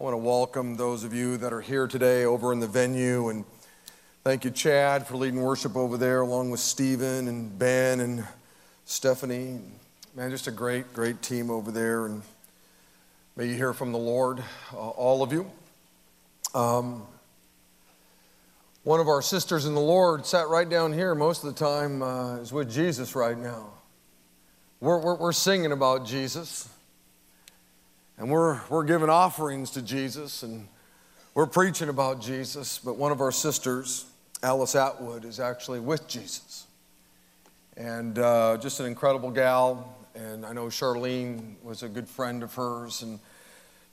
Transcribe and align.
I 0.00 0.02
want 0.02 0.14
to 0.14 0.16
welcome 0.18 0.76
those 0.76 1.04
of 1.04 1.12
you 1.12 1.36
that 1.36 1.52
are 1.52 1.60
here 1.60 1.86
today 1.86 2.24
over 2.24 2.54
in 2.54 2.58
the 2.60 2.66
venue. 2.66 3.28
And 3.28 3.44
thank 4.24 4.46
you, 4.46 4.50
Chad, 4.50 5.06
for 5.06 5.18
leading 5.18 5.42
worship 5.42 5.76
over 5.76 5.98
there, 5.98 6.22
along 6.22 6.50
with 6.50 6.60
Stephen 6.60 7.28
and 7.28 7.58
Ben 7.58 8.00
and 8.00 8.24
Stephanie. 8.86 9.60
Man, 10.16 10.30
just 10.30 10.46
a 10.46 10.50
great, 10.52 10.94
great 10.94 11.20
team 11.20 11.50
over 11.50 11.70
there. 11.70 12.06
And 12.06 12.22
may 13.36 13.44
you 13.48 13.54
hear 13.56 13.74
from 13.74 13.92
the 13.92 13.98
Lord, 13.98 14.42
uh, 14.72 14.76
all 14.78 15.22
of 15.22 15.34
you. 15.34 15.50
Um, 16.54 17.02
one 18.84 19.00
of 19.00 19.08
our 19.08 19.20
sisters 19.20 19.66
in 19.66 19.74
the 19.74 19.82
Lord 19.82 20.24
sat 20.24 20.48
right 20.48 20.66
down 20.66 20.94
here 20.94 21.14
most 21.14 21.44
of 21.44 21.54
the 21.54 21.62
time, 21.62 22.00
uh, 22.00 22.36
is 22.38 22.54
with 22.54 22.72
Jesus 22.72 23.14
right 23.14 23.36
now. 23.36 23.66
We're, 24.80 24.96
we're, 24.98 25.16
we're 25.16 25.32
singing 25.34 25.72
about 25.72 26.06
Jesus 26.06 26.70
and 28.20 28.30
we're, 28.30 28.60
we're 28.68 28.84
giving 28.84 29.08
offerings 29.08 29.70
to 29.70 29.80
Jesus 29.82 30.42
and 30.42 30.68
we're 31.32 31.46
preaching 31.46 31.88
about 31.88 32.20
Jesus, 32.20 32.78
but 32.78 32.96
one 32.98 33.12
of 33.12 33.22
our 33.22 33.32
sisters, 33.32 34.04
Alice 34.42 34.74
Atwood, 34.76 35.24
is 35.24 35.40
actually 35.40 35.80
with 35.80 36.06
Jesus. 36.06 36.66
And 37.78 38.18
uh, 38.18 38.58
just 38.60 38.78
an 38.80 38.84
incredible 38.86 39.30
gal. 39.30 39.96
And 40.14 40.44
I 40.44 40.52
know 40.52 40.66
Charlene 40.66 41.54
was 41.62 41.82
a 41.82 41.88
good 41.88 42.06
friend 42.08 42.42
of 42.42 42.52
hers. 42.52 43.02
And 43.02 43.20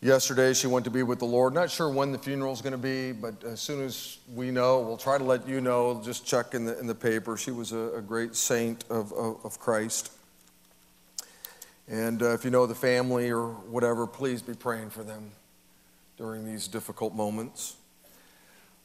yesterday 0.02 0.54
she 0.54 0.68
went 0.68 0.84
to 0.86 0.92
be 0.92 1.04
with 1.04 1.20
the 1.20 1.26
Lord. 1.26 1.54
Not 1.54 1.70
sure 1.72 1.90
when 1.90 2.12
the 2.12 2.18
funeral 2.18 2.52
is 2.52 2.62
going 2.62 2.72
to 2.72 2.78
be, 2.78 3.12
but 3.14 3.42
as 3.46 3.62
soon 3.62 3.82
as 3.84 4.18
we 4.36 4.50
know, 4.52 4.82
we'll 4.82 4.98
try 4.98 5.18
to 5.18 5.24
let 5.24 5.48
you 5.48 5.62
know. 5.62 6.02
Just 6.04 6.26
check 6.26 6.54
in 6.56 6.66
the, 6.66 6.78
in 6.80 6.88
the 6.88 6.96
paper. 6.96 7.38
She 7.38 7.52
was 7.52 7.72
a, 7.72 7.78
a 7.98 8.02
great 8.02 8.36
saint 8.36 8.84
of, 8.90 9.14
of, 9.14 9.46
of 9.46 9.60
Christ. 9.60 10.12
And 11.90 12.22
uh, 12.22 12.34
if 12.34 12.44
you 12.44 12.52
know 12.52 12.66
the 12.66 12.76
family 12.76 13.30
or 13.32 13.48
whatever, 13.48 14.06
please 14.06 14.42
be 14.42 14.54
praying 14.54 14.90
for 14.90 15.04
them 15.04 15.32
during 16.18 16.46
these 16.46 16.68
difficult 16.68 17.16
moments. 17.16 17.78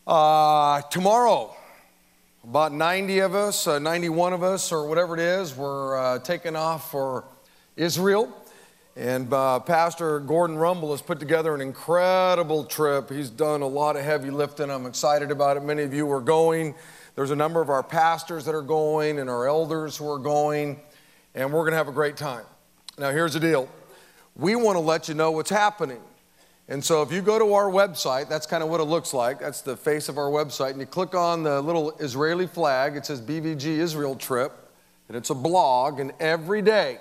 Uh, 0.07 0.83
tomorrow, 0.83 1.55
about 2.45 2.73
90 2.73 3.19
of 3.19 3.35
us, 3.35 3.67
uh, 3.67 3.81
91 3.81 4.33
of 4.33 4.45
us, 4.45 4.71
or 4.71 4.87
whatever 4.87 5.15
it 5.15 5.21
is, 5.21 5.57
we're 5.57 5.97
uh, 5.99 6.21
taking 6.21 6.55
off 6.55 6.93
for 6.93 7.25
Israel. 7.77 8.33
And 8.95 9.33
uh, 9.33 9.59
Pastor 9.61 10.21
Gordon 10.21 10.57
Rumble 10.57 10.93
has 10.93 11.03
put 11.03 11.19
together 11.19 11.57
an 11.57 11.61
incredible 11.61 12.65
trip. 12.67 13.11
He's 13.11 13.31
done 13.31 13.63
a 13.63 13.67
lot 13.67 13.97
of 13.97 14.03
heavy 14.05 14.31
lifting. 14.31 14.71
I'm 14.71 14.87
excited 14.87 15.33
about 15.33 15.57
it. 15.57 15.65
Many 15.65 15.83
of 15.83 15.93
you 15.93 16.09
are 16.13 16.21
going. 16.21 16.75
There's 17.17 17.31
a 17.33 17.37
number 17.37 17.61
of 17.61 17.69
our 17.69 17.83
pastors 17.83 18.45
that 18.45 18.55
are 18.55 18.63
going 18.63 19.19
and 19.19 19.29
our 19.29 19.49
elders 19.49 19.97
who 19.97 20.09
are 20.09 20.19
going, 20.19 20.79
and 21.35 21.53
we're 21.53 21.63
going 21.63 21.73
to 21.73 21.79
have 21.79 21.89
a 21.89 21.93
great 21.93 22.17
time. 22.17 22.45
Now, 23.03 23.11
here's 23.11 23.33
the 23.33 23.41
deal 23.41 23.69
we 24.37 24.55
want 24.55 24.77
to 24.77 24.81
let 24.81 25.09
you 25.09 25.15
know 25.15 25.33
what's 25.33 25.51
happening. 25.51 25.99
And 26.69 26.85
so, 26.85 27.03
if 27.03 27.11
you 27.13 27.21
go 27.21 27.37
to 27.37 27.53
our 27.55 27.69
website, 27.69 28.29
that's 28.29 28.47
kind 28.47 28.63
of 28.63 28.69
what 28.69 28.79
it 28.81 28.85
looks 28.85 29.13
like. 29.13 29.41
That's 29.41 29.61
the 29.61 29.77
face 29.77 30.09
of 30.09 30.19
our 30.19 30.31
website. 30.31 30.71
And 30.71 30.79
you 30.79 30.87
click 30.87 31.13
on 31.13 31.43
the 31.43 31.61
little 31.63 31.97
Israeli 31.99 32.47
flag, 32.47 32.95
it 32.97 33.05
says 33.05 33.21
BVG 33.21 33.65
Israel 33.65 34.15
Trip, 34.15 34.53
and 35.09 35.17
it's 35.17 35.31
a 35.31 35.35
blog. 35.35 35.99
And 35.99 36.13
every 36.21 36.63
day, 36.63 36.99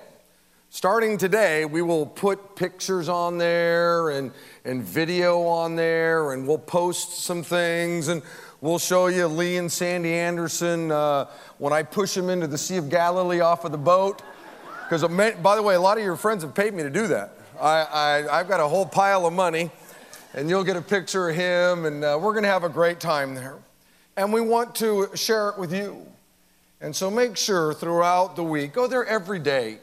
starting 0.70 1.18
today, 1.18 1.66
we 1.66 1.82
will 1.82 2.06
put 2.06 2.56
pictures 2.56 3.08
on 3.08 3.38
there 3.38 4.10
and, 4.10 4.32
and 4.64 4.82
video 4.82 5.42
on 5.46 5.76
there, 5.76 6.32
and 6.32 6.48
we'll 6.48 6.58
post 6.58 7.18
some 7.20 7.44
things. 7.44 8.08
And 8.08 8.22
we'll 8.60 8.80
show 8.80 9.06
you 9.06 9.28
Lee 9.28 9.56
and 9.56 9.70
Sandy 9.70 10.14
Anderson 10.14 10.90
uh, 10.90 11.26
when 11.58 11.72
I 11.72 11.84
push 11.84 12.14
them 12.14 12.28
into 12.28 12.48
the 12.48 12.58
Sea 12.58 12.78
of 12.78 12.90
Galilee 12.90 13.38
off 13.38 13.64
of 13.64 13.70
the 13.70 13.78
boat. 13.78 14.20
Because, 14.94 15.04
by 15.36 15.56
the 15.56 15.62
way, 15.62 15.74
a 15.74 15.80
lot 15.80 15.96
of 15.96 16.04
your 16.04 16.16
friends 16.16 16.42
have 16.42 16.54
paid 16.54 16.74
me 16.74 16.82
to 16.82 16.90
do 16.90 17.06
that. 17.06 17.32
I, 17.58 18.26
I, 18.30 18.36
have 18.36 18.46
got 18.48 18.60
a 18.60 18.68
whole 18.68 18.84
pile 18.84 19.24
of 19.24 19.32
money, 19.32 19.70
and 20.34 20.50
you'll 20.50 20.64
get 20.64 20.76
a 20.76 20.82
picture 20.82 21.30
of 21.30 21.34
him, 21.34 21.86
and 21.86 22.04
uh, 22.04 22.18
we're 22.20 22.32
going 22.32 22.42
to 22.42 22.50
have 22.50 22.62
a 22.62 22.68
great 22.68 23.00
time 23.00 23.34
there. 23.34 23.56
And 24.18 24.30
we 24.30 24.42
want 24.42 24.74
to 24.76 25.08
share 25.14 25.48
it 25.48 25.58
with 25.58 25.72
you. 25.72 26.04
And 26.82 26.94
so 26.94 27.10
make 27.10 27.38
sure 27.38 27.72
throughout 27.72 28.36
the 28.36 28.44
week, 28.44 28.74
go 28.74 28.86
there 28.86 29.06
every 29.06 29.38
day 29.38 29.78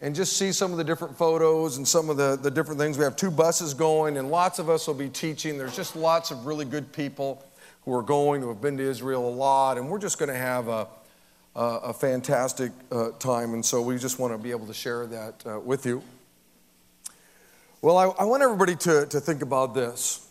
and 0.00 0.16
just 0.16 0.36
see 0.36 0.50
some 0.50 0.72
of 0.72 0.78
the 0.78 0.84
different 0.84 1.16
photos 1.16 1.76
and 1.76 1.86
some 1.86 2.10
of 2.10 2.16
the, 2.16 2.34
the 2.34 2.50
different 2.50 2.80
things. 2.80 2.98
We 2.98 3.04
have 3.04 3.14
two 3.14 3.30
buses 3.30 3.72
going, 3.72 4.16
and 4.16 4.32
lots 4.32 4.58
of 4.58 4.68
us 4.68 4.88
will 4.88 4.94
be 4.94 5.10
teaching. 5.10 5.58
There's 5.58 5.76
just 5.76 5.94
lots 5.94 6.32
of 6.32 6.44
really 6.44 6.64
good 6.64 6.90
people 6.92 7.40
who 7.84 7.94
are 7.94 8.02
going, 8.02 8.42
who 8.42 8.48
have 8.48 8.60
been 8.60 8.76
to 8.78 8.82
Israel 8.82 9.28
a 9.28 9.30
lot, 9.30 9.78
and 9.78 9.88
we're 9.88 10.00
just 10.00 10.18
going 10.18 10.28
to 10.30 10.34
have 10.36 10.66
a 10.66 10.88
uh, 11.60 11.78
a 11.82 11.92
fantastic 11.92 12.72
uh, 12.90 13.10
time, 13.18 13.52
and 13.52 13.62
so 13.64 13.82
we 13.82 13.98
just 13.98 14.18
want 14.18 14.32
to 14.32 14.38
be 14.38 14.50
able 14.50 14.66
to 14.66 14.72
share 14.72 15.06
that 15.06 15.34
uh, 15.46 15.60
with 15.60 15.84
you. 15.84 16.02
Well, 17.82 17.98
I, 17.98 18.06
I 18.06 18.24
want 18.24 18.42
everybody 18.42 18.74
to, 18.76 19.04
to 19.04 19.20
think 19.20 19.42
about 19.42 19.74
this. 19.74 20.26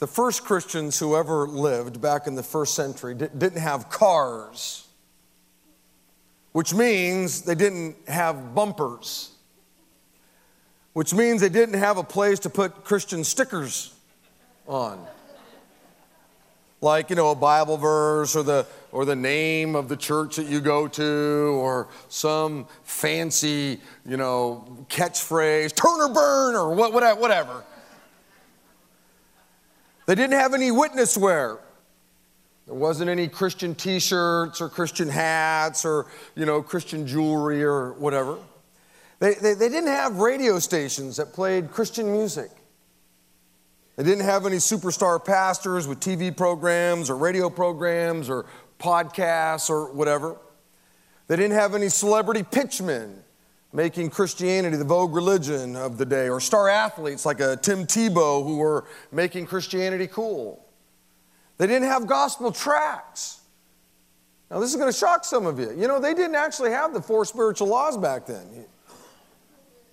The 0.00 0.08
first 0.08 0.42
Christians 0.42 0.98
who 0.98 1.16
ever 1.16 1.46
lived 1.46 2.00
back 2.00 2.26
in 2.26 2.34
the 2.34 2.42
first 2.42 2.74
century 2.74 3.14
di- 3.14 3.28
didn't 3.28 3.60
have 3.60 3.88
cars, 3.88 4.88
which 6.50 6.74
means 6.74 7.42
they 7.42 7.54
didn't 7.54 7.94
have 8.08 8.56
bumpers, 8.56 9.30
which 10.94 11.14
means 11.14 11.40
they 11.40 11.48
didn't 11.48 11.78
have 11.78 11.96
a 11.96 12.02
place 12.04 12.40
to 12.40 12.50
put 12.50 12.82
Christian 12.82 13.22
stickers 13.22 13.94
on 14.66 15.06
like 16.82 17.08
you 17.10 17.16
know 17.16 17.30
a 17.30 17.34
bible 17.34 17.76
verse 17.78 18.36
or 18.36 18.42
the 18.42 18.66
or 18.92 19.04
the 19.06 19.16
name 19.16 19.74
of 19.74 19.88
the 19.88 19.96
church 19.96 20.36
that 20.36 20.46
you 20.46 20.60
go 20.60 20.86
to 20.86 21.04
or 21.58 21.88
some 22.08 22.66
fancy 22.82 23.78
you 24.04 24.16
know 24.16 24.86
catchphrase 24.90 25.74
turn 25.74 26.00
or 26.00 26.12
burn 26.12 26.54
or 26.54 26.74
what, 26.74 26.92
whatever 26.92 27.64
they 30.06 30.14
didn't 30.14 30.38
have 30.38 30.52
any 30.54 30.70
witness 30.70 31.16
wear 31.16 31.58
there 32.66 32.74
wasn't 32.74 33.08
any 33.08 33.26
christian 33.26 33.74
t-shirts 33.74 34.60
or 34.60 34.68
christian 34.68 35.08
hats 35.08 35.84
or 35.84 36.06
you 36.34 36.44
know 36.44 36.60
christian 36.62 37.06
jewelry 37.06 37.62
or 37.64 37.92
whatever 37.94 38.36
they, 39.18 39.32
they, 39.32 39.54
they 39.54 39.70
didn't 39.70 39.88
have 39.88 40.18
radio 40.18 40.58
stations 40.58 41.16
that 41.16 41.32
played 41.32 41.70
christian 41.70 42.12
music 42.12 42.50
they 43.96 44.02
didn't 44.02 44.24
have 44.24 44.44
any 44.44 44.56
superstar 44.56 45.22
pastors 45.22 45.88
with 45.88 46.00
TV 46.00 46.34
programs 46.34 47.08
or 47.08 47.16
radio 47.16 47.48
programs 47.48 48.28
or 48.28 48.44
podcasts 48.78 49.70
or 49.70 49.90
whatever. 49.90 50.36
They 51.28 51.36
didn't 51.36 51.56
have 51.56 51.74
any 51.74 51.88
celebrity 51.88 52.42
pitchmen 52.42 53.16
making 53.72 54.10
Christianity 54.10 54.76
the 54.76 54.84
vogue 54.84 55.14
religion 55.14 55.76
of 55.76 55.96
the 55.98 56.04
day 56.04 56.28
or 56.28 56.40
star 56.40 56.68
athletes 56.68 57.24
like 57.26 57.40
a 57.40 57.52
uh, 57.52 57.56
Tim 57.56 57.86
Tebow 57.86 58.44
who 58.44 58.58
were 58.58 58.84
making 59.12 59.46
Christianity 59.46 60.06
cool. 60.06 60.62
They 61.58 61.66
didn't 61.66 61.88
have 61.88 62.06
gospel 62.06 62.52
tracts. 62.52 63.40
Now, 64.50 64.60
this 64.60 64.70
is 64.70 64.76
going 64.76 64.92
to 64.92 64.96
shock 64.96 65.24
some 65.24 65.46
of 65.46 65.58
you. 65.58 65.70
You 65.72 65.88
know, 65.88 65.98
they 66.00 66.12
didn't 66.14 66.36
actually 66.36 66.70
have 66.70 66.92
the 66.94 67.00
four 67.02 67.24
spiritual 67.24 67.68
laws 67.68 67.96
back 67.96 68.26
then. 68.26 68.66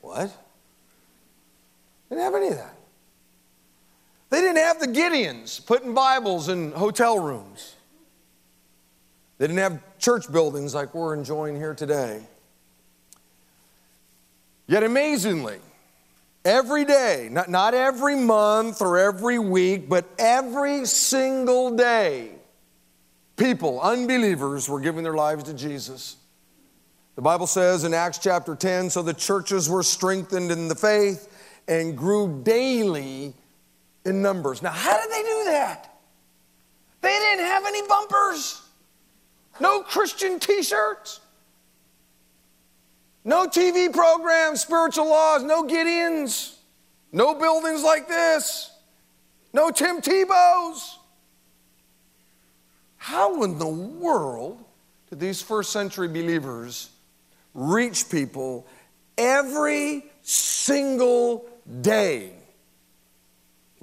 What? 0.02 0.26
They 2.10 2.18
didn't 2.18 2.24
have 2.34 2.36
any 2.36 2.50
of 2.50 2.58
that. 2.58 2.73
They 4.34 4.42
didn't 4.42 4.64
have 4.64 4.80
the 4.80 4.88
Gideons 4.88 5.64
putting 5.64 5.94
Bibles 5.94 6.50
in 6.50 6.72
hotel 6.72 7.20
rooms. 7.20 7.76
They 9.38 9.46
didn't 9.46 9.60
have 9.60 9.80
church 10.00 10.26
buildings 10.32 10.74
like 10.74 10.96
we're 10.96 11.14
enjoying 11.14 11.56
here 11.56 11.76
today. 11.76 12.20
Yet 14.66 14.82
amazingly, 14.84 15.60
every 16.44 16.84
day, 16.84 17.28
not, 17.32 17.48
not 17.48 17.76
every 17.76 18.16
month 18.16 18.82
or 18.82 18.98
every 18.98 19.38
week, 19.38 19.88
but 19.88 20.04
every 20.18 20.88
single 20.88 21.70
day, 21.76 22.32
people, 23.38 23.80
unbelievers, 23.82 24.68
were 24.68 24.80
giving 24.80 25.04
their 25.04 25.14
lives 25.14 25.44
to 25.44 25.54
Jesus. 25.54 26.16
The 27.16 27.22
Bible 27.22 27.46
says 27.46 27.84
in 27.84 27.94
Acts 27.94 28.18
chapter 28.18 28.56
10 28.56 28.90
so 28.90 29.04
the 29.04 29.14
churches 29.14 29.70
were 29.70 29.84
strengthened 29.84 30.50
in 30.52 30.70
the 30.70 30.76
faith 30.76 31.28
and 31.68 31.96
grew 31.96 32.42
daily 32.42 33.36
in 34.06 34.22
numbers. 34.22 34.62
Now, 34.62 34.72
how 34.72 35.00
did 35.00 35.10
they 35.12 35.22
do 35.24 35.44
that? 35.46 35.90
They 37.02 37.10
didn't 37.10 37.46
have 37.46 37.66
any 37.66 37.86
bumpers, 37.88 38.62
no 39.60 39.82
Christian 39.82 40.40
t 40.40 40.64
shirts, 40.64 41.20
no 43.26 43.46
TV 43.48 43.92
programs, 43.92 44.62
spiritual 44.62 45.10
laws, 45.10 45.44
no 45.44 45.64
Gideons, 45.64 46.56
no 47.12 47.34
buildings 47.36 47.84
like 47.84 48.08
this, 48.08 48.72
no 49.52 49.70
Tim 49.70 50.02
Tebow's. 50.02 51.00
How 52.98 53.44
in 53.44 53.60
the 53.60 53.68
world 53.68 54.64
did 55.10 55.20
these 55.20 55.42
first 55.42 55.74
century 55.74 56.08
believers 56.08 56.90
reach 57.54 58.10
people 58.10 58.66
every 59.18 60.06
single 60.22 61.46
day? 61.82 62.32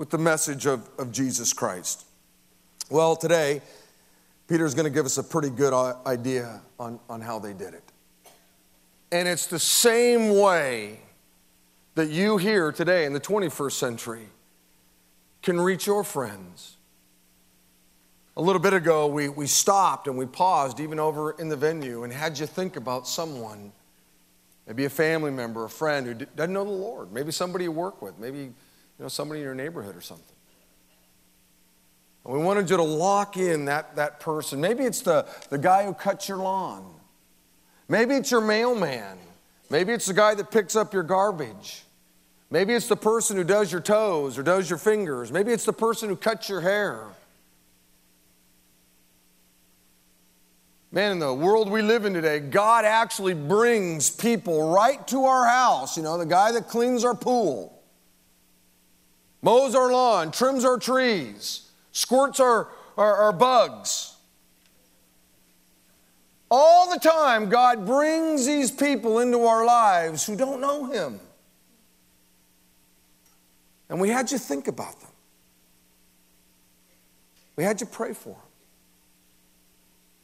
with 0.01 0.09
the 0.09 0.17
message 0.17 0.65
of, 0.65 0.89
of 0.99 1.13
Jesus 1.13 1.53
Christ? 1.53 2.07
Well, 2.89 3.15
today, 3.15 3.61
Peter's 4.49 4.73
going 4.75 4.87
to 4.87 4.91
give 4.91 5.05
us 5.05 5.19
a 5.19 5.23
pretty 5.23 5.51
good 5.51 5.75
uh, 5.75 5.93
idea 6.07 6.63
on, 6.79 6.99
on 7.11 7.21
how 7.21 7.39
they 7.39 7.53
did 7.53 7.75
it. 7.75 7.83
And 9.13 9.29
it's 9.29 9.47
the 9.47 9.59
same 9.59 10.39
way 10.39 11.01
that 11.97 12.09
you 12.09 12.39
here 12.39 12.73
today 12.73 13.05
in 13.05 13.13
the 13.13 13.21
21st 13.21 13.73
century 13.73 14.25
can 15.43 15.61
reach 15.61 15.87
your 15.87 16.03
friends. 16.03 16.77
A 18.39 18.41
little 18.41 18.63
bit 18.63 18.73
ago, 18.73 19.07
we, 19.07 19.29
we 19.29 19.47
stopped 19.47 20.07
and 20.09 20.17
we 20.17 20.25
paused, 20.25 20.81
even 20.81 20.99
over 20.99 21.33
in 21.33 21.51
the 21.51 21.57
venue, 21.57 22.05
and 22.05 22.13
had 22.15 22.39
you 22.39 22.47
think 22.47 22.77
about 22.77 23.07
someone 23.07 23.71
maybe 24.67 24.87
a 24.87 24.91
family 24.91 25.31
member, 25.31 25.65
a 25.67 25.69
friend 25.69 26.07
who 26.07 26.15
doesn't 26.37 26.55
know 26.55 26.65
the 26.65 26.71
Lord, 26.71 27.13
maybe 27.13 27.31
somebody 27.33 27.65
you 27.65 27.73
work 27.73 28.01
with, 28.01 28.19
maybe 28.19 28.51
you 29.01 29.05
know, 29.05 29.09
somebody 29.09 29.41
in 29.41 29.45
your 29.47 29.55
neighborhood 29.55 29.97
or 29.97 30.03
something. 30.03 30.37
And 32.25 32.35
we 32.35 32.39
wanted 32.41 32.69
you 32.69 32.77
to 32.77 32.83
lock 32.83 33.39
in 33.39 33.65
that, 33.65 33.97
that 33.97 34.21
person. 34.21 34.61
Maybe 34.61 34.85
it's 34.85 35.01
the, 35.01 35.27
the 35.49 35.57
guy 35.57 35.87
who 35.87 35.95
cuts 35.95 36.29
your 36.29 36.37
lawn. 36.37 36.85
Maybe 37.89 38.13
it's 38.15 38.31
your 38.31 38.43
mailman. 38.43 39.17
Maybe 39.71 39.95
it's 39.95 40.05
the 40.05 40.13
guy 40.13 40.35
that 40.35 40.51
picks 40.51 40.77
up 40.77 40.93
your 40.93 41.03
garbage. 41.03 41.85
Maybe 42.51 42.75
it's 42.75 42.89
the 42.89 42.97
person 42.97 43.39
who 43.39 43.45
does 43.45 43.73
your 43.73 43.81
toes 43.81 44.37
or 44.37 44.43
does 44.43 44.69
your 44.69 44.79
fingers. 44.79 45.33
Maybe 45.33 45.51
it's 45.51 45.65
the 45.65 45.73
person 45.73 46.11
who 46.11 46.17
cuts 46.17 46.51
your 46.51 46.61
hair. 46.61 47.05
Man, 50.93 51.13
in 51.13 51.19
the 51.21 51.33
world 51.33 51.71
we 51.71 51.81
live 51.81 52.05
in 52.05 52.13
today, 52.13 52.39
God 52.41 52.85
actually 52.85 53.33
brings 53.35 54.11
people 54.11 54.73
right 54.75 55.09
to 55.09 55.25
our 55.25 55.47
house. 55.49 55.97
You 55.97 56.03
know, 56.03 56.19
the 56.19 56.27
guy 56.27 56.53
that 56.53 56.69
cleans 56.69 57.03
our 57.05 57.15
pool, 57.15 57.80
mows 59.43 59.75
our 59.75 59.91
lawn, 59.91 60.31
trims 60.31 60.65
our 60.65 60.79
trees, 60.79 61.69
squirts 61.93 62.41
our, 62.41 62.69
our, 62.97 63.17
our 63.17 63.33
bugs. 63.33 64.15
All 66.51 66.91
the 66.91 66.99
time, 66.99 67.49
God 67.49 67.87
brings 67.87 68.45
these 68.47 68.71
people 68.71 69.21
into 69.21 69.45
our 69.45 69.65
lives 69.65 70.27
who 70.27 70.35
don't 70.37 70.61
know 70.61 70.87
Him. 70.87 71.21
And 73.89 74.01
we 74.01 74.09
had 74.09 74.31
you 74.31 74.39
think 74.39 74.69
about 74.69 74.99
them, 75.01 75.11
we 77.57 77.65
had 77.65 77.81
you 77.81 77.87
pray 77.87 78.13
for 78.13 78.31
them. 78.31 78.39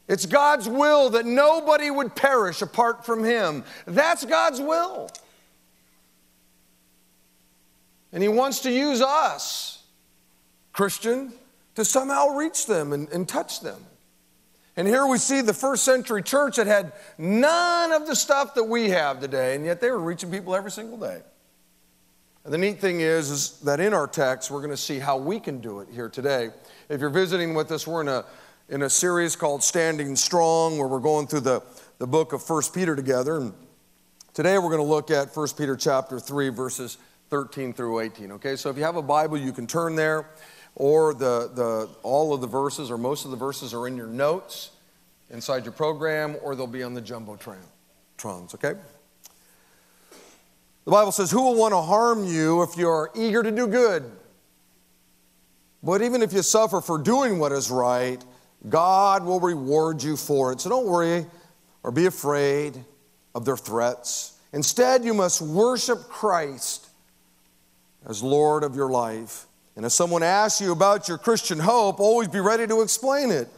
It's 0.08 0.24
God's 0.24 0.68
will 0.68 1.10
that 1.10 1.26
nobody 1.26 1.90
would 1.90 2.14
perish 2.14 2.62
apart 2.62 3.04
from 3.04 3.24
Him. 3.24 3.64
That's 3.86 4.24
God's 4.24 4.60
will. 4.60 5.10
And 8.12 8.22
He 8.22 8.28
wants 8.28 8.60
to 8.60 8.70
use 8.70 9.02
us, 9.02 9.82
Christian, 10.72 11.32
to 11.74 11.84
somehow 11.84 12.28
reach 12.28 12.66
them 12.66 12.92
and, 12.92 13.08
and 13.10 13.28
touch 13.28 13.60
them. 13.60 13.80
And 14.76 14.86
here 14.86 15.06
we 15.06 15.18
see 15.18 15.40
the 15.40 15.54
first 15.54 15.84
century 15.84 16.22
church 16.22 16.56
that 16.56 16.66
had 16.66 16.92
none 17.16 17.92
of 17.92 18.06
the 18.06 18.14
stuff 18.14 18.54
that 18.54 18.64
we 18.64 18.90
have 18.90 19.20
today, 19.20 19.54
and 19.56 19.64
yet 19.64 19.80
they 19.80 19.90
were 19.90 19.98
reaching 19.98 20.30
people 20.30 20.54
every 20.54 20.70
single 20.70 20.98
day. 20.98 21.20
And 22.44 22.52
the 22.52 22.58
neat 22.58 22.78
thing 22.80 23.00
is, 23.00 23.30
is 23.30 23.60
that 23.60 23.80
in 23.80 23.92
our 23.92 24.06
text, 24.06 24.50
we're 24.50 24.58
going 24.60 24.70
to 24.70 24.76
see 24.76 24.98
how 24.98 25.16
we 25.16 25.40
can 25.40 25.58
do 25.60 25.80
it 25.80 25.88
here 25.92 26.08
today. 26.08 26.50
If 26.88 27.00
you're 27.00 27.10
visiting 27.10 27.54
with 27.54 27.72
us, 27.72 27.86
we're 27.86 28.02
in 28.02 28.08
a, 28.08 28.24
in 28.68 28.82
a 28.82 28.90
series 28.90 29.34
called 29.34 29.62
Standing 29.62 30.14
Strong, 30.14 30.78
where 30.78 30.86
we're 30.86 31.00
going 31.00 31.26
through 31.26 31.40
the, 31.40 31.62
the 31.98 32.06
book 32.06 32.32
of 32.34 32.42
First 32.44 32.72
Peter 32.74 32.94
together. 32.94 33.38
And 33.38 33.54
today 34.34 34.58
we're 34.58 34.70
going 34.70 34.76
to 34.76 34.84
look 34.88 35.10
at 35.10 35.32
First 35.32 35.56
Peter 35.56 35.74
chapter 35.74 36.20
3, 36.20 36.50
verses 36.50 36.98
13 37.30 37.72
through 37.72 38.00
18. 38.00 38.32
Okay, 38.32 38.56
so 38.56 38.70
if 38.70 38.76
you 38.76 38.84
have 38.84 38.96
a 38.96 39.02
Bible, 39.02 39.36
you 39.36 39.52
can 39.52 39.66
turn 39.66 39.96
there, 39.96 40.30
or 40.76 41.12
the, 41.14 41.50
the, 41.54 41.88
all 42.02 42.32
of 42.32 42.40
the 42.40 42.46
verses, 42.46 42.90
or 42.90 42.98
most 42.98 43.24
of 43.24 43.30
the 43.30 43.36
verses, 43.36 43.74
are 43.74 43.86
in 43.88 43.96
your 43.96 44.06
notes 44.06 44.70
inside 45.30 45.64
your 45.64 45.72
program, 45.72 46.36
or 46.42 46.54
they'll 46.54 46.66
be 46.66 46.82
on 46.84 46.94
the 46.94 47.02
Jumbotrons. 47.02 48.54
Okay? 48.54 48.74
The 50.84 50.90
Bible 50.90 51.10
says, 51.12 51.30
Who 51.32 51.42
will 51.42 51.56
want 51.56 51.72
to 51.72 51.82
harm 51.82 52.24
you 52.24 52.62
if 52.62 52.76
you 52.76 52.88
are 52.88 53.10
eager 53.16 53.42
to 53.42 53.50
do 53.50 53.66
good? 53.66 54.04
But 55.82 56.02
even 56.02 56.22
if 56.22 56.32
you 56.32 56.42
suffer 56.42 56.80
for 56.80 56.98
doing 56.98 57.38
what 57.38 57.52
is 57.52 57.70
right, 57.70 58.24
God 58.68 59.24
will 59.24 59.40
reward 59.40 60.02
you 60.02 60.16
for 60.16 60.52
it. 60.52 60.60
So 60.60 60.68
don't 60.70 60.86
worry 60.86 61.26
or 61.82 61.90
be 61.92 62.06
afraid 62.06 62.82
of 63.34 63.44
their 63.44 63.56
threats. 63.56 64.36
Instead, 64.52 65.04
you 65.04 65.12
must 65.14 65.40
worship 65.40 66.08
Christ 66.08 66.88
as 68.06 68.22
Lord 68.22 68.62
of 68.62 68.74
your 68.76 68.88
life. 68.90 69.46
And 69.74 69.84
if 69.84 69.92
someone 69.92 70.22
asks 70.22 70.60
you 70.60 70.72
about 70.72 71.08
your 71.08 71.18
Christian 71.18 71.58
hope, 71.58 72.00
always 72.00 72.28
be 72.28 72.40
ready 72.40 72.66
to 72.66 72.80
explain 72.80 73.30
it. 73.30 73.48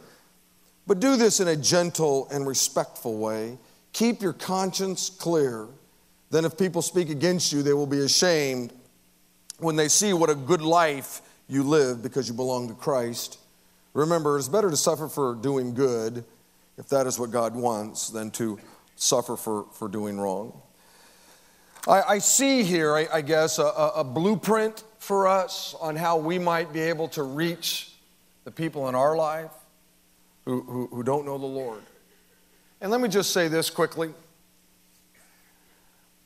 But 0.87 0.99
do 0.99 1.15
this 1.15 1.39
in 1.39 1.47
a 1.47 1.55
gentle 1.55 2.27
and 2.31 2.47
respectful 2.47 3.17
way. 3.19 3.57
Keep 3.93 4.21
your 4.21 4.33
conscience 4.33 5.09
clear. 5.09 5.67
Then, 6.31 6.45
if 6.45 6.57
people 6.57 6.81
speak 6.81 7.09
against 7.09 7.51
you, 7.53 7.63
they 7.63 7.73
will 7.73 7.87
be 7.87 7.99
ashamed 7.99 8.73
when 9.59 9.75
they 9.75 9.87
see 9.87 10.13
what 10.13 10.29
a 10.29 10.35
good 10.35 10.61
life 10.61 11.21
you 11.47 11.63
live 11.63 12.03
because 12.03 12.27
you 12.27 12.33
belong 12.33 12.67
to 12.67 12.73
Christ. 12.75 13.39
Remember, 13.93 14.37
it's 14.37 14.47
better 14.49 14.69
to 14.69 14.77
suffer 14.77 15.07
for 15.07 15.33
doing 15.35 15.73
good, 15.73 16.23
if 16.77 16.87
that 16.89 17.07
is 17.07 17.19
what 17.19 17.31
God 17.31 17.55
wants, 17.55 18.09
than 18.09 18.29
to 18.31 18.59
suffer 18.95 19.35
for, 19.35 19.65
for 19.73 19.87
doing 19.87 20.19
wrong. 20.19 20.59
I, 21.87 22.01
I 22.15 22.19
see 22.19 22.63
here, 22.63 22.93
I, 22.95 23.07
I 23.11 23.21
guess, 23.21 23.57
a, 23.59 23.63
a, 23.63 23.89
a 23.97 24.03
blueprint 24.03 24.83
for 24.97 25.27
us 25.27 25.75
on 25.79 25.95
how 25.95 26.17
we 26.17 26.37
might 26.37 26.73
be 26.73 26.81
able 26.81 27.07
to 27.09 27.23
reach 27.23 27.91
the 28.43 28.51
people 28.51 28.89
in 28.89 28.95
our 28.95 29.15
life 29.15 29.51
who, 30.45 30.61
who, 30.61 30.87
who 30.87 31.03
don't 31.03 31.25
know 31.25 31.37
the 31.37 31.45
Lord. 31.45 31.81
And 32.81 32.91
let 32.91 33.01
me 33.01 33.07
just 33.09 33.31
say 33.31 33.47
this 33.47 33.69
quickly. 33.69 34.13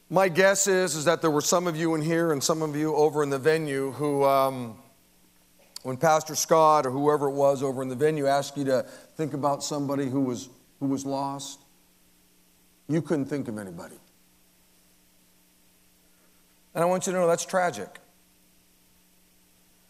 My 0.10 0.28
guess 0.30 0.68
is, 0.68 0.96
is 0.96 1.06
that 1.06 1.22
there 1.22 1.32
were 1.32 1.42
some 1.42 1.66
of 1.68 1.76
you 1.76 1.96
in 1.96 2.02
here 2.02 2.32
and 2.32 2.44
some 2.44 2.62
of 2.62 2.76
you 2.76 2.96
over 2.96 3.24
in 3.24 3.30
the 3.30 3.40
venue 3.40 3.92
who, 3.92 4.24
um, 4.26 4.78
when 5.84 5.98
Pastor 5.98 6.36
Scott 6.36 6.86
or 6.86 6.92
whoever 6.92 7.28
it 7.28 7.34
was 7.34 7.64
over 7.64 7.82
in 7.82 7.90
the 7.90 7.96
venue 7.96 8.28
asked 8.28 8.58
you 8.58 8.66
to 8.66 8.84
think 9.18 9.34
about 9.34 9.64
somebody 9.64 10.10
who 10.10 10.22
was, 10.22 10.50
who 10.80 10.88
was 10.88 11.06
lost, 11.06 11.60
you 12.88 13.02
couldn't 13.02 13.26
think 13.26 13.48
of 13.48 13.58
anybody. 13.58 13.96
And 16.76 16.82
I 16.82 16.86
want 16.88 17.06
you 17.06 17.14
to 17.14 17.20
know 17.20 17.28
that's 17.28 17.46
tragic. 17.46 18.00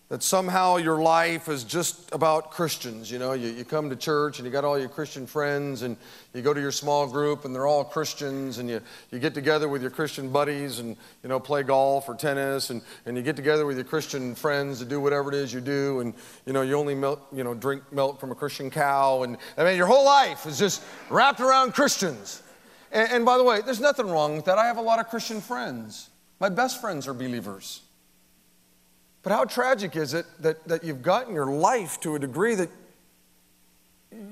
That 0.09 0.21
somehow 0.21 0.77
your 0.77 1.01
life 1.01 1.47
is 1.49 1.63
just 1.63 2.13
about 2.13 2.51
Christians. 2.51 3.09
You 3.09 3.17
know, 3.19 3.33
you, 3.33 3.47
you 3.49 3.63
come 3.65 3.89
to 3.89 3.95
church 3.95 4.37
and 4.37 4.45
you 4.45 4.51
got 4.51 4.63
all 4.63 4.77
your 4.77 4.89
Christian 4.89 5.25
friends, 5.25 5.81
and 5.81 5.97
you 6.33 6.41
go 6.43 6.53
to 6.53 6.61
your 6.61 6.73
small 6.73 7.07
group 7.07 7.45
and 7.45 7.55
they're 7.55 7.65
all 7.65 7.83
Christians, 7.83 8.59
and 8.59 8.69
you, 8.69 8.81
you 9.11 9.17
get 9.17 9.33
together 9.33 9.67
with 9.69 9.81
your 9.81 9.89
Christian 9.89 10.29
buddies 10.29 10.77
and, 10.79 10.95
you 11.23 11.29
know, 11.29 11.39
play 11.39 11.63
golf 11.63 12.07
or 12.09 12.13
tennis, 12.15 12.69
and, 12.69 12.81
and 13.07 13.17
you 13.17 13.23
get 13.23 13.35
together 13.35 13.65
with 13.65 13.77
your 13.77 13.85
Christian 13.85 14.35
friends 14.35 14.77
to 14.79 14.85
do 14.85 14.99
whatever 14.99 15.29
it 15.33 15.35
is 15.35 15.51
you 15.51 15.61
do, 15.61 16.01
and, 16.01 16.13
you 16.45 16.53
know, 16.53 16.61
you 16.61 16.75
only 16.75 16.93
milk, 16.95 17.25
you 17.33 17.43
know, 17.43 17.55
drink 17.55 17.81
milk 17.91 18.19
from 18.19 18.29
a 18.31 18.35
Christian 18.35 18.69
cow. 18.69 19.23
And 19.23 19.37
I 19.57 19.63
mean, 19.63 19.77
your 19.77 19.87
whole 19.87 20.05
life 20.05 20.45
is 20.45 20.59
just 20.59 20.83
wrapped 21.09 21.39
around 21.39 21.73
Christians. 21.73 22.43
and, 22.91 23.09
and 23.09 23.25
by 23.25 23.37
the 23.37 23.43
way, 23.43 23.61
there's 23.61 23.79
nothing 23.81 24.09
wrong 24.11 24.35
with 24.35 24.45
that. 24.45 24.59
I 24.59 24.65
have 24.67 24.77
a 24.77 24.81
lot 24.81 24.99
of 24.99 25.07
Christian 25.09 25.41
friends. 25.41 26.09
My 26.39 26.49
best 26.49 26.81
friends 26.81 27.07
are 27.07 27.13
believers. 27.13 27.81
But 29.21 29.31
how 29.31 29.45
tragic 29.45 29.95
is 29.95 30.13
it 30.13 30.25
that, 30.39 30.65
that 30.67 30.83
you've 30.83 31.01
gotten 31.01 31.33
your 31.33 31.45
life 31.45 31.99
to 32.01 32.15
a 32.15 32.19
degree 32.19 32.55
that 32.55 32.69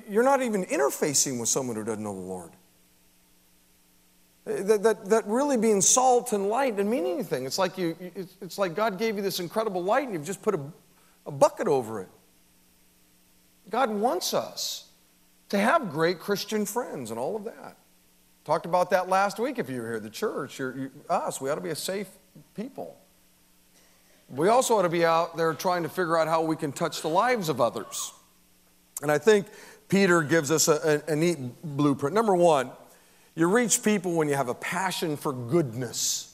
you're 0.10 0.24
not 0.24 0.42
even 0.42 0.66
interfacing 0.66 1.40
with 1.40 1.50
someone 1.50 1.76
who 1.76 1.84
doesn't 1.84 2.04
know 2.04 2.14
the 2.14 2.20
Lord? 2.22 2.52
That, 4.44 4.84
that, 4.84 5.06
that 5.10 5.28
really 5.28 5.56
being 5.56 5.82
salt 5.82 6.34
and 6.34 6.50
light 6.50 6.76
didn't 6.76 6.90
mean 6.92 7.06
anything. 7.06 7.46
It's 7.46 7.58
like, 7.60 7.78
you, 7.78 7.96
it's, 8.00 8.36
it's 8.42 8.58
like 8.58 8.76
God 8.76 8.98
gave 8.98 9.16
you 9.16 9.22
this 9.22 9.40
incredible 9.40 9.84
light 9.84 10.06
and 10.06 10.14
you've 10.14 10.26
just 10.26 10.42
put 10.42 10.56
a, 10.56 10.60
a 11.28 11.32
bucket 11.32 11.68
over 11.68 12.02
it. 12.02 12.10
God 13.70 13.92
wants 13.92 14.34
us 14.34 14.90
to 15.50 15.60
have 15.60 15.92
great 15.92 16.20
Christian 16.20 16.66
friends 16.66 17.12
and 17.12 17.20
all 17.20 17.36
of 17.36 17.46
that. 17.46 17.78
Talked 18.44 18.66
about 18.66 18.90
that 18.90 19.08
last 19.08 19.40
week 19.40 19.60
if 19.60 19.70
you 19.70 19.82
were 19.82 19.88
here. 19.92 20.00
The 20.00 20.10
church, 20.10 20.58
you're, 20.58 20.76
you, 20.76 20.92
us, 21.10 21.40
we 21.40 21.50
ought 21.50 21.56
to 21.56 21.62
be 21.62 21.70
a 21.70 21.76
safe 21.76 22.08
people. 22.56 22.98
We 24.30 24.48
also 24.48 24.78
ought 24.78 24.82
to 24.84 24.90
be 24.90 25.06
out 25.06 25.38
there 25.38 25.54
trying 25.54 25.84
to 25.84 25.90
figure 25.90 26.18
out 26.18 26.28
how 26.28 26.42
we 26.42 26.56
can 26.56 26.72
touch 26.72 27.02
the 27.02 27.10
lives 27.10 27.50
of 27.50 27.62
others. 27.62 28.14
And 29.02 29.12
I 29.12 29.18
think 29.20 29.46
Peter 29.90 30.22
gives 30.24 30.50
us 30.52 30.68
a, 30.70 31.02
a, 31.08 31.14
a 31.14 31.16
neat 31.16 31.38
blueprint. 31.64 32.16
Number 32.16 32.36
one, 32.36 32.72
you 33.36 33.48
reach 33.48 33.84
people 33.84 34.14
when 34.14 34.28
you 34.28 34.36
have 34.36 34.50
a 34.50 34.54
passion 34.56 35.18
for 35.18 35.34
goodness. 35.34 36.34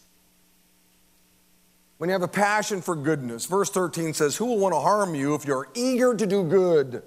When 1.97 2.09
you 2.09 2.13
have 2.13 2.21
a 2.21 2.27
passion 2.27 2.81
for 2.81 2.95
goodness. 2.95 3.45
Verse 3.47 3.69
13 3.69 4.13
says, 4.13 4.37
Who 4.37 4.45
will 4.45 4.59
want 4.59 4.73
to 4.75 4.79
harm 4.79 5.13
you 5.13 5.33
if 5.35 5.43
you're 5.45 5.67
eager 5.73 6.13
to 6.15 6.25
do 6.25 6.43
good? 6.43 7.01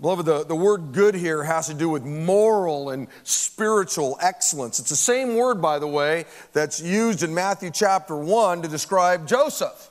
Beloved, 0.00 0.26
the, 0.26 0.44
the 0.44 0.56
word 0.56 0.92
good 0.92 1.14
here 1.14 1.44
has 1.44 1.68
to 1.68 1.74
do 1.74 1.88
with 1.88 2.02
moral 2.02 2.90
and 2.90 3.06
spiritual 3.22 4.18
excellence. 4.20 4.80
It's 4.80 4.90
the 4.90 4.96
same 4.96 5.36
word, 5.36 5.62
by 5.62 5.78
the 5.78 5.86
way, 5.86 6.24
that's 6.52 6.80
used 6.82 7.22
in 7.22 7.32
Matthew 7.32 7.70
chapter 7.70 8.16
1 8.16 8.62
to 8.62 8.68
describe 8.68 9.26
Joseph, 9.28 9.90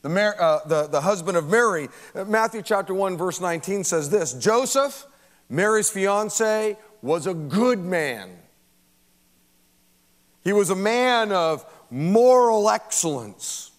the, 0.00 0.08
uh, 0.40 0.66
the, 0.66 0.86
the 0.86 1.02
husband 1.02 1.36
of 1.36 1.48
Mary. 1.50 1.88
Uh, 2.14 2.24
Matthew 2.24 2.62
chapter 2.62 2.94
1, 2.94 3.18
verse 3.18 3.38
19 3.40 3.84
says 3.84 4.08
this 4.08 4.32
Joseph, 4.32 5.04
Mary's 5.50 5.90
fiance, 5.90 6.78
was 7.02 7.26
a 7.26 7.34
good 7.34 7.80
man. 7.80 8.30
He 10.42 10.54
was 10.54 10.70
a 10.70 10.76
man 10.76 11.32
of 11.32 11.66
moral 11.90 12.70
excellence. 12.70 13.72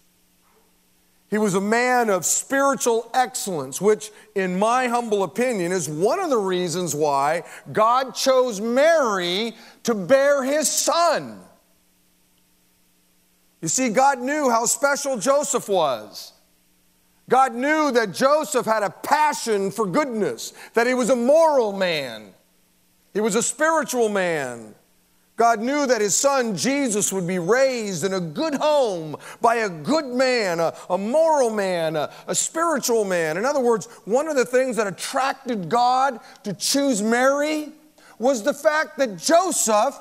He 1.30 1.38
was 1.38 1.54
a 1.54 1.60
man 1.60 2.10
of 2.10 2.26
spiritual 2.26 3.08
excellence, 3.14 3.80
which, 3.80 4.10
in 4.34 4.58
my 4.58 4.88
humble 4.88 5.22
opinion, 5.22 5.70
is 5.70 5.88
one 5.88 6.18
of 6.18 6.28
the 6.28 6.36
reasons 6.36 6.92
why 6.92 7.44
God 7.72 8.16
chose 8.16 8.60
Mary 8.60 9.54
to 9.84 9.94
bear 9.94 10.42
his 10.42 10.68
son. 10.68 11.38
You 13.62 13.68
see, 13.68 13.90
God 13.90 14.18
knew 14.18 14.50
how 14.50 14.64
special 14.64 15.18
Joseph 15.18 15.68
was. 15.68 16.32
God 17.28 17.54
knew 17.54 17.92
that 17.92 18.10
Joseph 18.12 18.66
had 18.66 18.82
a 18.82 18.90
passion 18.90 19.70
for 19.70 19.86
goodness, 19.86 20.52
that 20.74 20.88
he 20.88 20.94
was 20.94 21.10
a 21.10 21.16
moral 21.16 21.72
man, 21.72 22.34
he 23.14 23.20
was 23.20 23.36
a 23.36 23.42
spiritual 23.42 24.08
man. 24.08 24.74
God 25.40 25.60
knew 25.62 25.86
that 25.86 26.02
his 26.02 26.14
son 26.14 26.54
Jesus 26.54 27.14
would 27.14 27.26
be 27.26 27.38
raised 27.38 28.04
in 28.04 28.12
a 28.12 28.20
good 28.20 28.56
home 28.56 29.16
by 29.40 29.54
a 29.54 29.70
good 29.70 30.04
man, 30.04 30.60
a, 30.60 30.74
a 30.90 30.98
moral 30.98 31.48
man, 31.48 31.96
a, 31.96 32.10
a, 32.26 32.34
spiritual 32.34 33.06
man. 33.06 33.38
In 33.38 33.46
other 33.46 33.58
words, 33.58 33.86
one 34.04 34.28
of 34.28 34.36
the 34.36 34.44
things 34.44 34.76
that 34.76 34.86
attracted 34.86 35.70
God 35.70 36.20
to 36.42 36.52
choose 36.52 37.00
Mary 37.00 37.70
was 38.18 38.42
the 38.42 38.52
fact 38.52 38.98
that 38.98 39.16
Joseph 39.16 39.98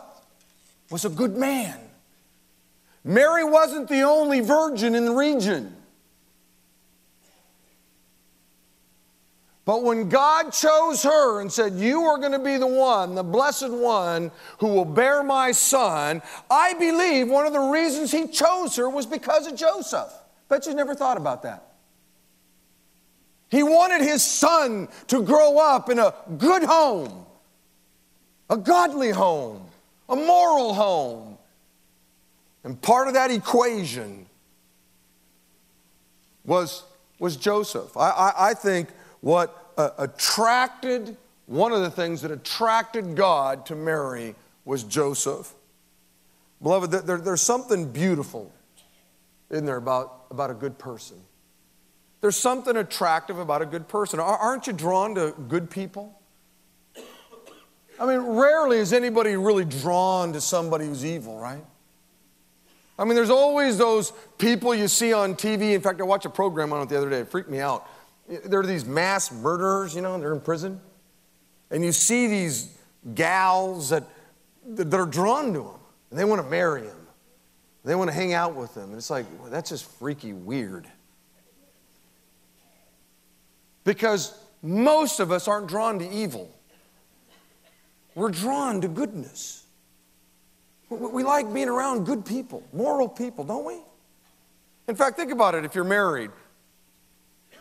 was 0.92 1.06
a 1.06 1.10
good 1.10 1.38
man. 1.38 1.78
Mary 3.06 3.46
wasn't 3.46 3.88
the 3.88 4.02
only 4.02 4.42
virgin 4.42 4.94
in 4.94 5.06
the 5.06 5.16
region. 5.16 5.74
But 9.70 9.84
when 9.84 10.10
God 10.10 10.50
chose 10.52 11.04
her 11.04 11.42
and 11.42 11.54
said, 11.54 11.74
You 11.76 12.02
are 12.06 12.18
going 12.18 12.32
to 12.32 12.40
be 12.40 12.58
the 12.58 12.66
one, 12.66 13.14
the 13.14 13.22
blessed 13.22 13.70
one, 13.70 14.32
who 14.58 14.66
will 14.66 14.84
bear 14.84 15.22
my 15.22 15.52
son, 15.52 16.24
I 16.50 16.74
believe 16.74 17.30
one 17.30 17.46
of 17.46 17.54
the 17.54 17.60
reasons 17.60 18.10
he 18.12 18.26
chose 18.28 18.76
her 18.78 18.90
was 18.90 19.06
because 19.06 19.46
of 19.46 19.56
Joseph. 19.56 20.12
Bet 20.48 20.66
you 20.66 20.74
never 20.74 20.96
thought 20.96 21.18
about 21.18 21.44
that. 21.44 21.68
He 23.52 23.62
wanted 23.62 24.02
his 24.02 24.24
son 24.24 24.88
to 25.06 25.22
grow 25.22 25.60
up 25.60 25.92
in 25.92 26.00
a 26.00 26.16
good 26.40 26.64
home, 26.64 27.28
a 28.50 28.58
godly 28.58 29.12
home, 29.12 29.62
a 30.10 30.16
moral 30.16 30.74
home. 30.74 31.38
And 32.64 32.82
part 32.82 33.08
of 33.08 33.14
that 33.14 33.30
equation 33.30 34.26
was, 36.44 36.82
was 37.20 37.36
Joseph. 37.38 37.96
I, 37.96 38.10
I, 38.10 38.34
I 38.50 38.54
think 38.56 38.90
what 39.22 39.74
uh, 39.78 39.90
attracted, 39.98 41.16
one 41.46 41.72
of 41.72 41.82
the 41.82 41.90
things 41.92 42.22
that 42.22 42.32
attracted 42.32 43.16
God 43.16 43.66
to 43.68 43.76
Mary 43.76 44.36
was 44.66 44.84
Joseph. 44.84 45.54
Beloved, 46.62 46.92
there, 46.92 47.18
there's 47.18 47.42
something 47.42 47.92
beautiful 47.92 48.52
in 49.50 49.66
there 49.66 49.78
about, 49.78 50.26
about 50.30 50.52
a 50.52 50.54
good 50.54 50.78
person. 50.78 51.18
There's 52.22 52.36
something 52.36 52.76
attractive 52.76 53.40
about 53.40 53.62
a 53.62 53.66
good 53.66 53.88
person. 53.88 54.20
Aren't 54.20 54.68
you 54.68 54.74
drawn 54.74 55.16
to 55.16 55.34
good 55.48 55.70
people? 55.70 56.14
I 58.00 58.06
mean, 58.06 58.20
rarely 58.20 58.78
is 58.78 58.92
anybody 58.94 59.36
really 59.38 59.66
drawn 59.66 60.34
to 60.34 60.42
somebody 60.42 60.86
who's 60.86 61.06
evil, 61.06 61.38
right? 61.38 61.64
I 62.98 63.06
mean, 63.06 63.16
there's 63.16 63.30
always 63.30 63.78
those 63.78 64.12
people 64.38 64.76
you 64.76 64.90
see 64.90 65.14
on 65.14 65.36
TV. 65.36 65.74
In 65.74 65.80
fact, 65.82 66.02
I 66.02 66.04
watched 66.04 66.26
a 66.26 66.30
program 66.30 66.74
on 66.74 66.82
it 66.82 66.90
the 66.90 66.98
other 66.98 67.10
day. 67.10 67.20
It 67.20 67.30
freaked 67.30 67.50
me 67.50 67.60
out 67.60 67.88
there 68.30 68.60
are 68.62 68.66
these 68.66 68.86
mass 68.86 69.32
murderers, 69.32 69.96
you 69.96 70.02
know, 70.02 70.18
they're 70.20 70.34
in 70.34 70.42
prison. 70.42 70.80
And 71.72 71.84
you 71.84 71.92
see 71.92 72.28
these 72.28 72.78
gals 73.16 73.90
that, 73.90 74.04
that 74.68 74.94
are 74.98 75.06
drawn 75.06 75.54
to 75.54 75.62
him, 75.62 75.80
and 76.10 76.20
they 76.20 76.26
want 76.26 76.42
to 76.42 76.48
marry 76.50 76.84
him. 76.84 76.96
They 77.84 77.96
want 77.96 78.10
to 78.10 78.14
hang 78.14 78.34
out 78.34 78.56
with 78.56 78.76
him. 78.76 78.86
And 78.90 78.96
it's 78.96 79.10
like, 79.10 79.26
well, 79.40 79.50
that's 79.50 79.70
just 79.70 79.90
freaky 79.98 80.34
weird. 80.34 80.86
Because 83.84 84.38
most 84.62 85.20
of 85.20 85.32
us 85.32 85.48
aren't 85.48 85.68
drawn 85.68 86.00
to 86.00 86.10
evil, 86.10 86.54
we're 88.16 88.32
drawn 88.32 88.82
to 88.82 88.88
goodness. 88.88 89.66
We 90.90 91.22
like 91.22 91.54
being 91.54 91.70
around 91.70 92.08
good 92.08 92.26
people, 92.26 92.64
moral 92.74 93.08
people, 93.08 93.44
don't 93.44 93.64
we? 93.64 93.76
In 94.88 94.96
fact, 94.96 95.18
think 95.18 95.32
about 95.32 95.54
it 95.54 95.64
if 95.64 95.76
you're 95.76 95.84
married 95.84 96.32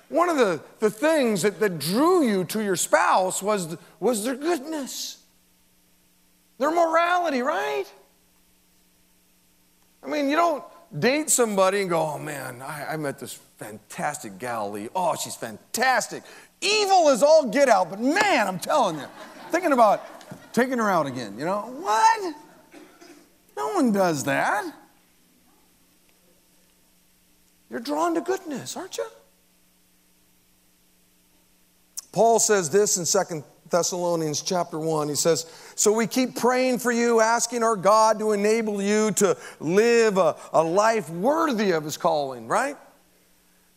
one 0.09 0.29
of 0.29 0.37
the, 0.39 0.61
the 0.79 0.91
things 0.91 1.43
that, 1.43 1.61
that 1.61 1.79
drew 1.79 2.27
you 2.27 2.45
to 2.47 2.63
your 2.63 2.77
spouse 2.77 3.43
was, 3.43 3.77
was 4.01 4.25
their 4.25 4.35
goodness, 4.35 5.19
their 6.59 6.71
morality, 6.71 7.41
right? 7.43 7.85
I 10.03 10.07
mean, 10.09 10.31
you 10.31 10.37
don't 10.37 10.65
date 10.99 11.29
somebody 11.29 11.83
and 11.83 11.91
go, 11.91 12.01
oh 12.01 12.19
man, 12.19 12.63
I, 12.63 12.95
I 12.95 12.97
met 12.97 13.19
this 13.19 13.35
fantastic 13.59 14.39
Galilee. 14.39 14.89
Oh, 14.95 15.15
she's 15.17 15.37
fantastic. 15.37 16.23
Evil 16.61 17.09
is 17.11 17.23
all 17.23 17.47
get 17.49 17.69
out, 17.69 17.91
but 17.91 18.01
man, 18.01 18.47
I'm 18.49 18.59
telling 18.59 18.97
you, 18.97 19.07
thinking 19.51 19.73
about 19.73 20.53
taking 20.55 20.79
her 20.79 20.89
out 20.91 21.07
again, 21.07 21.39
you 21.39 21.45
know? 21.45 21.61
What? 21.83 22.35
No 23.57 23.73
one 23.75 23.93
does 23.93 24.25
that. 24.25 24.65
You're 27.71 27.81
drawn 27.81 28.15
to 28.15 28.23
goodness, 28.23 28.75
aren't 28.77 28.97
you? 28.97 29.05
Paul 32.19 32.41
says 32.41 32.69
this 32.69 32.97
in 32.97 33.07
Second 33.07 33.45
Thessalonians 33.71 34.43
chapter 34.43 34.77
1. 34.77 35.09
He 35.09 35.15
says, 35.15 35.47
So 35.77 35.93
we 35.93 36.09
keep 36.09 36.35
praying 36.35 36.81
for 36.81 36.91
you, 36.91 37.21
asking 37.21 37.63
our 37.63 37.77
God 37.77 38.19
to 38.19 38.33
enable 38.33 38.83
you 38.83 39.13
to 39.13 39.37
live 39.61 40.19
a, 40.19 40.35
a 40.53 40.61
life 40.61 41.09
worthy 41.11 41.71
of 41.71 41.85
his 41.85 41.97
calling, 41.97 42.49
right? 42.49 42.77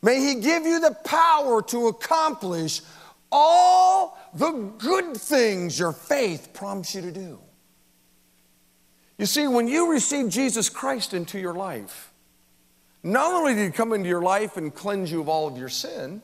May 0.01 0.19
he 0.21 0.41
give 0.41 0.63
you 0.65 0.79
the 0.79 0.97
power 1.05 1.61
to 1.61 1.89
accomplish 1.89 2.81
all 3.31 4.17
the 4.33 4.49
good 4.79 5.15
things 5.15 5.77
your 5.77 5.91
faith 5.91 6.49
prompts 6.51 6.95
you 6.95 7.01
to 7.01 7.11
do. 7.11 7.37
You 9.19 9.27
see, 9.27 9.45
when 9.47 9.67
you 9.67 9.91
receive 9.91 10.29
Jesus 10.29 10.67
Christ 10.67 11.13
into 11.13 11.37
your 11.39 11.53
life, 11.53 12.11
not 13.03 13.31
only 13.35 13.53
did 13.53 13.65
he 13.65 13.71
come 13.71 13.93
into 13.93 14.09
your 14.09 14.23
life 14.23 14.57
and 14.57 14.73
cleanse 14.73 15.11
you 15.11 15.21
of 15.21 15.29
all 15.29 15.45
of 15.47 15.59
your 15.59 15.69
sin, 15.69 16.23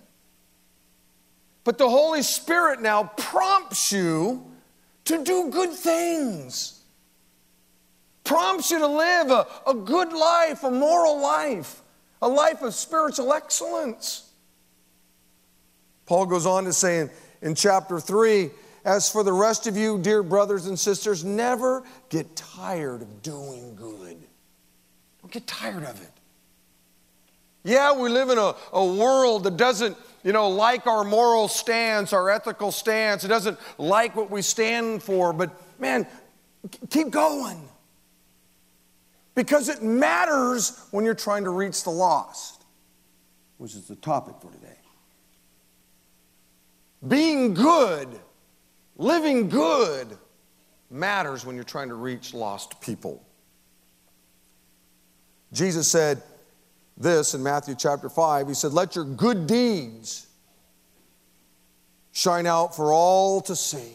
but 1.67 1.77
the 1.77 1.89
Holy 1.89 2.21
Spirit 2.21 2.81
now 2.81 3.11
prompts 3.17 3.91
you 3.91 4.41
to 5.03 5.21
do 5.21 5.49
good 5.49 5.73
things, 5.73 6.79
prompts 8.23 8.71
you 8.71 8.79
to 8.79 8.87
live 8.87 9.29
a, 9.31 9.45
a 9.69 9.73
good 9.73 10.13
life, 10.13 10.63
a 10.63 10.71
moral 10.71 11.19
life, 11.21 11.81
a 12.21 12.27
life 12.29 12.61
of 12.61 12.73
spiritual 12.73 13.33
excellence. 13.33 14.31
Paul 16.05 16.27
goes 16.27 16.45
on 16.45 16.63
to 16.63 16.71
say 16.71 16.99
in, 16.99 17.09
in 17.41 17.53
chapter 17.53 17.99
3 17.99 18.49
As 18.85 19.11
for 19.11 19.21
the 19.25 19.33
rest 19.33 19.67
of 19.67 19.75
you, 19.75 19.97
dear 19.97 20.23
brothers 20.23 20.67
and 20.67 20.79
sisters, 20.79 21.25
never 21.25 21.83
get 22.07 22.33
tired 22.37 23.01
of 23.01 23.21
doing 23.21 23.75
good. 23.75 24.15
Don't 25.21 25.31
get 25.33 25.45
tired 25.47 25.83
of 25.83 26.01
it. 26.01 26.11
Yeah, 27.65 27.91
we 27.91 28.07
live 28.07 28.29
in 28.29 28.37
a, 28.37 28.55
a 28.71 28.85
world 28.85 29.43
that 29.43 29.57
doesn't 29.57 29.97
you 30.27 30.33
know, 30.33 30.49
like 30.49 30.85
our 30.87 31.05
moral 31.05 31.47
stance, 31.47 32.11
our 32.11 32.29
ethical 32.29 32.73
stance. 32.73 33.23
It 33.23 33.29
doesn't 33.29 33.57
like 33.77 34.13
what 34.13 34.29
we 34.29 34.41
stand 34.41 35.01
for, 35.01 35.31
but 35.31 35.49
man, 35.79 36.05
keep 36.89 37.11
going. 37.11 37.57
Because 39.35 39.69
it 39.69 39.81
matters 39.81 40.77
when 40.91 41.05
you're 41.05 41.13
trying 41.13 41.45
to 41.45 41.49
reach 41.49 41.85
the 41.85 41.91
lost, 41.91 42.61
which 43.57 43.71
is 43.73 43.85
the 43.87 43.95
topic 43.95 44.35
for 44.41 44.51
today. 44.51 44.75
Being 47.07 47.53
good, 47.53 48.09
living 48.97 49.47
good, 49.47 50.09
matters 50.91 51.45
when 51.45 51.55
you're 51.55 51.63
trying 51.63 51.87
to 51.87 51.95
reach 51.95 52.33
lost 52.33 52.81
people. 52.81 53.25
Jesus 55.53 55.87
said, 55.89 56.21
this 56.97 57.33
in 57.33 57.43
Matthew 57.43 57.75
chapter 57.75 58.09
5. 58.09 58.47
He 58.47 58.53
said, 58.53 58.73
Let 58.73 58.95
your 58.95 59.05
good 59.05 59.47
deeds 59.47 60.27
shine 62.11 62.45
out 62.47 62.75
for 62.75 62.91
all 62.91 63.41
to 63.41 63.55
see, 63.55 63.93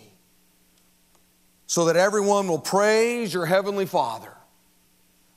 so 1.66 1.86
that 1.86 1.96
everyone 1.96 2.46
will 2.48 2.58
praise 2.58 3.34
your 3.34 3.46
heavenly 3.46 3.86
Father. 3.86 4.32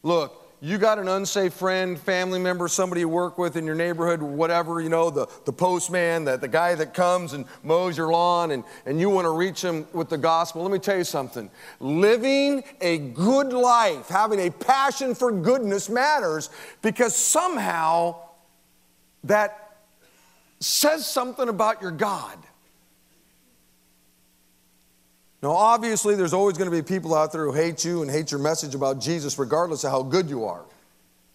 Look, 0.03 0.44
you 0.61 0.77
got 0.77 0.97
an 0.99 1.07
unsafe 1.07 1.53
friend, 1.53 1.99
family 1.99 2.39
member, 2.39 2.67
somebody 2.67 3.01
you 3.01 3.09
work 3.09 3.37
with 3.37 3.55
in 3.57 3.65
your 3.65 3.75
neighborhood, 3.75 4.21
whatever, 4.21 4.79
you 4.79 4.89
know, 4.89 5.09
the, 5.09 5.27
the 5.45 5.51
postman, 5.51 6.23
the, 6.23 6.37
the 6.37 6.47
guy 6.47 6.75
that 6.75 6.93
comes 6.93 7.33
and 7.33 7.45
mows 7.63 7.97
your 7.97 8.09
lawn, 8.09 8.51
and, 8.51 8.63
and 8.85 8.99
you 8.99 9.09
want 9.09 9.25
to 9.25 9.29
reach 9.29 9.61
him 9.61 9.85
with 9.93 10.09
the 10.09 10.17
gospel. 10.17 10.61
Let 10.63 10.71
me 10.71 10.79
tell 10.79 10.97
you 10.97 11.03
something. 11.03 11.49
Living 11.79 12.63
a 12.81 12.97
good 12.99 13.51
life, 13.53 14.07
having 14.07 14.39
a 14.39 14.49
passion 14.49 15.13
for 15.13 15.31
goodness 15.31 15.89
matters 15.89 16.49
because 16.81 17.15
somehow 17.15 18.15
that 19.25 19.75
says 20.61 21.05
something 21.05 21.49
about 21.49 21.81
your 21.81 21.91
God. 21.91 22.37
Now, 25.45 25.51
obviously, 25.51 26.15
there's 26.15 26.33
always 26.33 26.57
going 26.57 26.71
to 26.71 26.75
be 26.75 26.81
people 26.81 27.13
out 27.13 27.31
there 27.31 27.45
who 27.45 27.51
hate 27.53 27.85
you 27.85 28.01
and 28.01 28.09
hate 28.09 28.31
your 28.31 28.39
message 28.39 28.73
about 28.73 28.99
Jesus, 28.99 29.37
regardless 29.37 29.83
of 29.83 29.91
how 29.91 30.01
good 30.01 30.27
you 30.27 30.43
are. 30.45 30.63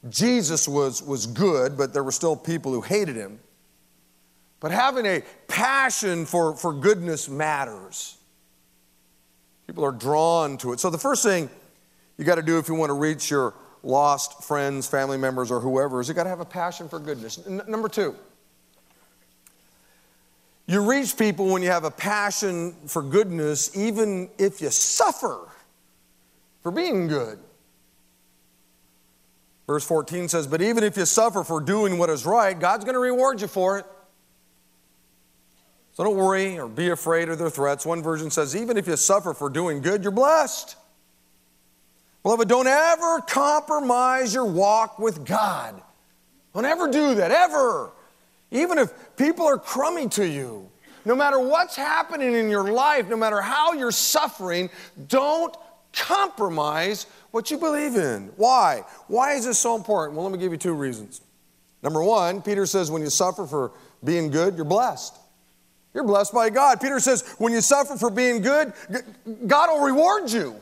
Jesus 0.08 0.66
was, 0.66 1.00
was 1.00 1.28
good, 1.28 1.78
but 1.78 1.92
there 1.92 2.02
were 2.02 2.10
still 2.10 2.34
people 2.34 2.72
who 2.72 2.80
hated 2.80 3.14
him. 3.14 3.38
But 4.58 4.72
having 4.72 5.06
a 5.06 5.22
passion 5.46 6.26
for, 6.26 6.56
for 6.56 6.72
goodness 6.72 7.28
matters. 7.28 8.18
People 9.68 9.84
are 9.84 9.92
drawn 9.92 10.56
to 10.58 10.72
it. 10.72 10.80
So, 10.80 10.90
the 10.90 10.98
first 10.98 11.22
thing 11.22 11.48
you 12.18 12.24
got 12.24 12.34
to 12.34 12.42
do 12.42 12.58
if 12.58 12.66
you 12.68 12.74
want 12.74 12.90
to 12.90 12.94
reach 12.94 13.30
your 13.30 13.54
lost 13.84 14.42
friends, 14.42 14.88
family 14.88 15.18
members, 15.18 15.52
or 15.52 15.60
whoever 15.60 16.00
is 16.00 16.08
you 16.08 16.14
got 16.14 16.24
to 16.24 16.30
have 16.30 16.40
a 16.40 16.44
passion 16.44 16.88
for 16.88 16.98
goodness. 16.98 17.38
N- 17.46 17.62
number 17.68 17.88
two, 17.88 18.16
you 20.70 20.80
reach 20.82 21.16
people 21.16 21.46
when 21.46 21.64
you 21.64 21.70
have 21.72 21.82
a 21.82 21.90
passion 21.90 22.76
for 22.86 23.02
goodness, 23.02 23.76
even 23.76 24.30
if 24.38 24.60
you 24.60 24.70
suffer 24.70 25.48
for 26.62 26.70
being 26.70 27.08
good. 27.08 27.40
Verse 29.66 29.84
14 29.84 30.28
says, 30.28 30.46
But 30.46 30.62
even 30.62 30.84
if 30.84 30.96
you 30.96 31.06
suffer 31.06 31.42
for 31.42 31.60
doing 31.60 31.98
what 31.98 32.08
is 32.08 32.24
right, 32.24 32.56
God's 32.56 32.84
going 32.84 32.94
to 32.94 33.00
reward 33.00 33.40
you 33.40 33.48
for 33.48 33.78
it. 33.80 33.84
So 35.94 36.04
don't 36.04 36.14
worry 36.14 36.56
or 36.56 36.68
be 36.68 36.90
afraid 36.90 37.28
of 37.30 37.40
their 37.40 37.50
threats. 37.50 37.84
One 37.84 38.00
version 38.00 38.30
says, 38.30 38.54
Even 38.54 38.76
if 38.76 38.86
you 38.86 38.96
suffer 38.96 39.34
for 39.34 39.50
doing 39.50 39.82
good, 39.82 40.04
you're 40.04 40.12
blessed. 40.12 40.76
Beloved, 42.22 42.48
don't 42.48 42.68
ever 42.68 43.18
compromise 43.22 44.32
your 44.32 44.46
walk 44.46 45.00
with 45.00 45.24
God. 45.24 45.82
Don't 46.54 46.64
ever 46.64 46.86
do 46.88 47.16
that, 47.16 47.32
ever. 47.32 47.90
Even 48.50 48.78
if 48.78 48.94
people 49.16 49.46
are 49.46 49.58
crummy 49.58 50.08
to 50.10 50.26
you, 50.26 50.68
no 51.04 51.14
matter 51.14 51.38
what's 51.40 51.76
happening 51.76 52.34
in 52.34 52.50
your 52.50 52.72
life, 52.72 53.08
no 53.08 53.16
matter 53.16 53.40
how 53.40 53.72
you're 53.72 53.92
suffering, 53.92 54.68
don't 55.08 55.56
compromise 55.92 57.06
what 57.30 57.50
you 57.50 57.58
believe 57.58 57.94
in. 57.94 58.32
Why? 58.36 58.84
Why 59.06 59.32
is 59.34 59.46
this 59.46 59.58
so 59.58 59.76
important? 59.76 60.16
Well, 60.16 60.24
let 60.26 60.32
me 60.32 60.38
give 60.38 60.52
you 60.52 60.58
two 60.58 60.72
reasons. 60.74 61.20
Number 61.82 62.02
one, 62.02 62.42
Peter 62.42 62.66
says 62.66 62.90
when 62.90 63.02
you 63.02 63.10
suffer 63.10 63.46
for 63.46 63.72
being 64.04 64.30
good, 64.30 64.56
you're 64.56 64.64
blessed. 64.64 65.16
You're 65.94 66.04
blessed 66.04 66.34
by 66.34 66.50
God. 66.50 66.80
Peter 66.80 67.00
says 67.00 67.34
when 67.38 67.52
you 67.52 67.60
suffer 67.60 67.96
for 67.96 68.10
being 68.10 68.42
good, 68.42 68.72
God 69.46 69.68
will 69.70 69.80
reward 69.84 70.30
you. 70.30 70.54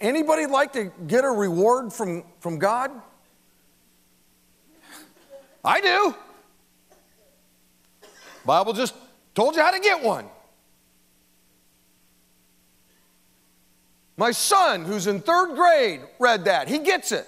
Anybody 0.00 0.46
like 0.46 0.72
to 0.74 0.92
get 1.08 1.24
a 1.24 1.30
reward 1.30 1.92
from, 1.92 2.22
from 2.38 2.58
God? 2.58 2.90
I 5.64 5.80
do. 5.80 6.14
Bible 8.44 8.72
just 8.72 8.94
told 9.34 9.56
you 9.56 9.62
how 9.62 9.70
to 9.70 9.78
get 9.80 10.02
one. 10.02 10.24
My 14.16 14.30
son, 14.32 14.84
who's 14.86 15.06
in 15.06 15.20
third 15.20 15.54
grade, 15.56 16.00
read 16.18 16.44
that. 16.46 16.66
He 16.68 16.78
gets 16.80 17.12
it. 17.12 17.26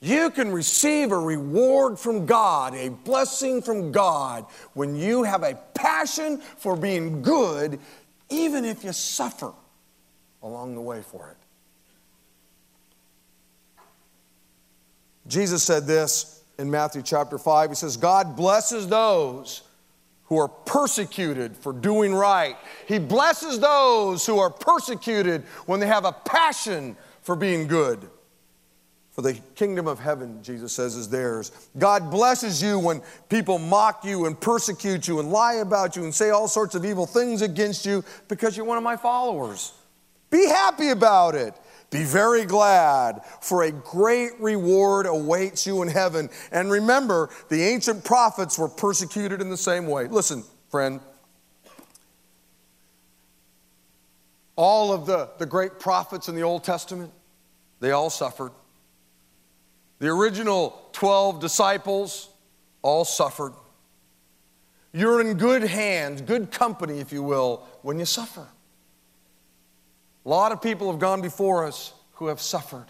You 0.00 0.30
can 0.30 0.52
receive 0.52 1.10
a 1.10 1.18
reward 1.18 1.98
from 1.98 2.24
God, 2.24 2.72
a 2.74 2.88
blessing 2.88 3.60
from 3.60 3.90
God, 3.90 4.46
when 4.74 4.94
you 4.94 5.24
have 5.24 5.42
a 5.42 5.54
passion 5.74 6.38
for 6.56 6.76
being 6.76 7.20
good, 7.22 7.80
even 8.28 8.64
if 8.64 8.84
you 8.84 8.92
suffer 8.92 9.50
along 10.42 10.74
the 10.76 10.80
way 10.80 11.02
for 11.02 11.30
it. 11.30 11.36
Jesus 15.28 15.62
said 15.62 15.86
this 15.86 16.42
in 16.58 16.70
Matthew 16.70 17.02
chapter 17.02 17.38
5. 17.38 17.70
He 17.70 17.76
says, 17.76 17.96
God 17.96 18.34
blesses 18.34 18.88
those 18.88 19.62
who 20.24 20.38
are 20.38 20.48
persecuted 20.48 21.56
for 21.56 21.72
doing 21.72 22.14
right. 22.14 22.56
He 22.86 22.98
blesses 22.98 23.60
those 23.60 24.26
who 24.26 24.38
are 24.38 24.50
persecuted 24.50 25.42
when 25.66 25.80
they 25.80 25.86
have 25.86 26.04
a 26.04 26.12
passion 26.12 26.96
for 27.22 27.36
being 27.36 27.66
good. 27.68 27.98
For 29.12 29.22
the 29.22 29.34
kingdom 29.56 29.88
of 29.88 29.98
heaven, 29.98 30.42
Jesus 30.44 30.72
says, 30.72 30.94
is 30.94 31.08
theirs. 31.08 31.50
God 31.76 32.08
blesses 32.10 32.62
you 32.62 32.78
when 32.78 33.02
people 33.28 33.58
mock 33.58 34.04
you 34.04 34.26
and 34.26 34.40
persecute 34.40 35.08
you 35.08 35.18
and 35.18 35.30
lie 35.32 35.54
about 35.54 35.96
you 35.96 36.04
and 36.04 36.14
say 36.14 36.30
all 36.30 36.46
sorts 36.46 36.76
of 36.76 36.84
evil 36.84 37.04
things 37.04 37.42
against 37.42 37.84
you 37.84 38.04
because 38.28 38.56
you're 38.56 38.66
one 38.66 38.78
of 38.78 38.84
my 38.84 38.96
followers. 38.96 39.72
Be 40.30 40.46
happy 40.48 40.90
about 40.90 41.34
it. 41.34 41.52
Be 41.90 42.04
very 42.04 42.44
glad, 42.44 43.22
for 43.40 43.62
a 43.62 43.70
great 43.70 44.38
reward 44.40 45.06
awaits 45.06 45.66
you 45.66 45.80
in 45.80 45.88
heaven. 45.88 46.28
And 46.52 46.70
remember, 46.70 47.30
the 47.48 47.62
ancient 47.64 48.04
prophets 48.04 48.58
were 48.58 48.68
persecuted 48.68 49.40
in 49.40 49.48
the 49.48 49.56
same 49.56 49.86
way. 49.86 50.06
Listen, 50.06 50.44
friend, 50.70 51.00
all 54.54 54.92
of 54.92 55.06
the, 55.06 55.30
the 55.38 55.46
great 55.46 55.78
prophets 55.80 56.28
in 56.28 56.34
the 56.34 56.42
Old 56.42 56.62
Testament, 56.62 57.10
they 57.80 57.92
all 57.92 58.10
suffered. 58.10 58.52
The 59.98 60.08
original 60.08 60.88
12 60.92 61.40
disciples 61.40 62.28
all 62.82 63.06
suffered. 63.06 63.52
You're 64.92 65.22
in 65.22 65.38
good 65.38 65.62
hands, 65.62 66.20
good 66.20 66.50
company, 66.50 67.00
if 67.00 67.12
you 67.12 67.22
will, 67.22 67.66
when 67.80 67.98
you 67.98 68.04
suffer. 68.04 68.46
A 70.28 70.28
lot 70.28 70.52
of 70.52 70.60
people 70.60 70.90
have 70.90 71.00
gone 71.00 71.22
before 71.22 71.64
us 71.64 71.94
who 72.16 72.26
have 72.26 72.38
suffered. 72.38 72.84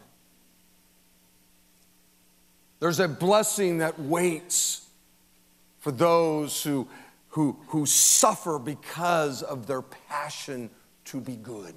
There's 2.80 2.98
a 2.98 3.06
blessing 3.06 3.78
that 3.78 4.00
waits 4.00 4.84
for 5.78 5.92
those 5.92 6.64
who, 6.64 6.88
who, 7.28 7.56
who 7.68 7.86
suffer 7.86 8.58
because 8.58 9.44
of 9.44 9.68
their 9.68 9.82
passion 9.82 10.68
to 11.04 11.20
be 11.20 11.36
good, 11.36 11.76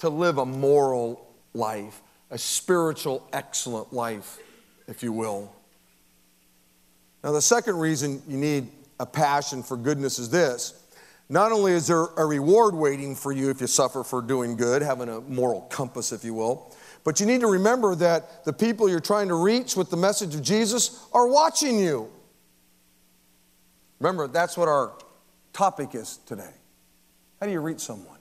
to 0.00 0.10
live 0.10 0.36
a 0.36 0.44
moral 0.44 1.30
life, 1.54 2.02
a 2.30 2.36
spiritual, 2.36 3.26
excellent 3.32 3.90
life, 3.94 4.36
if 4.86 5.02
you 5.02 5.12
will. 5.12 5.50
Now, 7.22 7.32
the 7.32 7.40
second 7.40 7.78
reason 7.78 8.20
you 8.28 8.36
need 8.36 8.68
a 9.00 9.06
passion 9.06 9.62
for 9.62 9.78
goodness 9.78 10.18
is 10.18 10.28
this 10.28 10.74
not 11.28 11.52
only 11.52 11.72
is 11.72 11.86
there 11.86 12.02
a 12.04 12.24
reward 12.26 12.74
waiting 12.74 13.14
for 13.14 13.32
you 13.32 13.50
if 13.50 13.60
you 13.60 13.66
suffer 13.66 14.02
for 14.04 14.20
doing 14.20 14.56
good, 14.56 14.82
having 14.82 15.08
a 15.08 15.20
moral 15.22 15.62
compass, 15.62 16.12
if 16.12 16.24
you 16.24 16.34
will, 16.34 16.72
but 17.02 17.18
you 17.20 17.26
need 17.26 17.40
to 17.40 17.46
remember 17.46 17.94
that 17.96 18.44
the 18.44 18.52
people 18.52 18.88
you're 18.88 19.00
trying 19.00 19.28
to 19.28 19.34
reach 19.34 19.76
with 19.76 19.90
the 19.90 19.96
message 19.96 20.34
of 20.34 20.42
Jesus 20.42 21.02
are 21.12 21.26
watching 21.26 21.78
you. 21.78 22.10
Remember, 24.00 24.26
that's 24.26 24.56
what 24.56 24.68
our 24.68 24.92
topic 25.52 25.94
is 25.94 26.18
today. 26.26 26.50
How 27.40 27.46
do 27.46 27.52
you 27.52 27.60
reach 27.60 27.80
someone? 27.80 28.18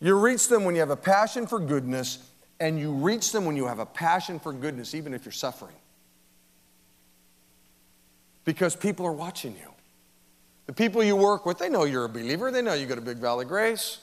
You 0.00 0.18
reach 0.18 0.48
them 0.48 0.64
when 0.64 0.74
you 0.74 0.80
have 0.80 0.90
a 0.90 0.96
passion 0.96 1.46
for 1.46 1.58
goodness, 1.60 2.28
and 2.60 2.78
you 2.78 2.92
reach 2.92 3.32
them 3.32 3.44
when 3.44 3.56
you 3.56 3.66
have 3.66 3.78
a 3.78 3.86
passion 3.86 4.38
for 4.40 4.52
goodness, 4.52 4.94
even 4.94 5.14
if 5.14 5.24
you're 5.24 5.32
suffering. 5.32 5.74
Because 8.44 8.74
people 8.76 9.06
are 9.06 9.12
watching 9.12 9.54
you. 9.56 9.70
The 10.66 10.72
people 10.72 11.02
you 11.02 11.16
work 11.16 11.44
with, 11.44 11.58
they 11.58 11.68
know 11.68 11.84
you're 11.84 12.06
a 12.06 12.08
believer. 12.08 12.50
They 12.50 12.62
know 12.62 12.72
you 12.74 12.86
go 12.86 12.94
to 12.94 13.00
Big 13.00 13.18
Valley 13.18 13.44
Grace. 13.44 13.98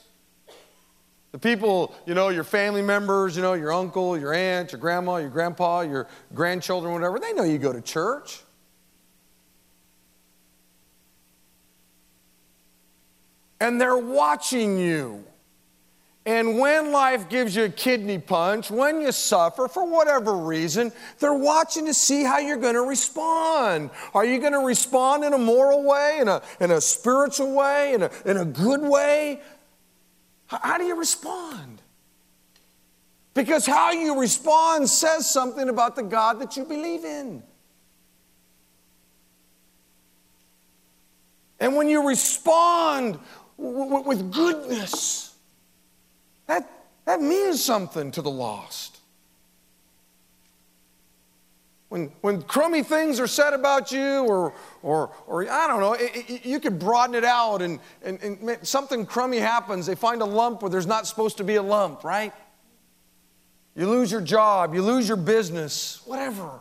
The 1.32 1.38
people, 1.38 1.94
you 2.06 2.14
know, 2.14 2.28
your 2.28 2.44
family 2.44 2.82
members, 2.82 3.34
you 3.36 3.42
know, 3.42 3.54
your 3.54 3.72
uncle, 3.72 4.18
your 4.18 4.34
aunt, 4.34 4.70
your 4.72 4.80
grandma, 4.80 5.16
your 5.16 5.30
grandpa, 5.30 5.80
your 5.80 6.06
grandchildren, 6.34 6.92
whatever, 6.92 7.18
they 7.18 7.32
know 7.32 7.42
you 7.42 7.58
go 7.58 7.72
to 7.72 7.80
church. 7.80 8.42
And 13.60 13.80
they're 13.80 13.96
watching 13.98 14.78
you. 14.78 15.24
And 16.24 16.58
when 16.60 16.92
life 16.92 17.28
gives 17.28 17.56
you 17.56 17.64
a 17.64 17.68
kidney 17.68 18.18
punch, 18.18 18.70
when 18.70 19.00
you 19.00 19.10
suffer 19.10 19.66
for 19.66 19.84
whatever 19.84 20.34
reason, 20.36 20.92
they're 21.18 21.34
watching 21.34 21.86
to 21.86 21.94
see 21.94 22.22
how 22.22 22.38
you're 22.38 22.58
going 22.58 22.74
to 22.76 22.82
respond. 22.82 23.90
Are 24.14 24.24
you 24.24 24.38
going 24.38 24.52
to 24.52 24.60
respond 24.60 25.24
in 25.24 25.32
a 25.32 25.38
moral 25.38 25.82
way, 25.82 26.18
in 26.20 26.28
a, 26.28 26.40
in 26.60 26.70
a 26.70 26.80
spiritual 26.80 27.52
way, 27.52 27.94
in 27.94 28.02
a, 28.04 28.10
in 28.24 28.36
a 28.36 28.44
good 28.44 28.82
way? 28.82 29.40
How, 30.46 30.60
how 30.62 30.78
do 30.78 30.84
you 30.84 30.94
respond? 30.96 31.82
Because 33.34 33.66
how 33.66 33.90
you 33.90 34.20
respond 34.20 34.88
says 34.88 35.28
something 35.28 35.68
about 35.68 35.96
the 35.96 36.02
God 36.04 36.38
that 36.40 36.56
you 36.56 36.64
believe 36.64 37.04
in. 37.04 37.42
And 41.58 41.74
when 41.74 41.88
you 41.88 42.06
respond 42.06 43.18
w- 43.58 43.84
w- 43.88 44.06
with 44.06 44.30
goodness, 44.32 45.31
that, 46.46 46.70
that 47.04 47.20
means 47.20 47.62
something 47.62 48.10
to 48.12 48.22
the 48.22 48.30
lost. 48.30 48.98
When, 51.88 52.10
when 52.22 52.40
crummy 52.42 52.82
things 52.82 53.20
are 53.20 53.26
said 53.26 53.52
about 53.52 53.92
you, 53.92 54.26
or, 54.26 54.54
or, 54.82 55.10
or 55.26 55.48
I 55.50 55.66
don't 55.66 55.80
know, 55.80 55.92
it, 55.92 56.10
it, 56.30 56.46
you 56.46 56.58
could 56.58 56.78
broaden 56.78 57.14
it 57.14 57.24
out 57.24 57.60
and, 57.60 57.80
and, 58.02 58.18
and 58.22 58.66
something 58.66 59.04
crummy 59.04 59.36
happens. 59.38 59.86
They 59.86 59.94
find 59.94 60.22
a 60.22 60.26
lump 60.26 60.62
where 60.62 60.70
there's 60.70 60.86
not 60.86 61.06
supposed 61.06 61.36
to 61.36 61.44
be 61.44 61.56
a 61.56 61.62
lump, 61.62 62.02
right? 62.02 62.32
You 63.76 63.88
lose 63.90 64.10
your 64.10 64.22
job, 64.22 64.74
you 64.74 64.82
lose 64.82 65.06
your 65.06 65.18
business, 65.18 66.00
whatever. 66.06 66.60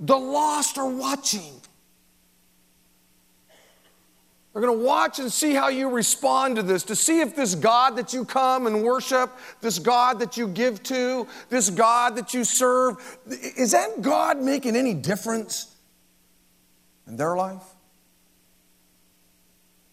The 0.00 0.18
lost 0.18 0.76
are 0.76 0.86
watching 0.88 1.60
are 4.56 4.60
going 4.60 4.78
to 4.78 4.84
watch 4.84 5.18
and 5.18 5.30
see 5.30 5.52
how 5.52 5.68
you 5.68 5.90
respond 5.90 6.56
to 6.56 6.62
this, 6.62 6.82
to 6.84 6.96
see 6.96 7.20
if 7.20 7.36
this 7.36 7.54
God 7.54 7.94
that 7.96 8.14
you 8.14 8.24
come 8.24 8.66
and 8.66 8.82
worship, 8.82 9.30
this 9.60 9.78
God 9.78 10.18
that 10.20 10.38
you 10.38 10.48
give 10.48 10.82
to, 10.84 11.26
this 11.50 11.68
God 11.68 12.16
that 12.16 12.32
you 12.32 12.42
serve, 12.42 12.96
is 13.28 13.72
that 13.72 14.00
God 14.00 14.38
making 14.40 14.74
any 14.74 14.94
difference 14.94 15.74
in 17.06 17.16
their 17.18 17.36
life? 17.36 17.62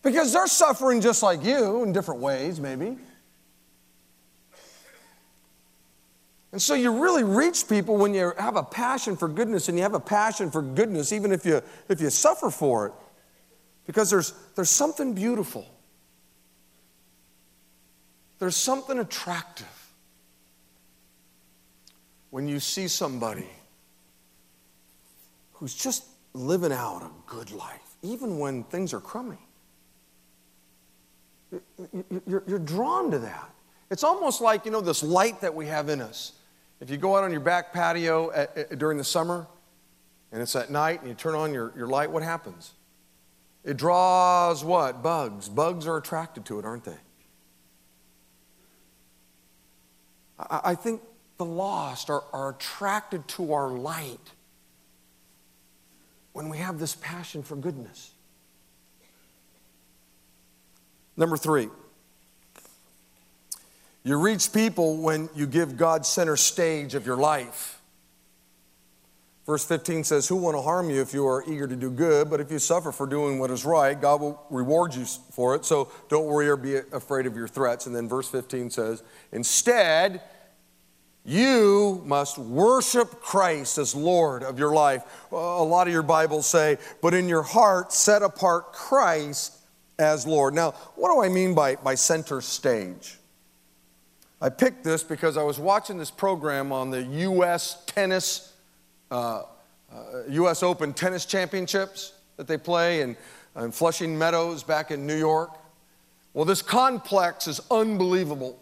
Because 0.02 0.32
they're 0.32 0.48
suffering 0.48 1.02
just 1.02 1.22
like 1.22 1.44
you 1.44 1.84
in 1.84 1.92
different 1.92 2.22
ways, 2.22 2.58
maybe. 2.60 2.98
And 6.54 6.62
so 6.62 6.74
you 6.74 7.04
really 7.04 7.24
reach 7.26 7.68
people 7.68 7.98
when 7.98 8.14
you 8.14 8.32
have 8.38 8.56
a 8.56 8.64
passion 8.64 9.18
for 9.18 9.28
goodness 9.28 9.68
and 9.68 9.76
you 9.78 9.84
have 9.84 9.94
a 9.96 10.00
passion 10.00 10.50
for 10.52 10.62
goodness, 10.62 11.12
even 11.12 11.34
if 11.34 11.46
you, 11.46 11.62
if 11.90 12.00
you 12.00 12.10
suffer 12.10 12.50
for 12.50 12.86
it. 12.88 12.94
Because 13.86 14.10
there's, 14.10 14.34
there's 14.56 14.70
something 14.70 15.14
beautiful, 15.14 15.66
there's 18.40 18.56
something 18.56 19.00
attractive 19.00 19.70
when 22.30 22.48
you 22.48 22.60
see 22.60 22.88
somebody 22.88 23.48
who's 25.54 25.74
just 25.74 26.04
living 26.34 26.72
out 26.72 27.04
a 27.04 27.10
good 27.30 27.52
life, 27.52 27.82
even 28.02 28.40
when 28.40 28.64
things 28.66 28.94
are 28.94 29.00
crummy. 29.00 29.38
You're, 32.28 32.44
you're 32.48 32.60
drawn 32.60 33.12
to 33.12 33.20
that. 33.20 33.50
It's 33.92 34.04
almost 34.04 34.42
like, 34.42 34.66
you 34.66 34.72
know, 34.72 34.82
this 34.82 35.04
light 35.04 35.42
that 35.42 35.54
we 35.54 35.68
have 35.68 35.88
in 35.90 36.02
us. 36.02 36.32
If 36.82 36.90
you 36.90 36.98
go 36.98 37.16
out 37.16 37.24
on 37.24 37.30
your 37.32 37.40
back 37.42 37.72
patio 37.72 38.32
at, 38.32 38.58
at, 38.58 38.80
during 38.80 38.98
the 38.98 39.04
summer 39.04 39.46
and 40.32 40.42
it's 40.42 40.56
at 40.56 40.72
night 40.72 41.02
and 41.02 41.08
you 41.08 41.14
turn 41.14 41.36
on 41.36 41.54
your, 41.54 41.72
your 41.78 41.88
light, 41.88 42.10
what 42.10 42.24
happens? 42.24 42.72
It 43.64 43.78
draws 43.78 44.64
what? 44.64 45.02
Bugs. 45.02 45.48
Bugs 45.48 45.88
are 45.88 45.98
attracted 45.98 46.46
to 46.46 46.60
it, 46.60 46.66
aren't 46.66 46.84
they? 46.84 46.98
I, 50.38 50.76
think 50.76 51.02
the 51.38 51.46
lost 51.46 52.10
are, 52.10 52.24
are 52.34 52.50
attracted 52.50 53.26
to 53.30 53.54
our 53.54 53.70
light 53.70 54.20
when 56.34 56.50
we 56.50 56.58
have 56.58 56.80
this 56.80 56.96
passion 56.96 57.44
for 57.44 57.56
goodness. 57.56 58.12
Number 61.16 61.38
three, 61.38 61.70
you 64.04 64.18
reach 64.20 64.52
people 64.52 64.98
when 64.98 65.30
you 65.36 65.46
give 65.46 65.78
God 65.78 66.06
center 66.06 66.36
stage 66.36 66.96
of 66.96 67.06
your 67.06 67.16
life. 67.18 67.80
Verse 69.46 69.66
15 69.66 70.06
says, 70.06 70.28
Who 70.28 70.38
want 70.38 70.56
to 70.56 70.62
harm 70.62 70.90
you 70.90 71.02
if 71.02 71.14
you 71.14 71.28
are 71.28 71.44
eager 71.48 71.68
to 71.68 71.76
do 71.76 71.90
good? 71.90 72.30
But 72.30 72.40
if 72.40 72.50
you 72.50 72.60
suffer 72.60 72.92
for 72.94 73.06
doing 73.06 73.40
what 73.40 73.52
is 73.52 73.66
right, 73.66 74.00
God 74.00 74.22
will 74.22 74.42
reward 74.50 74.96
you 74.96 75.04
for 75.06 75.54
it. 75.56 75.66
So 75.66 75.92
don't 76.08 76.26
worry 76.26 76.48
or 76.50 76.56
be 76.56 76.78
afraid 76.78 77.26
of 77.26 77.36
your 77.36 77.48
threats. 77.50 77.86
And 77.86 77.94
then 77.96 78.08
verse 78.08 78.30
15 78.30 78.70
says, 78.70 79.04
Instead, 79.34 80.22
you 81.26 82.02
must 82.06 82.38
worship 82.38 83.22
Christ 83.22 83.78
as 83.78 83.94
Lord 83.94 84.44
of 84.44 84.58
your 84.60 84.74
life. 84.74 85.04
A 85.34 85.36
lot 85.36 85.88
of 85.88 85.94
your 85.94 86.04
Bibles 86.04 86.48
say, 86.48 86.78
But 87.02 87.14
in 87.14 87.28
your 87.28 87.44
heart, 87.44 87.92
set 87.92 88.22
apart 88.22 88.72
Christ 88.72 89.58
as 90.00 90.26
Lord. 90.26 90.54
Now, 90.54 90.72
what 90.96 91.14
do 91.14 91.22
I 91.22 91.28
mean 91.28 91.54
by, 91.54 91.76
by 91.76 91.96
center 91.96 92.40
stage? 92.40 93.20
I 94.42 94.48
picked 94.50 94.86
this 94.86 95.04
because 95.04 95.36
I 95.36 95.44
was 95.44 95.60
watching 95.60 95.98
this 95.98 96.12
program 96.12 96.72
on 96.72 96.92
the 96.92 97.02
U.S. 97.04 97.84
tennis 97.86 98.53
uh, 99.14 99.44
U.S. 100.30 100.64
Uh, 100.64 100.70
Open 100.70 100.94
tennis 100.94 101.26
championships 101.26 102.14
that 102.38 102.48
they 102.48 102.58
play 102.58 103.02
in, 103.02 103.16
in 103.56 103.72
Flushing 103.72 104.18
Meadows 104.18 104.64
back 104.64 104.90
in 104.92 105.06
New 105.06 105.18
York. 105.18 105.52
Well, 106.34 106.46
this 106.46 106.64
complex 106.64 107.48
is 107.48 107.62
unbelievable. 107.70 108.60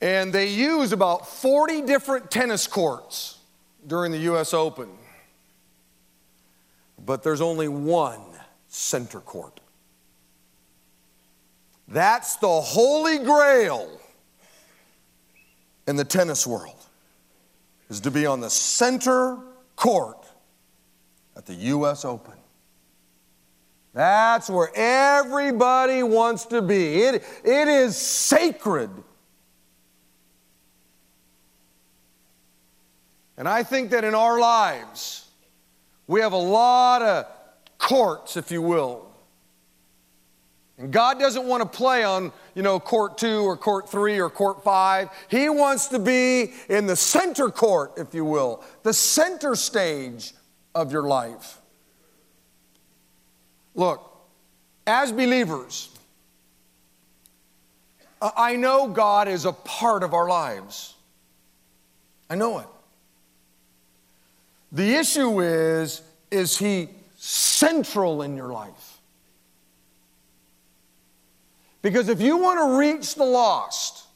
And 0.00 0.32
they 0.32 0.48
use 0.48 0.92
about 0.92 1.28
40 1.28 1.82
different 1.82 2.30
tennis 2.30 2.66
courts 2.66 3.38
during 3.86 4.10
the 4.12 4.18
U.S. 4.18 4.52
Open, 4.52 4.88
but 7.06 7.22
there's 7.22 7.40
only 7.40 7.68
one 7.68 8.20
center 8.68 9.20
court. 9.20 9.60
That's 11.86 12.36
the 12.36 12.48
holy 12.60 13.18
grail 13.18 13.90
in 15.86 15.96
the 15.96 16.04
tennis 16.04 16.46
world 16.46 16.76
is 17.90 18.00
to 18.00 18.10
be 18.10 18.24
on 18.24 18.40
the 18.40 18.48
center 18.48 19.36
court 19.76 20.24
at 21.36 21.44
the 21.44 21.54
U.S. 21.54 22.04
Open. 22.04 22.34
That's 23.92 24.48
where 24.48 24.70
everybody 24.72 26.04
wants 26.04 26.46
to 26.46 26.62
be. 26.62 27.02
It, 27.02 27.24
it 27.44 27.66
is 27.68 27.96
sacred. 27.96 28.90
And 33.36 33.48
I 33.48 33.64
think 33.64 33.90
that 33.90 34.04
in 34.04 34.14
our 34.14 34.38
lives, 34.38 35.26
we 36.06 36.20
have 36.20 36.32
a 36.32 36.36
lot 36.40 37.02
of 37.02 37.26
courts, 37.78 38.36
if 38.36 38.52
you 38.52 38.62
will. 38.62 39.08
And 40.78 40.92
God 40.92 41.18
doesn't 41.18 41.44
want 41.44 41.60
to 41.62 41.68
play 41.76 42.04
on 42.04 42.30
you 42.54 42.62
know, 42.62 42.78
court 42.80 43.18
two 43.18 43.40
or 43.40 43.56
court 43.56 43.88
three 43.88 44.20
or 44.20 44.30
court 44.30 44.62
five. 44.64 45.10
He 45.28 45.48
wants 45.48 45.88
to 45.88 45.98
be 45.98 46.52
in 46.68 46.86
the 46.86 46.96
center 46.96 47.48
court, 47.50 47.92
if 47.96 48.14
you 48.14 48.24
will, 48.24 48.62
the 48.82 48.92
center 48.92 49.54
stage 49.54 50.32
of 50.74 50.92
your 50.92 51.02
life. 51.02 51.58
Look, 53.74 54.06
as 54.86 55.12
believers, 55.12 55.88
I 58.20 58.56
know 58.56 58.88
God 58.88 59.28
is 59.28 59.44
a 59.44 59.52
part 59.52 60.02
of 60.02 60.12
our 60.12 60.28
lives. 60.28 60.94
I 62.28 62.34
know 62.34 62.58
it. 62.58 62.66
The 64.72 64.94
issue 64.96 65.40
is, 65.40 66.02
is 66.30 66.58
He 66.58 66.88
central 67.16 68.22
in 68.22 68.36
your 68.36 68.48
life? 68.48 68.89
Because 71.82 72.08
if 72.08 72.20
you 72.20 72.36
want 72.36 72.58
to 72.58 72.76
reach 72.78 73.14
the 73.14 73.24
lost, 73.24 74.06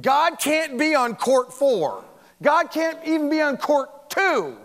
God 0.00 0.38
can't 0.38 0.78
be 0.78 0.94
on 0.94 1.14
court 1.16 1.52
four. 1.52 2.04
God 2.42 2.70
can't 2.70 2.98
even 3.06 3.30
be 3.30 3.40
on 3.40 3.56
court 3.56 3.88
two. 4.10 4.56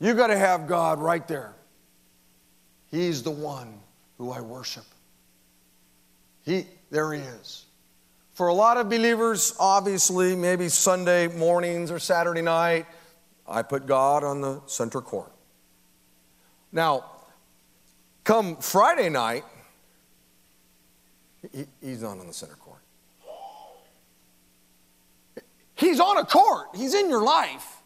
You 0.00 0.14
got 0.14 0.28
to 0.28 0.38
have 0.38 0.66
God 0.66 1.00
right 1.00 1.26
there. 1.26 1.54
He's 2.90 3.22
the 3.22 3.30
one 3.30 3.80
who 4.16 4.30
I 4.30 4.40
worship. 4.40 4.84
He, 6.44 6.66
there 6.90 7.12
he 7.12 7.20
is. 7.20 7.66
For 8.34 8.48
a 8.48 8.54
lot 8.54 8.76
of 8.76 8.88
believers, 8.88 9.54
obviously, 9.58 10.34
maybe 10.36 10.68
Sunday 10.68 11.26
mornings 11.26 11.90
or 11.90 11.98
Saturday 11.98 12.42
night, 12.42 12.86
I 13.46 13.62
put 13.62 13.86
God 13.86 14.24
on 14.24 14.40
the 14.40 14.60
center 14.66 15.00
court. 15.00 15.32
Now, 16.72 17.04
Come 18.28 18.56
Friday 18.56 19.08
night, 19.08 19.42
he, 21.54 21.64
he's 21.82 22.02
not 22.02 22.18
on 22.18 22.26
the 22.26 22.34
center 22.34 22.56
court. 22.56 22.76
He's 25.74 25.98
on 25.98 26.18
a 26.18 26.26
court, 26.26 26.66
he's 26.76 26.92
in 26.92 27.08
your 27.08 27.22
life. 27.22 27.78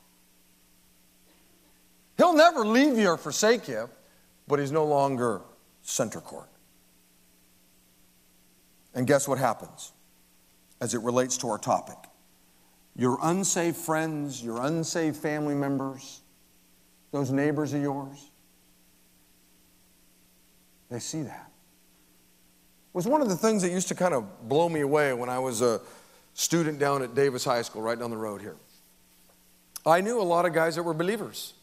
He'll 2.16 2.34
never 2.34 2.66
leave 2.66 2.98
you 2.98 3.10
or 3.10 3.16
forsake 3.18 3.68
you, 3.68 3.88
but 4.48 4.58
he's 4.58 4.72
no 4.72 4.84
longer 4.84 5.42
center 5.82 6.20
court. 6.20 6.48
And 8.96 9.06
guess 9.06 9.28
what 9.28 9.38
happens 9.38 9.92
as 10.80 10.92
it 10.92 11.02
relates 11.02 11.36
to 11.36 11.50
our 11.50 11.58
topic? 11.58 11.96
Your 12.96 13.16
unsaved 13.22 13.76
friends, 13.76 14.42
your 14.42 14.60
unsaved 14.62 15.18
family 15.18 15.54
members, 15.54 16.20
those 17.12 17.30
neighbors 17.30 17.74
of 17.74 17.80
yours, 17.80 18.31
they 20.92 20.98
see 21.00 21.22
that. 21.22 21.46
It 22.88 22.94
was 22.94 23.06
one 23.08 23.22
of 23.22 23.30
the 23.30 23.36
things 23.36 23.62
that 23.62 23.70
used 23.72 23.88
to 23.88 23.94
kind 23.94 24.12
of 24.12 24.46
blow 24.46 24.68
me 24.68 24.82
away 24.82 25.14
when 25.14 25.30
I 25.30 25.38
was 25.38 25.62
a 25.62 25.80
student 26.34 26.78
down 26.78 27.02
at 27.02 27.14
Davis 27.14 27.46
High 27.46 27.62
School, 27.62 27.80
right 27.80 27.98
down 27.98 28.10
the 28.10 28.16
road 28.18 28.42
here. 28.42 28.56
I 29.86 30.02
knew 30.02 30.20
a 30.20 30.22
lot 30.22 30.44
of 30.44 30.52
guys 30.52 30.76
that 30.76 30.82
were 30.82 30.92
believers. 30.92 31.54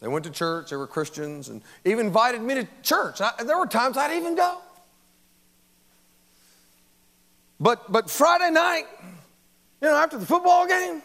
They 0.00 0.08
went 0.08 0.24
to 0.24 0.30
church, 0.32 0.70
they 0.70 0.76
were 0.76 0.88
Christians, 0.88 1.50
and 1.50 1.62
even 1.84 2.06
invited 2.06 2.40
me 2.42 2.54
to 2.54 2.66
church. 2.82 3.20
I, 3.20 3.30
there 3.44 3.56
were 3.56 3.66
times 3.66 3.96
I'd 3.96 4.16
even 4.16 4.34
go. 4.34 4.58
But, 7.60 7.92
but 7.92 8.10
Friday 8.10 8.50
night, 8.50 8.86
you 9.80 9.88
know, 9.88 9.94
after 9.94 10.18
the 10.18 10.26
football 10.26 10.66
game, 10.66 11.00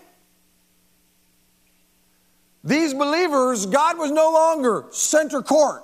these 2.63 2.95
believers, 2.95 3.67
God 3.67 3.99
was 3.99 4.09
no 4.09 4.31
longer 4.31 4.85
center 4.89 5.43
court. 5.43 5.83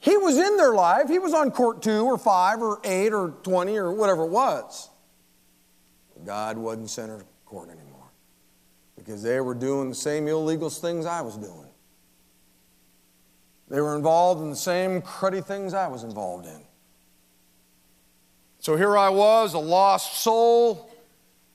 He 0.00 0.16
was 0.16 0.36
in 0.38 0.56
their 0.56 0.74
life. 0.74 1.08
He 1.08 1.18
was 1.18 1.34
on 1.34 1.50
court 1.50 1.82
two 1.82 2.04
or 2.04 2.16
five 2.18 2.62
or 2.62 2.80
eight 2.84 3.12
or 3.12 3.30
20 3.42 3.76
or 3.76 3.92
whatever 3.92 4.22
it 4.24 4.30
was. 4.30 4.88
God 6.24 6.56
wasn't 6.56 6.90
center 6.90 7.22
court 7.46 7.68
anymore 7.68 7.84
because 8.96 9.22
they 9.22 9.40
were 9.40 9.54
doing 9.54 9.88
the 9.88 9.94
same 9.94 10.28
illegal 10.28 10.70
things 10.70 11.06
I 11.06 11.20
was 11.20 11.36
doing. 11.36 11.66
They 13.68 13.80
were 13.80 13.96
involved 13.96 14.40
in 14.40 14.50
the 14.50 14.56
same 14.56 15.02
cruddy 15.02 15.44
things 15.44 15.74
I 15.74 15.88
was 15.88 16.02
involved 16.04 16.46
in. 16.46 16.60
So 18.60 18.76
here 18.76 18.96
I 18.96 19.08
was, 19.08 19.54
a 19.54 19.58
lost 19.58 20.22
soul, 20.24 20.90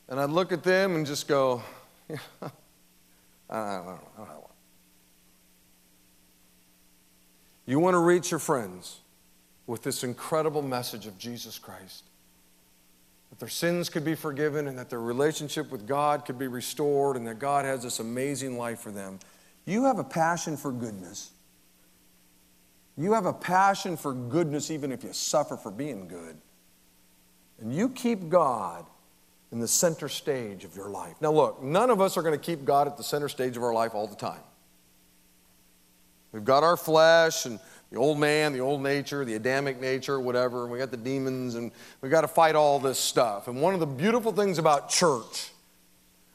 and 0.08 0.20
I'd 0.20 0.30
look 0.30 0.52
at 0.52 0.64
them 0.64 0.96
and 0.96 1.06
just 1.06 1.28
go, 1.28 1.62
yeah, 2.10 2.18
I, 2.42 2.42
don't 3.54 3.58
I 3.58 3.98
don't 4.18 4.28
know 4.28 4.43
You 7.66 7.80
want 7.80 7.94
to 7.94 8.00
reach 8.00 8.32
your 8.32 8.40
friends 8.40 9.00
with 9.68 9.84
this 9.84 10.04
incredible 10.04 10.62
message 10.62 11.08
of 11.08 11.18
Jesus 11.18 11.58
Christ 11.58 12.04
that 13.30 13.40
their 13.40 13.48
sins 13.50 13.90
could 13.90 14.04
be 14.04 14.16
forgiven 14.16 14.68
and 14.68 14.78
that 14.78 14.90
their 14.90 15.00
relationship 15.00 15.72
with 15.72 15.88
God 15.88 16.26
could 16.26 16.38
be 16.38 16.48
restored 16.48 17.16
and 17.16 17.26
that 17.26 17.40
God 17.40 17.64
has 17.66 17.84
this 17.84 18.00
amazing 18.00 18.58
life 18.58 18.80
for 18.80 18.92
them. 18.92 19.18
You 19.66 19.86
have 19.86 19.98
a 19.98 20.04
passion 20.04 20.58
for 20.58 20.72
goodness. 20.74 21.32
You 22.98 23.14
have 23.14 23.26
a 23.26 23.34
passion 23.34 23.96
for 23.98 24.14
goodness 24.14 24.70
even 24.70 24.92
if 24.92 25.04
you 25.04 25.14
suffer 25.14 25.56
for 25.58 25.72
being 25.72 26.08
good. 26.08 26.36
And 27.62 27.74
you 27.74 27.88
keep 27.90 28.28
God 28.30 28.86
in 29.54 29.60
the 29.60 29.68
center 29.70 30.10
stage 30.10 30.66
of 30.66 30.76
your 30.76 30.90
life. 30.90 31.16
Now, 31.22 31.32
look, 31.32 31.64
none 31.64 31.90
of 31.90 32.02
us 32.02 32.18
are 32.18 32.22
going 32.24 32.38
to 32.38 32.44
keep 32.46 32.66
God 32.66 32.88
at 32.88 32.98
the 32.98 33.04
center 33.04 33.30
stage 33.30 33.56
of 33.56 33.64
our 33.64 33.74
life 33.74 33.96
all 33.96 34.06
the 34.06 34.16
time. 34.16 34.42
We've 36.34 36.44
got 36.44 36.64
our 36.64 36.76
flesh 36.76 37.46
and 37.46 37.60
the 37.92 38.00
old 38.00 38.20
man, 38.20 38.54
the 38.54 38.60
old 38.60 38.82
nature, 38.82 39.24
the 39.24 39.36
Adamic 39.36 39.80
nature, 39.80 40.20
whatever, 40.20 40.64
and 40.64 40.72
we 40.72 40.80
got 40.80 40.90
the 40.90 40.98
demons, 40.98 41.54
and 41.54 41.72
we 42.02 42.08
have 42.08 42.12
got 42.12 42.22
to 42.22 42.28
fight 42.28 42.56
all 42.56 42.80
this 42.80 42.98
stuff. 43.00 43.48
And 43.48 43.62
one 43.62 43.76
of 43.76 43.80
the 43.80 43.86
beautiful 43.88 44.32
things 44.32 44.58
about 44.58 44.90
church, 44.90 45.52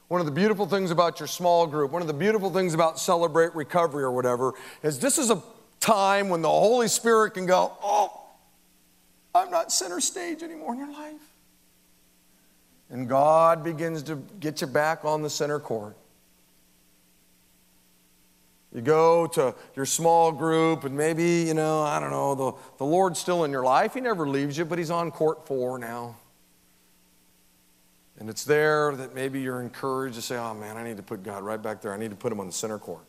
one 0.06 0.20
of 0.20 0.26
the 0.26 0.32
beautiful 0.32 0.66
things 0.66 0.92
about 0.92 1.18
your 1.18 1.26
small 1.26 1.66
group, 1.66 1.90
one 1.90 2.00
of 2.00 2.06
the 2.06 2.14
beautiful 2.14 2.48
things 2.50 2.74
about 2.74 3.00
Celebrate 3.00 3.52
Recovery 3.56 4.04
or 4.04 4.12
whatever, 4.12 4.52
is 4.84 5.00
this 5.00 5.18
is 5.18 5.30
a 5.30 5.42
time 5.80 6.28
when 6.28 6.42
the 6.42 6.48
Holy 6.48 6.86
Spirit 6.86 7.34
can 7.34 7.44
go, 7.44 7.72
Oh, 7.82 8.20
I'm 9.34 9.50
not 9.50 9.72
center 9.72 10.00
stage 10.00 10.44
anymore 10.44 10.74
in 10.74 10.78
your 10.78 10.92
life. 10.92 11.14
And 12.88 13.08
God 13.08 13.64
begins 13.64 14.04
to 14.04 14.14
get 14.38 14.60
you 14.60 14.68
back 14.68 15.04
on 15.04 15.22
the 15.22 15.28
center 15.28 15.58
court. 15.58 15.96
You 18.74 18.82
go 18.82 19.26
to 19.28 19.54
your 19.74 19.86
small 19.86 20.30
group, 20.30 20.84
and 20.84 20.94
maybe, 20.96 21.24
you 21.46 21.54
know, 21.54 21.82
I 21.82 21.98
don't 21.98 22.10
know, 22.10 22.34
the, 22.34 22.52
the 22.76 22.84
Lord's 22.84 23.18
still 23.18 23.44
in 23.44 23.50
your 23.50 23.64
life. 23.64 23.94
He 23.94 24.00
never 24.00 24.28
leaves 24.28 24.58
you, 24.58 24.64
but 24.66 24.78
He's 24.78 24.90
on 24.90 25.10
court 25.10 25.46
four 25.46 25.78
now. 25.78 26.16
And 28.18 28.28
it's 28.28 28.44
there 28.44 28.94
that 28.96 29.14
maybe 29.14 29.40
you're 29.40 29.62
encouraged 29.62 30.16
to 30.16 30.22
say, 30.22 30.36
oh 30.36 30.52
man, 30.52 30.76
I 30.76 30.82
need 30.84 30.96
to 30.96 31.02
put 31.02 31.22
God 31.22 31.42
right 31.44 31.60
back 31.62 31.80
there. 31.80 31.94
I 31.94 31.96
need 31.96 32.10
to 32.10 32.16
put 32.16 32.30
Him 32.30 32.40
on 32.40 32.46
the 32.46 32.52
center 32.52 32.78
court. 32.78 33.04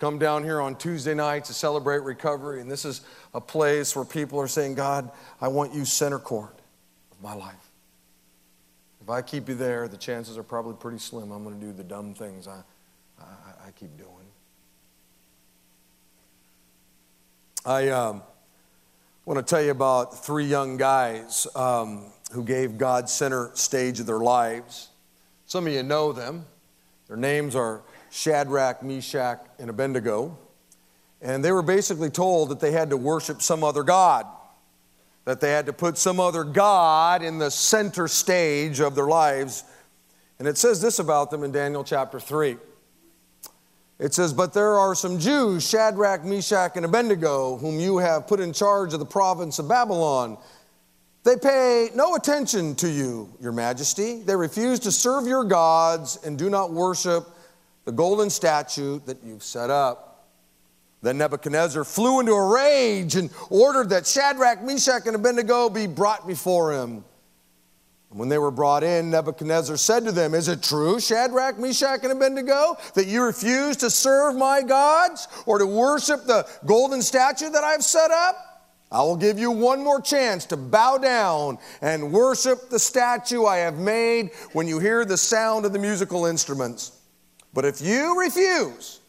Come 0.00 0.18
down 0.18 0.42
here 0.42 0.60
on 0.60 0.74
Tuesday 0.74 1.14
night 1.14 1.44
to 1.44 1.52
Celebrate 1.54 2.02
Recovery, 2.02 2.60
and 2.60 2.68
this 2.68 2.84
is 2.84 3.02
a 3.32 3.40
place 3.40 3.94
where 3.94 4.04
people 4.04 4.40
are 4.40 4.48
saying, 4.48 4.74
God, 4.74 5.08
I 5.40 5.46
want 5.46 5.72
you 5.72 5.84
center 5.84 6.18
court 6.18 6.58
of 7.12 7.22
my 7.22 7.34
life. 7.34 7.54
If 9.00 9.08
I 9.08 9.22
keep 9.22 9.48
you 9.48 9.54
there, 9.54 9.86
the 9.86 9.96
chances 9.96 10.36
are 10.36 10.42
probably 10.42 10.74
pretty 10.74 10.98
slim 10.98 11.30
I'm 11.30 11.44
going 11.44 11.58
to 11.60 11.64
do 11.64 11.72
the 11.72 11.84
dumb 11.84 12.14
things 12.14 12.48
I 12.48 12.62
keep 13.76 13.96
doing. 13.96 14.08
I 17.64 17.88
um, 17.88 18.22
want 19.24 19.44
to 19.44 19.54
tell 19.54 19.62
you 19.62 19.70
about 19.70 20.24
three 20.24 20.44
young 20.44 20.76
guys 20.76 21.46
um, 21.54 22.06
who 22.32 22.44
gave 22.44 22.76
God 22.76 23.08
center 23.08 23.50
stage 23.54 24.00
of 24.00 24.06
their 24.06 24.18
lives. 24.18 24.88
Some 25.46 25.66
of 25.66 25.72
you 25.72 25.82
know 25.82 26.12
them. 26.12 26.44
Their 27.08 27.16
names 27.16 27.54
are 27.56 27.82
Shadrach, 28.10 28.82
Meshach, 28.82 29.38
and 29.58 29.70
Abednego. 29.70 30.36
And 31.20 31.44
they 31.44 31.52
were 31.52 31.62
basically 31.62 32.10
told 32.10 32.48
that 32.50 32.58
they 32.60 32.72
had 32.72 32.90
to 32.90 32.96
worship 32.96 33.40
some 33.42 33.62
other 33.62 33.82
God, 33.84 34.26
that 35.24 35.40
they 35.40 35.52
had 35.52 35.66
to 35.66 35.72
put 35.72 35.96
some 35.96 36.18
other 36.20 36.42
God 36.44 37.22
in 37.22 37.38
the 37.38 37.50
center 37.50 38.08
stage 38.08 38.80
of 38.80 38.94
their 38.96 39.06
lives. 39.06 39.62
And 40.40 40.48
it 40.48 40.58
says 40.58 40.80
this 40.82 40.98
about 40.98 41.30
them 41.30 41.42
in 41.44 41.52
Daniel 41.52 41.84
chapter 41.84 42.18
3. 42.18 42.56
It 43.98 44.14
says, 44.14 44.32
But 44.32 44.52
there 44.52 44.78
are 44.78 44.94
some 44.94 45.18
Jews, 45.18 45.68
Shadrach, 45.68 46.24
Meshach, 46.24 46.72
and 46.76 46.84
Abednego, 46.84 47.56
whom 47.56 47.78
you 47.78 47.98
have 47.98 48.26
put 48.26 48.40
in 48.40 48.52
charge 48.52 48.92
of 48.92 49.00
the 49.00 49.06
province 49.06 49.58
of 49.58 49.68
Babylon. 49.68 50.38
They 51.24 51.36
pay 51.36 51.90
no 51.94 52.16
attention 52.16 52.74
to 52.76 52.88
you, 52.90 53.28
your 53.40 53.52
majesty. 53.52 54.22
They 54.22 54.34
refuse 54.34 54.80
to 54.80 54.92
serve 54.92 55.26
your 55.26 55.44
gods 55.44 56.18
and 56.24 56.36
do 56.36 56.50
not 56.50 56.72
worship 56.72 57.28
the 57.84 57.92
golden 57.92 58.28
statue 58.28 59.00
that 59.06 59.18
you've 59.24 59.44
set 59.44 59.70
up. 59.70 60.26
Then 61.00 61.18
Nebuchadnezzar 61.18 61.84
flew 61.84 62.20
into 62.20 62.32
a 62.32 62.48
rage 62.48 63.16
and 63.16 63.30
ordered 63.50 63.90
that 63.90 64.06
Shadrach, 64.06 64.62
Meshach, 64.62 65.06
and 65.06 65.16
Abednego 65.16 65.68
be 65.68 65.86
brought 65.86 66.26
before 66.26 66.72
him 66.72 67.04
when 68.14 68.28
they 68.28 68.38
were 68.38 68.50
brought 68.50 68.82
in, 68.84 69.10
Nebuchadnezzar 69.10 69.76
said 69.76 70.04
to 70.04 70.12
them, 70.12 70.34
Is 70.34 70.48
it 70.48 70.62
true, 70.62 71.00
Shadrach, 71.00 71.58
Meshach, 71.58 72.00
and 72.02 72.12
Abednego, 72.12 72.76
that 72.94 73.06
you 73.06 73.22
refuse 73.22 73.76
to 73.78 73.88
serve 73.90 74.36
my 74.36 74.62
gods 74.62 75.28
or 75.46 75.58
to 75.58 75.66
worship 75.66 76.24
the 76.26 76.46
golden 76.66 77.00
statue 77.00 77.48
that 77.50 77.64
I've 77.64 77.84
set 77.84 78.10
up? 78.10 78.36
I 78.90 79.00
will 79.00 79.16
give 79.16 79.38
you 79.38 79.50
one 79.50 79.82
more 79.82 80.00
chance 80.02 80.44
to 80.46 80.56
bow 80.58 80.98
down 80.98 81.56
and 81.80 82.12
worship 82.12 82.68
the 82.68 82.78
statue 82.78 83.46
I 83.46 83.58
have 83.58 83.78
made 83.78 84.30
when 84.52 84.68
you 84.68 84.78
hear 84.78 85.06
the 85.06 85.16
sound 85.16 85.64
of 85.64 85.72
the 85.72 85.78
musical 85.78 86.26
instruments. 86.26 87.00
But 87.54 87.64
if 87.64 87.80
you 87.80 88.20
refuse, 88.20 89.00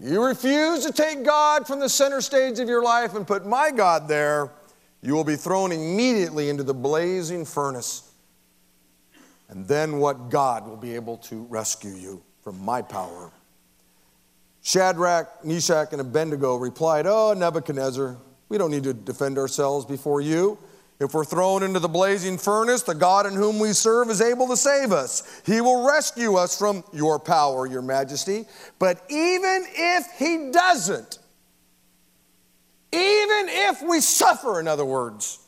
you 0.00 0.24
refuse 0.24 0.86
to 0.86 0.92
take 0.92 1.22
God 1.24 1.66
from 1.66 1.78
the 1.80 1.88
center 1.90 2.22
stage 2.22 2.58
of 2.58 2.68
your 2.68 2.82
life 2.82 3.14
and 3.14 3.26
put 3.26 3.44
my 3.46 3.70
God 3.70 4.08
there, 4.08 4.50
you 5.06 5.14
will 5.14 5.22
be 5.22 5.36
thrown 5.36 5.70
immediately 5.70 6.48
into 6.48 6.64
the 6.64 6.74
blazing 6.74 7.44
furnace. 7.44 8.02
And 9.48 9.68
then 9.68 9.98
what 10.00 10.30
God 10.30 10.66
will 10.66 10.76
be 10.76 10.96
able 10.96 11.18
to 11.18 11.44
rescue 11.48 11.92
you 11.92 12.24
from 12.42 12.58
my 12.64 12.82
power? 12.82 13.30
Shadrach, 14.64 15.44
Meshach, 15.44 15.92
and 15.92 16.00
Abednego 16.00 16.56
replied, 16.56 17.06
Oh, 17.06 17.32
Nebuchadnezzar, 17.36 18.16
we 18.48 18.58
don't 18.58 18.72
need 18.72 18.82
to 18.82 18.94
defend 18.94 19.38
ourselves 19.38 19.86
before 19.86 20.20
you. 20.22 20.58
If 20.98 21.14
we're 21.14 21.24
thrown 21.24 21.62
into 21.62 21.78
the 21.78 21.86
blazing 21.88 22.36
furnace, 22.36 22.82
the 22.82 22.92
God 22.96 23.26
in 23.26 23.34
whom 23.36 23.60
we 23.60 23.74
serve 23.74 24.10
is 24.10 24.20
able 24.20 24.48
to 24.48 24.56
save 24.56 24.90
us. 24.90 25.40
He 25.46 25.60
will 25.60 25.86
rescue 25.86 26.34
us 26.34 26.58
from 26.58 26.82
your 26.92 27.20
power, 27.20 27.64
your 27.68 27.82
majesty. 27.82 28.44
But 28.80 29.04
even 29.08 29.66
if 29.68 30.06
he 30.18 30.50
doesn't, 30.50 31.20
even 32.96 33.48
if 33.50 33.82
we 33.82 34.00
suffer, 34.00 34.58
in 34.58 34.66
other 34.68 34.84
words, 34.86 35.38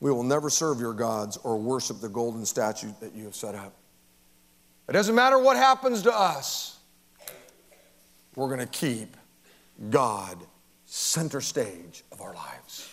we 0.00 0.10
will 0.10 0.22
never 0.22 0.48
serve 0.48 0.80
your 0.80 0.94
gods 0.94 1.36
or 1.36 1.58
worship 1.58 2.00
the 2.00 2.08
golden 2.08 2.46
statue 2.46 2.92
that 3.00 3.14
you 3.14 3.24
have 3.24 3.34
set 3.34 3.54
up. 3.54 3.74
It 4.88 4.92
doesn't 4.92 5.14
matter 5.14 5.38
what 5.38 5.56
happens 5.58 6.00
to 6.02 6.12
us, 6.16 6.78
we're 8.36 8.46
going 8.48 8.60
to 8.60 8.66
keep 8.66 9.16
God 9.90 10.38
center 10.86 11.42
stage 11.42 12.04
of 12.10 12.22
our 12.22 12.32
lives. 12.32 12.88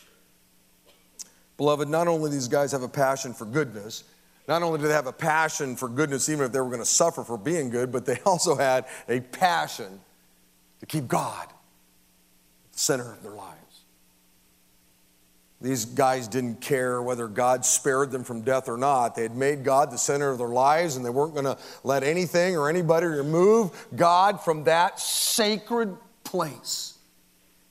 Beloved, 1.55 1.87
not 1.87 2.09
only 2.09 2.29
these 2.31 2.49
guys 2.49 2.73
have 2.73 2.83
a 2.83 2.87
passion 2.89 3.33
for 3.33 3.45
goodness, 3.45 4.03
not 4.49 4.61
only 4.61 4.77
did 4.79 4.87
they 4.87 4.93
have 4.93 5.07
a 5.07 5.13
passion 5.13 5.77
for 5.77 5.87
goodness, 5.87 6.27
even 6.27 6.45
if 6.45 6.51
they 6.51 6.59
were 6.59 6.65
going 6.67 6.79
to 6.79 6.85
suffer 6.85 7.23
for 7.23 7.37
being 7.37 7.69
good, 7.69 7.91
but 7.93 8.05
they 8.05 8.17
also 8.25 8.55
had 8.57 8.85
a 9.07 9.21
passion 9.21 10.01
to 10.81 10.85
keep 10.85 11.07
God 11.07 11.47
center 12.75 13.11
of 13.11 13.23
their 13.23 13.31
lives. 13.31 13.51
These 15.61 15.85
guys 15.85 16.27
didn't 16.27 16.61
care 16.61 17.01
whether 17.01 17.27
God 17.27 17.65
spared 17.65 18.11
them 18.11 18.23
from 18.23 18.41
death 18.41 18.67
or 18.67 18.77
not. 18.77 19.15
They 19.15 19.23
had 19.23 19.35
made 19.35 19.63
God 19.63 19.89
the 19.89 19.97
center 19.97 20.29
of 20.29 20.37
their 20.37 20.49
lives, 20.49 20.97
and 20.97 21.03
they 21.05 21.09
weren't 21.09 21.33
going 21.33 21.45
to 21.45 21.57
let 21.83 22.03
anything 22.03 22.57
or 22.57 22.69
anybody 22.69 23.07
remove 23.07 23.87
God 23.95 24.41
from 24.41 24.65
that 24.65 24.99
sacred 24.99 25.95
place. 26.23 26.97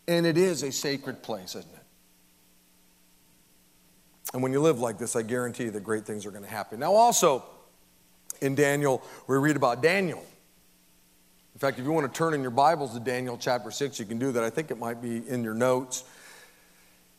And 0.08 0.26
it 0.26 0.36
is 0.36 0.62
a 0.62 0.72
sacred 0.72 1.22
place, 1.22 1.54
isn't 1.54 1.72
it? 1.72 1.78
And 4.32 4.42
when 4.42 4.52
you 4.52 4.60
live 4.60 4.80
like 4.80 4.98
this, 4.98 5.14
I 5.14 5.22
guarantee 5.22 5.64
you 5.64 5.70
that 5.70 5.84
great 5.84 6.04
things 6.04 6.26
are 6.26 6.30
going 6.32 6.42
to 6.44 6.50
happen. 6.50 6.80
Now, 6.80 6.94
also 6.94 7.44
in 8.40 8.54
Daniel, 8.54 9.02
we 9.28 9.36
read 9.36 9.56
about 9.56 9.82
Daniel. 9.82 10.24
In 11.54 11.60
fact, 11.60 11.78
if 11.78 11.84
you 11.84 11.92
want 11.92 12.12
to 12.12 12.16
turn 12.18 12.34
in 12.34 12.42
your 12.42 12.50
Bibles 12.50 12.94
to 12.94 13.00
Daniel 13.00 13.38
chapter 13.38 13.70
6, 13.70 14.00
you 14.00 14.04
can 14.06 14.18
do 14.18 14.32
that. 14.32 14.42
I 14.42 14.50
think 14.50 14.72
it 14.72 14.78
might 14.78 15.00
be 15.00 15.18
in 15.28 15.44
your 15.44 15.54
notes. 15.54 16.02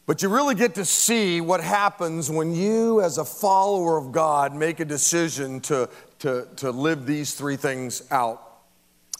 But 0.08 0.21
you 0.21 0.28
really 0.28 0.56
get 0.56 0.76
to 0.76 0.84
see 0.84 1.39
what 1.39 1.62
happens 1.62 2.30
when 2.30 2.54
you, 2.54 3.00
as 3.00 3.17
a 3.17 3.24
follower 3.24 3.98
of 3.98 4.12
God, 4.12 4.54
make 4.54 4.82
a 4.82 4.86
decision 4.86 5.62
to, 5.62 5.88
to, 6.19 6.50
to 6.58 6.69
live 6.71 7.06
these 7.06 7.34
three 7.34 7.56
things 7.56 8.04
out 8.12 8.41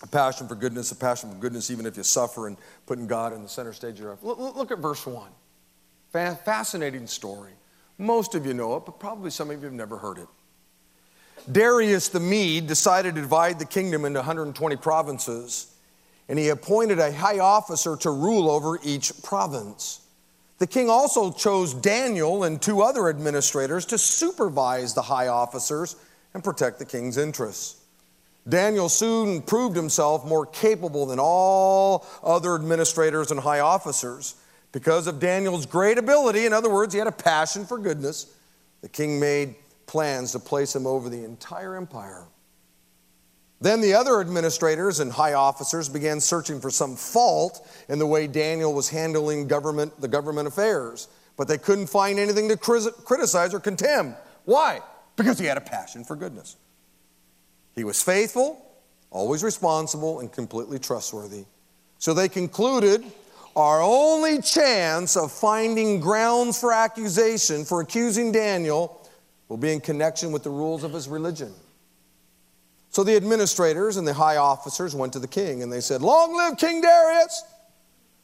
a 0.01 0.08
passion 0.08 0.45
for 0.49 0.56
goodness, 0.56 0.91
a 0.91 0.95
passion 0.97 1.32
for 1.32 1.38
goodness, 1.38 1.71
even 1.71 1.86
if 1.86 1.95
you 1.95 2.04
suffer, 2.04 2.47
and 2.47 2.58
putting 2.86 3.08
God 3.08 3.32
in 3.32 3.41
the 3.41 3.47
center 3.47 3.71
stage 3.71 3.93
of 3.95 3.99
your 3.99 4.10
life. 4.21 4.56
Look 4.58 4.69
at 4.71 4.80
verse 4.80 5.06
1. 5.08 5.32
Fascinating 6.12 7.08
story. 7.08 7.51
Most 7.97 8.36
of 8.36 8.45
you 8.45 8.54
know 8.54 8.75
it, 8.75 8.84
but 8.86 8.99
probably 8.99 9.32
some 9.32 9.49
of 9.49 9.58
you 9.60 9.63
have 9.65 9.73
never 9.73 9.97
heard 9.97 10.17
it. 10.17 10.28
Darius 11.51 12.08
the 12.08 12.19
Mede 12.19 12.65
decided 12.65 13.15
to 13.15 13.21
divide 13.21 13.60
the 13.60 13.65
kingdom 13.65 14.05
into 14.05 14.19
120 14.19 14.75
provinces, 14.77 15.67
and 16.27 16.39
he 16.39 16.49
appointed 16.49 16.97
a 16.97 17.12
high 17.13 17.39
officer 17.39 17.95
to 17.97 18.10
rule 18.10 18.49
over 18.49 18.79
each 18.84 19.12
province. 19.21 20.01
The 20.58 20.65
king 20.65 20.89
also 20.89 21.31
chose 21.31 21.73
Daniel 21.73 22.43
and 22.45 22.62
two 22.62 22.81
other 22.81 23.10
administrators 23.10 23.86
to 23.88 23.97
supervise 23.97 24.93
the 24.93 25.03
high 25.03 25.27
officers 25.27 25.95
and 26.34 26.43
protect 26.43 26.79
the 26.79 26.86
king's 26.86 27.17
interests. 27.17 27.75
Daniel 28.47 28.89
soon 28.89 29.41
proved 29.41 29.75
himself 29.75 30.25
more 30.25 30.45
capable 30.45 31.05
than 31.05 31.19
all 31.19 32.08
other 32.23 32.55
administrators 32.55 33.31
and 33.31 33.39
high 33.39 33.60
officers. 33.60 34.36
Because 34.71 35.08
of 35.08 35.19
Daniel's 35.19 35.65
great 35.65 35.97
ability, 35.97 36.45
in 36.45 36.53
other 36.53 36.71
words, 36.73 36.93
he 36.93 36.99
had 36.99 37.08
a 37.08 37.12
passion 37.12 37.65
for 37.65 37.77
goodness, 37.77 38.27
the 38.81 38.89
king 38.89 39.19
made 39.19 39.55
plans 39.87 40.31
to 40.31 40.39
place 40.39 40.75
him 40.75 40.85
over 40.85 41.09
the 41.09 41.23
entire 41.23 41.75
empire. 41.75 42.25
Then 43.61 43.81
the 43.81 43.93
other 43.93 44.19
administrators 44.19 44.99
and 44.99 45.11
high 45.11 45.33
officers 45.33 45.87
began 45.87 46.19
searching 46.19 46.59
for 46.59 46.69
some 46.69 46.95
fault 46.95 47.67
in 47.87 47.99
the 47.99 48.05
way 48.05 48.27
Daniel 48.27 48.73
was 48.73 48.89
handling 48.89 49.47
government, 49.47 49.99
the 50.01 50.07
government 50.07 50.47
affairs, 50.47 51.07
but 51.37 51.47
they 51.47 51.57
couldn't 51.57 51.87
find 51.87 52.19
anything 52.19 52.49
to 52.49 52.57
criticize 52.57 53.53
or 53.53 53.59
condemn. 53.59 54.15
Why? 54.45 54.81
Because 55.15 55.39
he 55.39 55.45
had 55.45 55.57
a 55.57 55.61
passion 55.61 56.03
for 56.03 56.15
goodness. 56.15 56.57
He 57.75 57.83
was 57.83 58.01
faithful, 58.01 58.61
always 59.09 59.43
responsible, 59.43 60.19
and 60.19 60.31
completely 60.31 60.77
trustworthy. 60.79 61.45
So 61.97 62.13
they 62.13 62.29
concluded 62.29 63.03
our 63.55 63.81
only 63.81 64.41
chance 64.41 65.15
of 65.15 65.31
finding 65.31 66.01
grounds 66.01 66.59
for 66.59 66.73
accusation, 66.73 67.63
for 67.63 67.79
accusing 67.81 68.33
Daniel, 68.33 69.01
will 69.47 69.58
be 69.58 69.71
in 69.73 69.79
connection 69.79 70.31
with 70.31 70.43
the 70.43 70.49
rules 70.49 70.84
of 70.84 70.93
his 70.93 71.08
religion. 71.08 71.53
So 72.89 73.03
the 73.03 73.15
administrators 73.15 73.97
and 73.97 74.08
the 74.08 74.13
high 74.13 74.38
officers 74.38 74.95
went 74.95 75.13
to 75.13 75.19
the 75.19 75.27
king 75.27 75.63
and 75.63 75.71
they 75.71 75.81
said, 75.81 76.01
Long 76.01 76.36
live 76.36 76.58
King 76.58 76.81
Darius! 76.81 77.43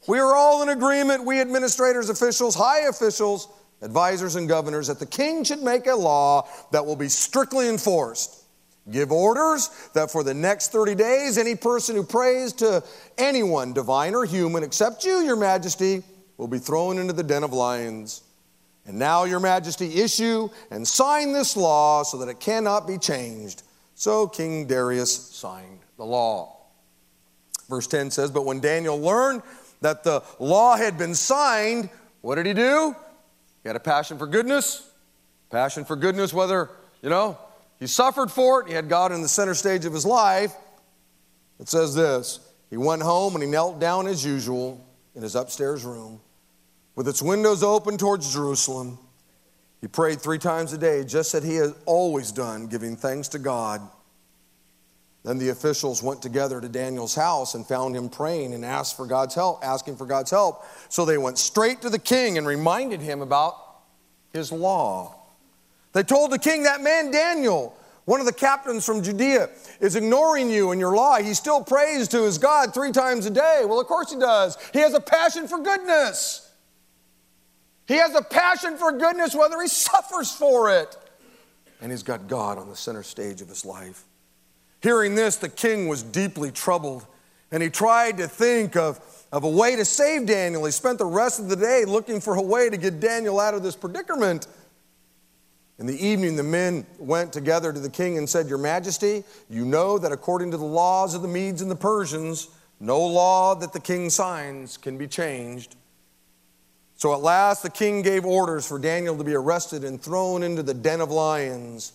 We 0.07 0.17
are 0.19 0.35
all 0.35 0.63
in 0.63 0.69
agreement, 0.69 1.25
we 1.25 1.39
administrators, 1.41 2.09
officials, 2.09 2.55
high 2.55 2.87
officials, 2.87 3.47
advisors, 3.83 4.35
and 4.35 4.47
governors, 4.49 4.87
that 4.87 4.97
the 4.97 5.05
king 5.05 5.43
should 5.43 5.61
make 5.61 5.85
a 5.87 5.95
law 5.95 6.47
that 6.71 6.83
will 6.83 6.95
be 6.95 7.07
strictly 7.09 7.67
enforced. 7.69 8.37
Give 8.89 9.11
orders 9.11 9.69
that 9.93 10.09
for 10.09 10.23
the 10.23 10.33
next 10.33 10.71
30 10.71 10.95
days, 10.95 11.37
any 11.37 11.53
person 11.53 11.95
who 11.95 12.01
prays 12.03 12.51
to 12.53 12.83
anyone, 13.19 13.73
divine 13.73 14.15
or 14.15 14.25
human, 14.25 14.63
except 14.63 15.03
you, 15.05 15.19
your 15.19 15.35
majesty, 15.35 16.01
will 16.37 16.47
be 16.47 16.57
thrown 16.57 16.97
into 16.97 17.13
the 17.13 17.21
den 17.21 17.43
of 17.43 17.53
lions. 17.53 18.23
And 18.91 18.99
now, 18.99 19.23
Your 19.23 19.39
Majesty, 19.39 20.01
issue 20.01 20.49
and 20.69 20.85
sign 20.85 21.31
this 21.31 21.55
law 21.55 22.03
so 22.03 22.17
that 22.17 22.27
it 22.27 22.41
cannot 22.41 22.85
be 22.85 22.97
changed. 22.97 23.63
So 23.95 24.27
King 24.27 24.65
Darius 24.67 25.15
signed 25.31 25.79
the 25.95 26.03
law. 26.03 26.57
Verse 27.69 27.87
10 27.87 28.11
says, 28.11 28.31
But 28.31 28.43
when 28.45 28.59
Daniel 28.59 28.99
learned 28.99 29.43
that 29.79 30.03
the 30.03 30.21
law 30.39 30.75
had 30.75 30.97
been 30.97 31.15
signed, 31.15 31.89
what 32.19 32.35
did 32.35 32.45
he 32.45 32.53
do? 32.53 32.93
He 33.63 33.69
had 33.69 33.77
a 33.77 33.79
passion 33.79 34.17
for 34.17 34.27
goodness. 34.27 34.85
Passion 35.51 35.85
for 35.85 35.95
goodness, 35.95 36.33
whether, 36.33 36.69
you 37.01 37.09
know, 37.09 37.37
he 37.79 37.87
suffered 37.87 38.29
for 38.29 38.61
it, 38.61 38.67
he 38.67 38.73
had 38.73 38.89
God 38.89 39.13
in 39.13 39.21
the 39.21 39.29
center 39.29 39.53
stage 39.55 39.85
of 39.85 39.93
his 39.93 40.05
life. 40.05 40.53
It 41.61 41.69
says 41.69 41.95
this 41.95 42.41
He 42.69 42.75
went 42.75 43.03
home 43.03 43.35
and 43.35 43.41
he 43.43 43.49
knelt 43.49 43.79
down 43.79 44.07
as 44.07 44.25
usual 44.25 44.85
in 45.15 45.23
his 45.23 45.35
upstairs 45.37 45.85
room 45.85 46.19
with 47.03 47.07
its 47.07 47.19
windows 47.23 47.63
open 47.63 47.97
towards 47.97 48.31
Jerusalem. 48.31 48.99
He 49.81 49.87
prayed 49.87 50.21
three 50.21 50.37
times 50.37 50.71
a 50.71 50.77
day, 50.77 51.03
just 51.03 51.33
as 51.33 51.43
he 51.43 51.55
had 51.55 51.73
always 51.87 52.31
done, 52.31 52.67
giving 52.67 52.95
thanks 52.95 53.27
to 53.29 53.39
God. 53.39 53.81
Then 55.25 55.39
the 55.39 55.49
officials 55.49 56.03
went 56.03 56.21
together 56.21 56.61
to 56.61 56.69
Daniel's 56.69 57.15
house 57.15 57.55
and 57.55 57.65
found 57.65 57.95
him 57.95 58.07
praying 58.07 58.53
and 58.53 58.63
asked 58.63 58.95
for 58.95 59.07
God's 59.07 59.33
help, 59.33 59.63
asking 59.65 59.95
for 59.95 60.05
God's 60.05 60.29
help. 60.29 60.63
So 60.89 61.03
they 61.03 61.17
went 61.17 61.39
straight 61.39 61.81
to 61.81 61.89
the 61.89 61.97
king 61.97 62.37
and 62.37 62.45
reminded 62.45 63.01
him 63.01 63.21
about 63.23 63.55
his 64.31 64.51
law. 64.51 65.15
They 65.93 66.03
told 66.03 66.29
the 66.31 66.37
king, 66.37 66.61
That 66.61 66.81
man 66.81 67.09
Daniel, 67.09 67.75
one 68.05 68.19
of 68.19 68.27
the 68.27 68.33
captains 68.33 68.85
from 68.85 69.01
Judea, 69.01 69.49
is 69.79 69.95
ignoring 69.95 70.51
you 70.51 70.69
and 70.69 70.79
your 70.79 70.95
law. 70.95 71.17
He 71.17 71.33
still 71.33 71.63
prays 71.63 72.07
to 72.09 72.21
his 72.21 72.37
God 72.37 72.75
three 72.75 72.91
times 72.91 73.25
a 73.25 73.31
day. 73.31 73.63
Well, 73.65 73.79
of 73.81 73.87
course 73.87 74.11
he 74.13 74.19
does. 74.19 74.55
He 74.71 74.79
has 74.81 74.93
a 74.93 74.99
passion 74.99 75.47
for 75.47 75.57
goodness. 75.63 76.47
He 77.91 77.97
has 77.97 78.15
a 78.15 78.21
passion 78.21 78.77
for 78.77 78.93
goodness, 78.93 79.35
whether 79.35 79.61
he 79.61 79.67
suffers 79.67 80.31
for 80.31 80.69
it. 80.69 80.95
And 81.81 81.91
he's 81.91 82.03
got 82.03 82.29
God 82.29 82.57
on 82.57 82.69
the 82.69 82.75
center 82.75 83.03
stage 83.03 83.41
of 83.41 83.49
his 83.49 83.65
life. 83.65 84.05
Hearing 84.81 85.13
this, 85.13 85.35
the 85.35 85.49
king 85.49 85.89
was 85.89 86.01
deeply 86.01 86.51
troubled, 86.51 87.05
and 87.51 87.61
he 87.61 87.69
tried 87.69 88.15
to 88.19 88.29
think 88.29 88.77
of, 88.77 89.01
of 89.33 89.43
a 89.43 89.49
way 89.49 89.75
to 89.75 89.83
save 89.83 90.25
Daniel. 90.25 90.63
He 90.63 90.71
spent 90.71 90.99
the 90.99 91.05
rest 91.05 91.41
of 91.41 91.49
the 91.49 91.57
day 91.57 91.83
looking 91.83 92.21
for 92.21 92.35
a 92.35 92.41
way 92.41 92.69
to 92.69 92.77
get 92.77 93.01
Daniel 93.01 93.41
out 93.41 93.55
of 93.55 93.61
this 93.61 93.75
predicament. 93.75 94.47
In 95.77 95.85
the 95.85 95.99
evening, 96.07 96.37
the 96.37 96.43
men 96.43 96.85
went 96.97 97.33
together 97.33 97.73
to 97.73 97.79
the 97.79 97.89
king 97.89 98.17
and 98.17 98.29
said, 98.29 98.47
Your 98.47 98.57
Majesty, 98.57 99.25
you 99.49 99.65
know 99.65 99.97
that 99.97 100.13
according 100.13 100.51
to 100.51 100.57
the 100.57 100.63
laws 100.65 101.13
of 101.13 101.21
the 101.21 101.27
Medes 101.27 101.61
and 101.61 101.69
the 101.69 101.75
Persians, 101.75 102.47
no 102.79 103.01
law 103.05 103.53
that 103.55 103.73
the 103.73 103.81
king 103.81 104.09
signs 104.09 104.77
can 104.77 104.97
be 104.97 105.07
changed. 105.07 105.75
So 107.01 107.13
at 107.15 107.21
last 107.21 107.63
the 107.63 107.69
king 107.71 108.03
gave 108.03 108.27
orders 108.27 108.67
for 108.67 108.77
Daniel 108.77 109.17
to 109.17 109.23
be 109.23 109.33
arrested 109.33 109.83
and 109.83 109.99
thrown 109.99 110.43
into 110.43 110.61
the 110.61 110.75
den 110.75 111.01
of 111.01 111.09
lions. 111.09 111.93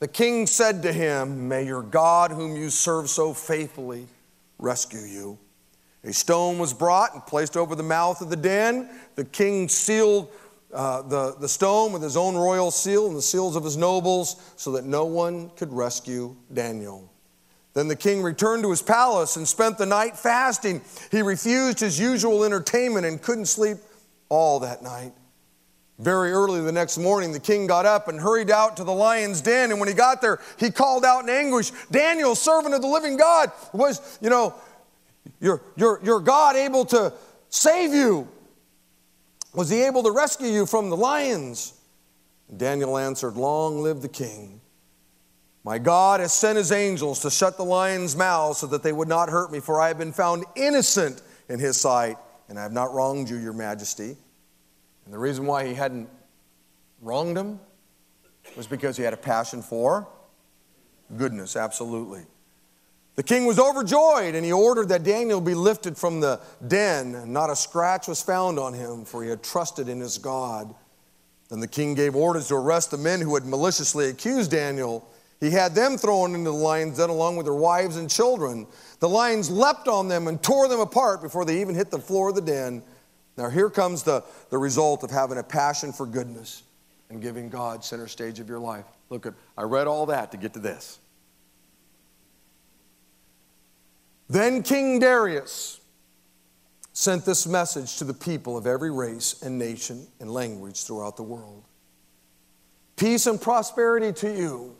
The 0.00 0.06
king 0.06 0.46
said 0.46 0.82
to 0.82 0.92
him, 0.92 1.48
May 1.48 1.66
your 1.66 1.80
God, 1.80 2.30
whom 2.30 2.54
you 2.54 2.68
serve 2.68 3.08
so 3.08 3.32
faithfully, 3.32 4.06
rescue 4.58 5.00
you. 5.00 5.38
A 6.06 6.12
stone 6.12 6.58
was 6.58 6.74
brought 6.74 7.14
and 7.14 7.24
placed 7.24 7.56
over 7.56 7.74
the 7.74 7.82
mouth 7.84 8.20
of 8.20 8.28
the 8.28 8.36
den. 8.36 8.90
The 9.14 9.24
king 9.24 9.66
sealed 9.66 10.30
uh, 10.74 11.00
the, 11.00 11.34
the 11.40 11.48
stone 11.48 11.94
with 11.94 12.02
his 12.02 12.14
own 12.18 12.36
royal 12.36 12.70
seal 12.70 13.06
and 13.06 13.16
the 13.16 13.22
seals 13.22 13.56
of 13.56 13.64
his 13.64 13.78
nobles 13.78 14.36
so 14.56 14.72
that 14.72 14.84
no 14.84 15.06
one 15.06 15.52
could 15.56 15.72
rescue 15.72 16.36
Daniel. 16.52 17.10
Then 17.72 17.88
the 17.88 17.96
king 17.96 18.20
returned 18.22 18.62
to 18.64 18.70
his 18.70 18.82
palace 18.82 19.36
and 19.36 19.48
spent 19.48 19.78
the 19.78 19.86
night 19.86 20.18
fasting. 20.18 20.82
He 21.10 21.22
refused 21.22 21.80
his 21.80 21.98
usual 21.98 22.44
entertainment 22.44 23.06
and 23.06 23.22
couldn't 23.22 23.46
sleep 23.46 23.78
all 24.28 24.60
that 24.60 24.82
night. 24.82 25.12
Very 25.98 26.32
early 26.32 26.60
the 26.60 26.72
next 26.72 26.98
morning, 26.98 27.30
the 27.32 27.38
king 27.40 27.66
got 27.68 27.86
up 27.86 28.08
and 28.08 28.18
hurried 28.18 28.50
out 28.50 28.76
to 28.78 28.84
the 28.84 28.92
lion's 28.92 29.40
den. 29.40 29.70
And 29.70 29.78
when 29.78 29.88
he 29.88 29.94
got 29.94 30.20
there, 30.20 30.40
he 30.58 30.70
called 30.70 31.04
out 31.04 31.22
in 31.22 31.28
anguish, 31.30 31.70
Daniel, 31.90 32.34
servant 32.34 32.74
of 32.74 32.82
the 32.82 32.88
living 32.88 33.16
God, 33.16 33.52
was, 33.72 34.18
you 34.20 34.28
know, 34.28 34.54
your, 35.40 35.62
your, 35.76 36.00
your 36.02 36.18
God 36.20 36.56
able 36.56 36.84
to 36.86 37.12
save 37.48 37.92
you? 37.94 38.28
Was 39.54 39.70
he 39.70 39.82
able 39.82 40.02
to 40.02 40.10
rescue 40.10 40.48
you 40.48 40.66
from 40.66 40.90
the 40.90 40.96
lions? 40.96 41.74
Daniel 42.54 42.98
answered, 42.98 43.36
Long 43.36 43.80
live 43.82 44.02
the 44.02 44.08
king. 44.08 44.60
My 45.62 45.78
God 45.78 46.20
has 46.20 46.32
sent 46.34 46.58
his 46.58 46.72
angels 46.72 47.20
to 47.20 47.30
shut 47.30 47.56
the 47.56 47.64
lions' 47.64 48.16
mouths 48.16 48.58
so 48.58 48.66
that 48.66 48.82
they 48.82 48.92
would 48.92 49.08
not 49.08 49.28
hurt 49.30 49.52
me, 49.52 49.60
for 49.60 49.80
I 49.80 49.88
have 49.88 49.96
been 49.98 50.12
found 50.12 50.44
innocent 50.56 51.22
in 51.48 51.60
his 51.60 51.80
sight 51.80 52.16
and 52.48 52.58
I 52.58 52.62
have 52.62 52.72
not 52.72 52.92
wronged 52.92 53.30
you, 53.30 53.36
your 53.36 53.52
majesty. 53.52 54.16
And 55.04 55.14
the 55.14 55.18
reason 55.18 55.46
why 55.46 55.66
he 55.66 55.74
hadn't 55.74 56.08
wronged 57.02 57.36
him 57.36 57.60
was 58.56 58.66
because 58.66 58.96
he 58.96 59.02
had 59.02 59.14
a 59.14 59.18
passion 59.18 59.62
for 59.62 60.06
goodness, 61.16 61.56
absolutely. 61.56 62.22
The 63.16 63.22
king 63.22 63.46
was 63.46 63.58
overjoyed, 63.60 64.34
and 64.34 64.44
he 64.44 64.52
ordered 64.52 64.88
that 64.88 65.04
Daniel 65.04 65.40
be 65.40 65.54
lifted 65.54 65.96
from 65.96 66.18
the 66.18 66.40
den. 66.66 67.32
Not 67.32 67.48
a 67.48 67.54
scratch 67.54 68.08
was 68.08 68.20
found 68.20 68.58
on 68.58 68.74
him, 68.74 69.04
for 69.04 69.22
he 69.22 69.30
had 69.30 69.42
trusted 69.42 69.88
in 69.88 70.00
his 70.00 70.18
God. 70.18 70.74
Then 71.48 71.60
the 71.60 71.68
king 71.68 71.94
gave 71.94 72.16
orders 72.16 72.48
to 72.48 72.56
arrest 72.56 72.90
the 72.90 72.98
men 72.98 73.20
who 73.20 73.34
had 73.34 73.44
maliciously 73.44 74.08
accused 74.08 74.50
Daniel. 74.50 75.06
He 75.38 75.50
had 75.50 75.74
them 75.76 75.96
thrown 75.96 76.34
into 76.34 76.50
the 76.50 76.56
lion's 76.56 76.96
den 76.98 77.08
along 77.10 77.36
with 77.36 77.46
their 77.46 77.54
wives 77.54 77.96
and 77.96 78.10
children. 78.10 78.66
The 79.04 79.10
lions 79.10 79.50
leapt 79.50 79.86
on 79.86 80.08
them 80.08 80.28
and 80.28 80.42
tore 80.42 80.66
them 80.66 80.80
apart 80.80 81.20
before 81.20 81.44
they 81.44 81.60
even 81.60 81.74
hit 81.74 81.90
the 81.90 81.98
floor 81.98 82.30
of 82.30 82.36
the 82.36 82.40
den. 82.40 82.82
Now, 83.36 83.50
here 83.50 83.68
comes 83.68 84.02
the, 84.02 84.24
the 84.48 84.56
result 84.56 85.04
of 85.04 85.10
having 85.10 85.36
a 85.36 85.42
passion 85.42 85.92
for 85.92 86.06
goodness 86.06 86.62
and 87.10 87.20
giving 87.20 87.50
God 87.50 87.84
center 87.84 88.08
stage 88.08 88.40
of 88.40 88.48
your 88.48 88.60
life. 88.60 88.86
Look, 89.10 89.26
I 89.58 89.62
read 89.62 89.88
all 89.88 90.06
that 90.06 90.30
to 90.30 90.38
get 90.38 90.54
to 90.54 90.58
this. 90.58 90.98
Then 94.30 94.62
King 94.62 95.00
Darius 95.00 95.80
sent 96.94 97.26
this 97.26 97.46
message 97.46 97.98
to 97.98 98.04
the 98.04 98.14
people 98.14 98.56
of 98.56 98.66
every 98.66 98.90
race 98.90 99.42
and 99.42 99.58
nation 99.58 100.06
and 100.18 100.32
language 100.32 100.82
throughout 100.82 101.16
the 101.18 101.22
world 101.24 101.64
Peace 102.96 103.26
and 103.26 103.38
prosperity 103.38 104.14
to 104.14 104.34
you. 104.34 104.74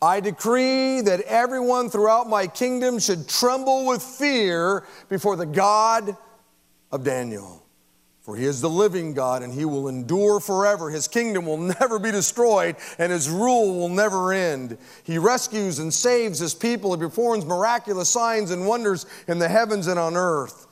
I 0.00 0.20
decree 0.20 1.00
that 1.02 1.22
everyone 1.22 1.90
throughout 1.90 2.28
my 2.28 2.46
kingdom 2.46 3.00
should 3.00 3.28
tremble 3.28 3.86
with 3.86 4.02
fear 4.02 4.84
before 5.08 5.34
the 5.34 5.46
God 5.46 6.16
of 6.92 7.02
Daniel. 7.02 7.64
For 8.22 8.36
he 8.36 8.44
is 8.44 8.60
the 8.60 8.70
living 8.70 9.14
God 9.14 9.42
and 9.42 9.52
he 9.52 9.64
will 9.64 9.88
endure 9.88 10.38
forever. 10.38 10.90
His 10.90 11.08
kingdom 11.08 11.46
will 11.46 11.56
never 11.80 11.98
be 11.98 12.12
destroyed 12.12 12.76
and 12.98 13.10
his 13.10 13.28
rule 13.28 13.76
will 13.76 13.88
never 13.88 14.32
end. 14.32 14.78
He 15.02 15.18
rescues 15.18 15.78
and 15.80 15.92
saves 15.92 16.38
his 16.38 16.54
people. 16.54 16.92
He 16.94 17.00
performs 17.00 17.44
miraculous 17.44 18.08
signs 18.08 18.50
and 18.52 18.68
wonders 18.68 19.06
in 19.26 19.38
the 19.40 19.48
heavens 19.48 19.88
and 19.88 19.98
on 19.98 20.16
earth. 20.16 20.66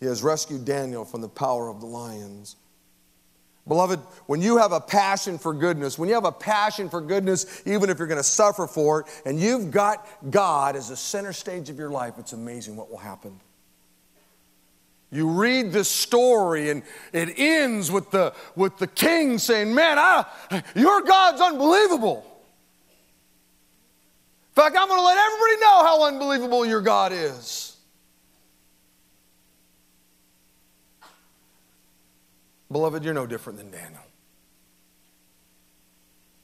He 0.00 0.06
has 0.06 0.22
rescued 0.22 0.64
Daniel 0.64 1.04
from 1.04 1.22
the 1.22 1.28
power 1.28 1.68
of 1.68 1.80
the 1.80 1.86
lions. 1.86 2.56
Beloved, 3.68 4.00
when 4.26 4.40
you 4.40 4.56
have 4.56 4.72
a 4.72 4.80
passion 4.80 5.36
for 5.38 5.52
goodness, 5.52 5.98
when 5.98 6.08
you 6.08 6.14
have 6.14 6.24
a 6.24 6.32
passion 6.32 6.88
for 6.88 7.02
goodness, 7.02 7.62
even 7.66 7.90
if 7.90 7.98
you're 7.98 8.08
going 8.08 8.16
to 8.18 8.24
suffer 8.24 8.66
for 8.66 9.00
it, 9.00 9.06
and 9.26 9.38
you've 9.38 9.70
got 9.70 10.08
God 10.30 10.74
as 10.74 10.88
the 10.88 10.96
center 10.96 11.34
stage 11.34 11.68
of 11.68 11.78
your 11.78 11.90
life, 11.90 12.14
it's 12.18 12.32
amazing 12.32 12.76
what 12.76 12.90
will 12.90 12.96
happen. 12.96 13.38
You 15.10 15.28
read 15.28 15.70
this 15.70 15.90
story, 15.90 16.70
and 16.70 16.82
it 17.12 17.38
ends 17.38 17.90
with 17.90 18.10
the, 18.10 18.32
with 18.56 18.78
the 18.78 18.86
king 18.86 19.36
saying, 19.38 19.74
Man, 19.74 19.98
I, 19.98 20.24
your 20.74 21.02
God's 21.02 21.40
unbelievable. 21.40 22.24
In 24.56 24.62
fact, 24.64 24.76
I'm 24.78 24.88
going 24.88 24.98
to 25.00 25.04
let 25.06 25.16
everybody 25.18 25.60
know 25.60 25.84
how 25.84 26.06
unbelievable 26.08 26.64
your 26.66 26.80
God 26.80 27.12
is. 27.12 27.67
Beloved, 32.70 33.02
you're 33.04 33.14
no 33.14 33.26
different 33.26 33.58
than 33.58 33.70
Daniel. 33.70 34.00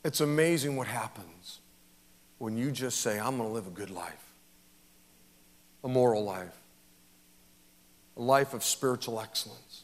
It's 0.04 0.20
amazing 0.20 0.76
what 0.76 0.86
happens 0.86 1.60
when 2.38 2.56
you 2.56 2.70
just 2.70 3.00
say, 3.00 3.18
I'm 3.18 3.36
going 3.36 3.48
to 3.48 3.54
live 3.54 3.66
a 3.66 3.70
good 3.70 3.90
life, 3.90 4.24
a 5.82 5.88
moral 5.88 6.24
life, 6.24 6.56
a 8.16 8.22
life 8.22 8.54
of 8.54 8.64
spiritual 8.64 9.20
excellence. 9.20 9.82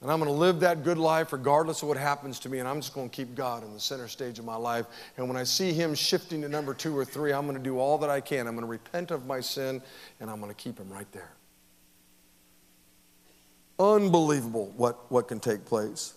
And 0.00 0.12
I'm 0.12 0.20
going 0.20 0.30
to 0.30 0.36
live 0.36 0.60
that 0.60 0.84
good 0.84 0.98
life 0.98 1.32
regardless 1.32 1.82
of 1.82 1.88
what 1.88 1.96
happens 1.96 2.38
to 2.40 2.48
me, 2.48 2.60
and 2.60 2.68
I'm 2.68 2.80
just 2.80 2.94
going 2.94 3.10
to 3.10 3.14
keep 3.16 3.34
God 3.34 3.64
in 3.64 3.72
the 3.74 3.80
center 3.80 4.06
stage 4.06 4.38
of 4.38 4.44
my 4.44 4.54
life. 4.54 4.86
And 5.16 5.26
when 5.26 5.36
I 5.36 5.42
see 5.42 5.72
Him 5.72 5.92
shifting 5.96 6.40
to 6.42 6.48
number 6.48 6.72
two 6.72 6.96
or 6.96 7.04
three, 7.04 7.32
I'm 7.32 7.46
going 7.46 7.58
to 7.58 7.62
do 7.62 7.80
all 7.80 7.98
that 7.98 8.10
I 8.10 8.20
can. 8.20 8.46
I'm 8.46 8.54
going 8.54 8.64
to 8.66 8.70
repent 8.70 9.10
of 9.10 9.26
my 9.26 9.40
sin, 9.40 9.82
and 10.20 10.30
I'm 10.30 10.38
going 10.40 10.52
to 10.54 10.56
keep 10.56 10.78
Him 10.78 10.88
right 10.88 11.10
there. 11.10 11.32
Unbelievable 13.80 14.72
what, 14.76 15.10
what 15.10 15.28
can 15.28 15.38
take 15.38 15.64
place. 15.64 16.14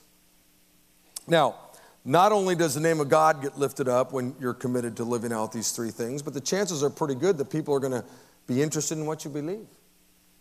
Now, 1.28 1.55
not 2.03 2.32
only 2.32 2.55
does 2.55 2.74
the 2.74 2.82
name 2.82 2.99
of 2.99 3.09
God 3.09 3.41
get 3.41 3.57
lifted 3.59 3.88
up 3.88 4.12
when 4.12 4.36
you're 4.39 4.55
committed 4.55 4.95
to 4.97 5.03
living 5.03 5.32
out 5.32 5.51
these 5.51 5.72
three 5.72 5.91
things, 5.91 6.24
but 6.24 6.34
the 6.34 6.41
chances 6.41 6.84
are 6.84 6.89
pretty 6.89 7.14
good 7.14 7.38
that 7.38 7.51
people 7.51 7.76
are 7.76 7.80
going 7.80 7.93
to 7.93 8.03
be 8.47 8.62
interested 8.64 8.97
in 8.97 9.05
what 9.05 9.24
you 9.24 9.30
believe, 9.30 9.68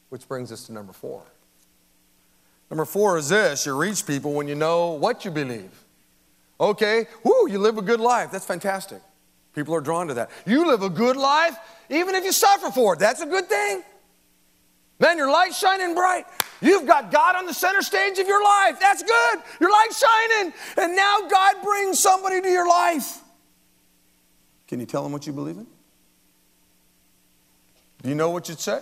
which 0.09 0.27
brings 0.27 0.51
us 0.51 0.65
to 0.67 0.73
number 0.73 0.95
four. 0.95 1.23
Number 2.71 2.87
four 2.87 3.19
is 3.19 3.29
this 3.29 3.67
you 3.67 3.77
reach 3.77 4.07
people 4.07 4.33
when 4.33 4.49
you 4.49 4.55
know 4.55 4.93
what 4.93 5.25
you 5.27 5.31
believe. 5.31 5.71
Okay, 6.59 7.07
whoo, 7.25 7.49
you 7.51 7.59
live 7.59 7.77
a 7.77 7.83
good 7.83 8.01
life. 8.01 8.31
That's 8.31 8.45
fantastic. 8.47 9.03
People 9.55 9.75
are 9.75 9.81
drawn 9.81 10.07
to 10.09 10.15
that. 10.15 10.31
You 10.47 10.67
live 10.67 10.83
a 10.83 10.89
good 10.91 11.17
life, 11.17 11.57
even 11.91 12.15
if 12.15 12.25
you 12.25 12.33
suffer 12.33 12.71
for 12.71 12.95
it. 12.95 13.01
That's 13.01 13.21
a 13.21 13.27
good 13.27 13.49
thing. 13.49 13.83
Man, 15.01 15.17
your 15.17 15.31
light's 15.31 15.59
shining 15.59 15.95
bright. 15.95 16.27
You've 16.61 16.87
got 16.87 17.11
God 17.11 17.35
on 17.35 17.47
the 17.47 17.55
center 17.55 17.81
stage 17.81 18.19
of 18.19 18.29
your 18.29 18.45
life. 18.45 18.77
That's 18.79 19.03
good. 19.03 19.39
Your 19.59 19.73
light's 19.73 19.99
shining. 20.01 20.53
And 20.77 20.95
now 20.95 21.23
God 21.29 21.55
brings 21.65 21.99
somebody 21.99 22.43
to 22.43 22.49
your 22.49 22.69
life. 22.69 23.19
Can 24.69 24.79
you 24.79 24.87
tell 24.87 25.03
them 25.03 25.11
what 25.11 25.27
you 25.27 25.33
believe 25.33 25.57
in? 25.57 25.67
Do 28.03 28.09
you 28.11 28.15
know 28.15 28.31
what 28.31 28.49
you'd 28.51 28.61
say? 28.61 28.81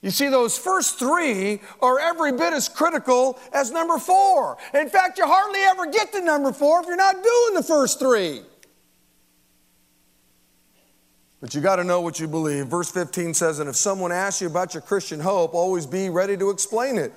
You 0.00 0.10
see, 0.10 0.28
those 0.28 0.58
first 0.58 0.98
three 0.98 1.60
are 1.80 1.98
every 2.00 2.32
bit 2.32 2.52
as 2.54 2.68
critical 2.68 3.38
as 3.52 3.70
number 3.70 3.98
four. 3.98 4.56
In 4.74 4.88
fact, 4.88 5.16
you 5.18 5.26
hardly 5.26 5.60
ever 5.60 5.86
get 5.86 6.12
to 6.12 6.20
number 6.22 6.52
four 6.52 6.80
if 6.80 6.86
you're 6.86 6.96
not 6.96 7.22
doing 7.22 7.54
the 7.54 7.62
first 7.62 7.98
three. 7.98 8.40
But 11.42 11.56
you 11.56 11.60
got 11.60 11.76
to 11.76 11.84
know 11.84 12.00
what 12.00 12.20
you 12.20 12.28
believe. 12.28 12.66
Verse 12.66 12.88
15 12.92 13.34
says, 13.34 13.58
And 13.58 13.68
if 13.68 13.74
someone 13.74 14.12
asks 14.12 14.40
you 14.40 14.46
about 14.46 14.74
your 14.74 14.80
Christian 14.80 15.18
hope, 15.18 15.54
always 15.54 15.86
be 15.86 16.08
ready 16.08 16.36
to 16.36 16.50
explain 16.50 16.96
it. 16.98 17.12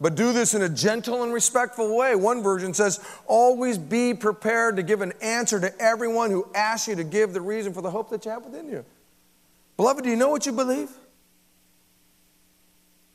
But 0.00 0.14
do 0.14 0.32
this 0.32 0.54
in 0.54 0.62
a 0.62 0.68
gentle 0.68 1.24
and 1.24 1.32
respectful 1.34 1.94
way. 1.96 2.14
One 2.14 2.40
version 2.40 2.72
says, 2.72 3.04
Always 3.26 3.76
be 3.76 4.14
prepared 4.14 4.76
to 4.76 4.84
give 4.84 5.00
an 5.00 5.12
answer 5.20 5.58
to 5.58 5.74
everyone 5.82 6.30
who 6.30 6.46
asks 6.54 6.86
you 6.86 6.94
to 6.94 7.02
give 7.02 7.32
the 7.32 7.40
reason 7.40 7.74
for 7.74 7.80
the 7.82 7.90
hope 7.90 8.10
that 8.10 8.24
you 8.24 8.30
have 8.30 8.44
within 8.44 8.68
you. 8.68 8.84
Beloved, 9.76 10.04
do 10.04 10.10
you 10.10 10.16
know 10.16 10.28
what 10.28 10.46
you 10.46 10.52
believe? 10.52 10.88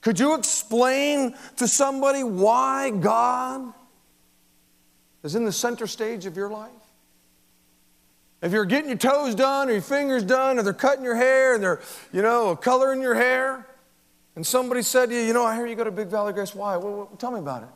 Could 0.02 0.20
you 0.20 0.34
explain 0.34 1.36
to 1.56 1.70
somebody 1.70 2.24
why 2.26 2.90
God 2.90 3.74
is 5.24 5.36
in 5.36 5.46
the 5.46 5.52
center 5.54 5.88
stage 5.88 6.26
of 6.26 6.36
your 6.36 6.50
life? 6.50 6.72
If 8.42 8.54
you're 8.54 8.66
getting 8.66 8.90
your 8.90 8.98
toes 8.98 9.36
done 9.36 9.70
or 9.70 9.74
your 9.74 9.82
fingers 9.82 10.24
done 10.24 10.60
or 10.60 10.64
they're 10.64 10.72
cutting 10.74 11.04
your 11.04 11.16
hair 11.16 11.56
and 11.56 11.62
they're, 11.64 11.82
you 12.14 12.22
know, 12.22 12.56
coloring 12.56 13.02
your 13.02 13.16
hair, 13.16 13.68
and 14.36 14.48
somebody 14.48 14.82
said 14.82 15.10
to 15.10 15.16
you, 15.16 15.22
you 15.22 15.34
know, 15.34 15.44
I 15.44 15.56
hear 15.56 15.66
you 15.68 15.76
go 15.76 15.84
to 15.84 15.92
Big 15.92 16.08
Valley 16.08 16.32
Grace. 16.32 16.56
Why? 16.56 16.78
Well, 16.78 16.94
well, 16.96 17.06
tell 17.18 17.32
me 17.32 17.40
about 17.40 17.64
it. 17.64 17.70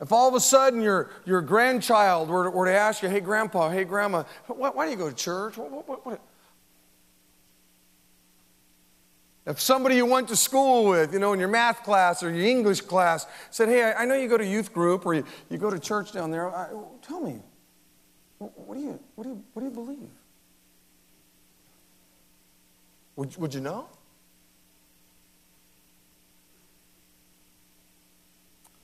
If 0.00 0.12
all 0.12 0.28
of 0.28 0.34
a 0.34 0.40
sudden 0.40 0.80
your, 0.80 1.10
your 1.26 1.42
grandchild 1.42 2.28
were 2.30 2.44
to, 2.44 2.50
were 2.50 2.64
to 2.66 2.72
ask 2.72 3.02
you, 3.02 3.08
hey, 3.10 3.20
grandpa, 3.20 3.68
hey, 3.68 3.84
grandma, 3.84 4.22
why, 4.46 4.70
why 4.70 4.86
do 4.86 4.92
you 4.92 4.96
go 4.96 5.10
to 5.10 5.14
church? 5.14 5.58
What, 5.58 5.86
what, 5.88 6.06
what, 6.06 6.20
If 9.48 9.58
somebody 9.62 9.96
you 9.96 10.04
went 10.04 10.28
to 10.28 10.36
school 10.36 10.84
with, 10.84 11.14
you 11.14 11.18
know, 11.18 11.32
in 11.32 11.40
your 11.40 11.48
math 11.48 11.82
class 11.82 12.22
or 12.22 12.30
your 12.30 12.44
English 12.46 12.82
class 12.82 13.26
said, 13.50 13.68
Hey, 13.70 13.82
I 13.82 14.04
know 14.04 14.14
you 14.14 14.28
go 14.28 14.36
to 14.36 14.46
youth 14.46 14.74
group 14.74 15.06
or 15.06 15.14
you, 15.14 15.24
you 15.48 15.56
go 15.56 15.70
to 15.70 15.78
church 15.80 16.12
down 16.12 16.30
there, 16.30 16.50
I, 16.54 16.68
tell 17.00 17.18
me, 17.20 17.40
what 18.38 18.74
do 18.74 18.80
you, 18.80 19.00
what 19.14 19.24
do 19.24 19.30
you, 19.30 19.42
what 19.54 19.60
do 19.62 19.68
you 19.68 19.74
believe? 19.74 20.10
Would, 23.16 23.36
would 23.38 23.54
you 23.54 23.60
know? 23.62 23.86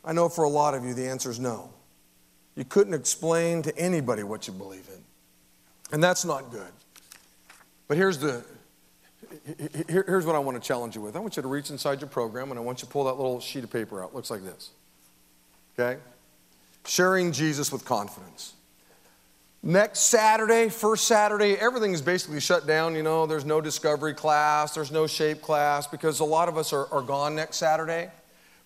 I 0.03 0.15
know 0.15 0.31
for 0.31 0.45
a 0.45 0.49
lot 0.49 0.73
of 0.73 0.83
you 0.83 0.95
the 0.95 1.07
answer 1.07 1.31
is 1.31 1.39
no. 1.39 1.73
You 2.57 2.65
couldn't 2.65 2.95
explain 2.95 3.61
to 3.63 3.79
anybody 3.79 4.23
what 4.23 4.47
you 4.47 4.55
believe 4.55 4.89
in. 4.89 5.03
And 5.93 6.03
that's 6.03 6.25
not 6.25 6.51
good. 6.51 6.73
But 7.87 7.99
here's 7.99 8.17
the, 8.17 8.43
here, 9.89 10.05
here's 10.07 10.27
what 10.27 10.35
I 10.35 10.39
want 10.39 10.61
to 10.61 10.67
challenge 10.67 10.95
you 10.97 11.01
with. 11.01 11.17
I 11.17 11.19
want 11.19 11.37
you 11.37 11.43
to 11.43 11.49
reach 11.49 11.71
inside 11.71 12.01
your 12.01 12.09
program 12.09 12.51
and 12.51 12.59
I 12.59 12.63
want 12.63 12.79
you 12.81 12.87
to 12.87 12.93
pull 12.93 13.05
that 13.05 13.15
little 13.17 13.41
sheet 13.41 13.65
of 13.65 13.71
paper 13.73 14.03
out. 14.03 14.15
looks 14.15 14.31
like 14.31 14.43
this. 14.45 14.71
Okay? 15.79 15.99
Sharing 16.87 17.33
Jesus 17.33 17.73
with 17.73 17.85
confidence. 17.85 18.55
Next 19.63 20.01
Saturday, 20.01 20.69
first 20.69 21.07
Saturday, 21.07 21.55
everything 21.55 21.93
is 21.93 22.03
basically 22.03 22.41
shut 22.41 22.67
down. 22.67 22.95
You 22.95 23.03
know, 23.03 23.25
there's 23.27 23.47
no 23.47 23.61
discovery 23.63 24.13
class, 24.13 24.75
there's 24.75 24.93
no 24.93 25.07
shape 25.07 25.41
class 25.41 25.87
because 25.87 26.21
a 26.21 26.25
lot 26.25 26.49
of 26.49 26.59
us 26.59 26.73
are, 26.73 26.87
are 26.93 27.01
gone 27.01 27.35
next 27.35 27.57
Saturday. 27.57 28.11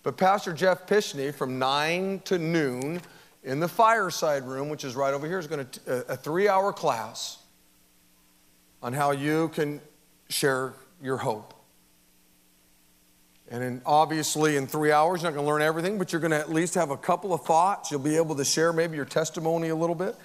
But 0.03 0.17
Pastor 0.17 0.53
Jeff 0.53 0.87
Pishney 0.87 1.33
from 1.35 1.59
9 1.59 2.21
to 2.25 2.39
noon 2.39 3.01
in 3.45 3.61
the 3.61 3.69
fireside 3.69 4.45
room, 4.47 4.69
which 4.69 4.85
is 4.85 4.97
right 4.97 5.15
over 5.15 5.27
here, 5.27 5.39
is 5.39 5.47
going 5.47 5.65
to 5.67 5.81
t- 5.81 5.81
a 6.09 6.17
three 6.17 6.49
hour 6.49 6.73
class 6.73 7.39
on 8.83 8.93
how 8.93 9.13
you 9.13 9.49
can 9.55 9.81
share 10.29 10.75
your 11.03 11.17
hope. 11.19 11.55
And 13.51 13.65
in, 13.65 13.83
obviously, 13.87 14.57
in 14.57 14.67
three 14.67 14.93
hours, 14.93 15.23
you're 15.23 15.31
not 15.31 15.35
going 15.37 15.47
to 15.47 15.53
learn 15.53 15.63
everything, 15.63 15.97
but 15.97 16.13
you're 16.13 16.21
going 16.21 16.33
to 16.33 16.39
at 16.39 16.53
least 16.53 16.75
have 16.75 16.91
a 16.91 16.97
couple 16.99 17.33
of 17.33 17.43
thoughts. 17.45 17.91
You'll 17.91 18.01
be 18.01 18.17
able 18.17 18.35
to 18.37 18.45
share 18.45 18.73
maybe 18.75 18.97
your 18.97 19.07
testimony 19.07 19.71
a 19.71 19.75
little 19.77 19.95
bit. 19.95 20.17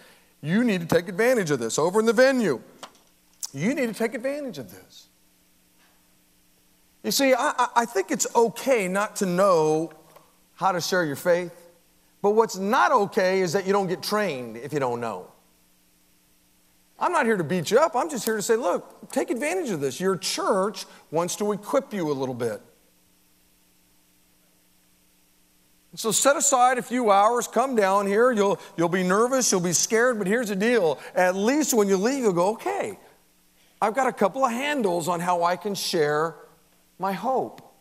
You 0.41 0.65
need 0.65 0.81
to 0.81 0.87
take 0.87 1.07
advantage 1.07 1.49
of 1.51 1.59
this. 1.59 1.79
Over 1.79 2.01
in 2.01 2.05
the 2.05 2.11
venue, 2.11 2.61
you 3.53 3.73
need 3.75 3.87
to 3.87 3.93
take 3.93 4.13
advantage 4.13 4.57
of 4.57 4.71
this. 4.71 5.07
You 7.03 7.11
see, 7.11 7.33
I, 7.37 7.67
I 7.75 7.85
think 7.85 8.11
it's 8.11 8.27
okay 8.35 8.89
not 8.89 9.15
to 9.17 9.25
know 9.25 9.91
how 10.55 10.73
to 10.73 10.81
share 10.81 11.05
your 11.05 11.15
faith, 11.15 11.53
but 12.21 12.31
what's 12.31 12.57
not 12.57 12.91
okay 12.91 13.39
is 13.39 13.53
that 13.53 13.65
you 13.65 13.71
don't 13.71 13.87
get 13.87 14.03
trained 14.03 14.57
if 14.57 14.73
you 14.73 14.79
don't 14.79 14.99
know. 14.99 15.29
I'm 16.99 17.11
not 17.11 17.25
here 17.25 17.37
to 17.37 17.43
beat 17.43 17.71
you 17.71 17.79
up. 17.79 17.95
I'm 17.95 18.09
just 18.09 18.23
here 18.25 18.35
to 18.35 18.41
say, 18.41 18.55
look, 18.55 19.11
take 19.11 19.29
advantage 19.29 19.69
of 19.71 19.81
this. 19.81 19.99
Your 19.99 20.15
church 20.15 20.85
wants 21.11 21.35
to 21.37 21.51
equip 21.51 21.93
you 21.93 22.11
a 22.11 22.13
little 22.13 22.35
bit. 22.35 22.61
So 25.95 26.11
set 26.11 26.35
aside 26.35 26.79
a 26.79 26.81
few 26.81 27.11
hours, 27.11 27.47
come 27.47 27.75
down 27.75 28.07
here. 28.07 28.31
You'll, 28.31 28.59
you'll 28.77 28.89
be 28.89 29.03
nervous, 29.03 29.51
you'll 29.51 29.61
be 29.61 29.73
scared, 29.73 30.17
but 30.17 30.25
here's 30.25 30.49
the 30.49 30.55
deal. 30.55 30.99
At 31.13 31.35
least 31.35 31.71
when 31.73 31.87
you 31.87 31.97
leave, 31.97 32.19
you'll 32.23 32.33
go, 32.33 32.49
okay, 32.53 32.97
I've 33.79 33.93
got 33.93 34.07
a 34.07 34.13
couple 34.13 34.43
of 34.43 34.51
handles 34.51 35.07
on 35.07 35.19
how 35.19 35.43
I 35.43 35.55
can 35.55 35.75
share 35.75 36.35
my 36.97 37.11
hope. 37.11 37.72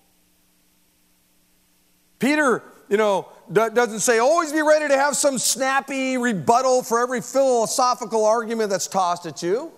Peter, 2.23 2.63
you 2.89 2.97
know, 2.97 3.29
doesn't 3.53 3.99
say 3.99 4.21
always 4.21 4.53
be 4.53 4.63
ready 4.63 4.87
to 4.87 4.97
have 4.97 5.17
some 5.17 5.39
snappy 5.41 6.17
rebuttal 6.17 6.81
for 6.85 7.01
every 7.01 7.21
philosophical 7.21 8.25
argument 8.25 8.71
that's 8.71 8.87
tossed 8.87 9.27
at 9.27 9.43
you. 9.43 9.73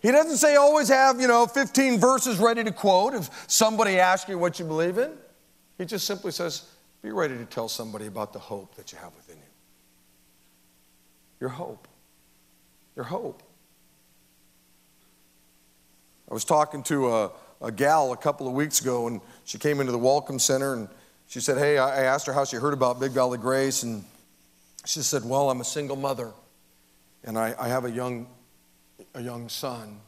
He 0.00 0.10
doesn't 0.12 0.38
say 0.38 0.56
always 0.56 0.88
have, 0.88 1.20
you 1.20 1.28
know, 1.28 1.44
15 1.44 2.00
verses 2.00 2.38
ready 2.38 2.64
to 2.64 2.72
quote 2.72 3.12
if 3.12 3.28
somebody 3.50 3.98
asks 3.98 4.30
you 4.30 4.38
what 4.38 4.58
you 4.58 4.64
believe 4.64 4.96
in. 4.96 5.12
He 5.76 5.84
just 5.84 6.06
simply 6.06 6.32
says, 6.32 6.64
be 7.02 7.10
ready 7.10 7.36
to 7.36 7.44
tell 7.44 7.68
somebody 7.68 8.06
about 8.06 8.32
the 8.32 8.38
hope 8.38 8.74
that 8.76 8.90
you 8.90 8.96
have 8.98 9.14
within 9.14 9.36
you. 9.36 9.42
Your 11.38 11.50
hope. 11.50 11.86
Your 12.96 13.04
hope. 13.04 13.42
I 16.30 16.32
was 16.32 16.46
talking 16.46 16.82
to 16.84 17.12
a, 17.14 17.30
a 17.60 17.70
gal 17.70 18.12
a 18.12 18.16
couple 18.16 18.46
of 18.48 18.54
weeks 18.54 18.80
ago, 18.80 19.06
and 19.06 19.20
she 19.44 19.58
came 19.58 19.80
into 19.80 19.92
the 19.92 19.98
Welcome 19.98 20.38
Center, 20.38 20.72
and 20.72 20.88
she 21.32 21.40
said, 21.40 21.56
Hey, 21.56 21.78
I 21.78 22.02
asked 22.02 22.26
her 22.26 22.34
how 22.34 22.44
she 22.44 22.56
heard 22.58 22.74
about 22.74 23.00
Big 23.00 23.12
Valley 23.12 23.38
Grace, 23.38 23.84
and 23.84 24.04
she 24.84 25.00
said, 25.00 25.24
Well, 25.24 25.48
I'm 25.50 25.62
a 25.62 25.64
single 25.64 25.96
mother, 25.96 26.30
and 27.24 27.38
I, 27.38 27.54
I 27.58 27.68
have 27.68 27.86
a 27.86 27.90
young, 27.90 28.26
a 29.14 29.22
young 29.22 29.48
son. 29.48 29.98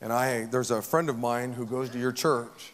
And 0.00 0.12
I, 0.12 0.44
there's 0.44 0.70
a 0.70 0.80
friend 0.80 1.08
of 1.10 1.18
mine 1.18 1.52
who 1.52 1.66
goes 1.66 1.90
to 1.90 1.98
your 1.98 2.12
church, 2.12 2.72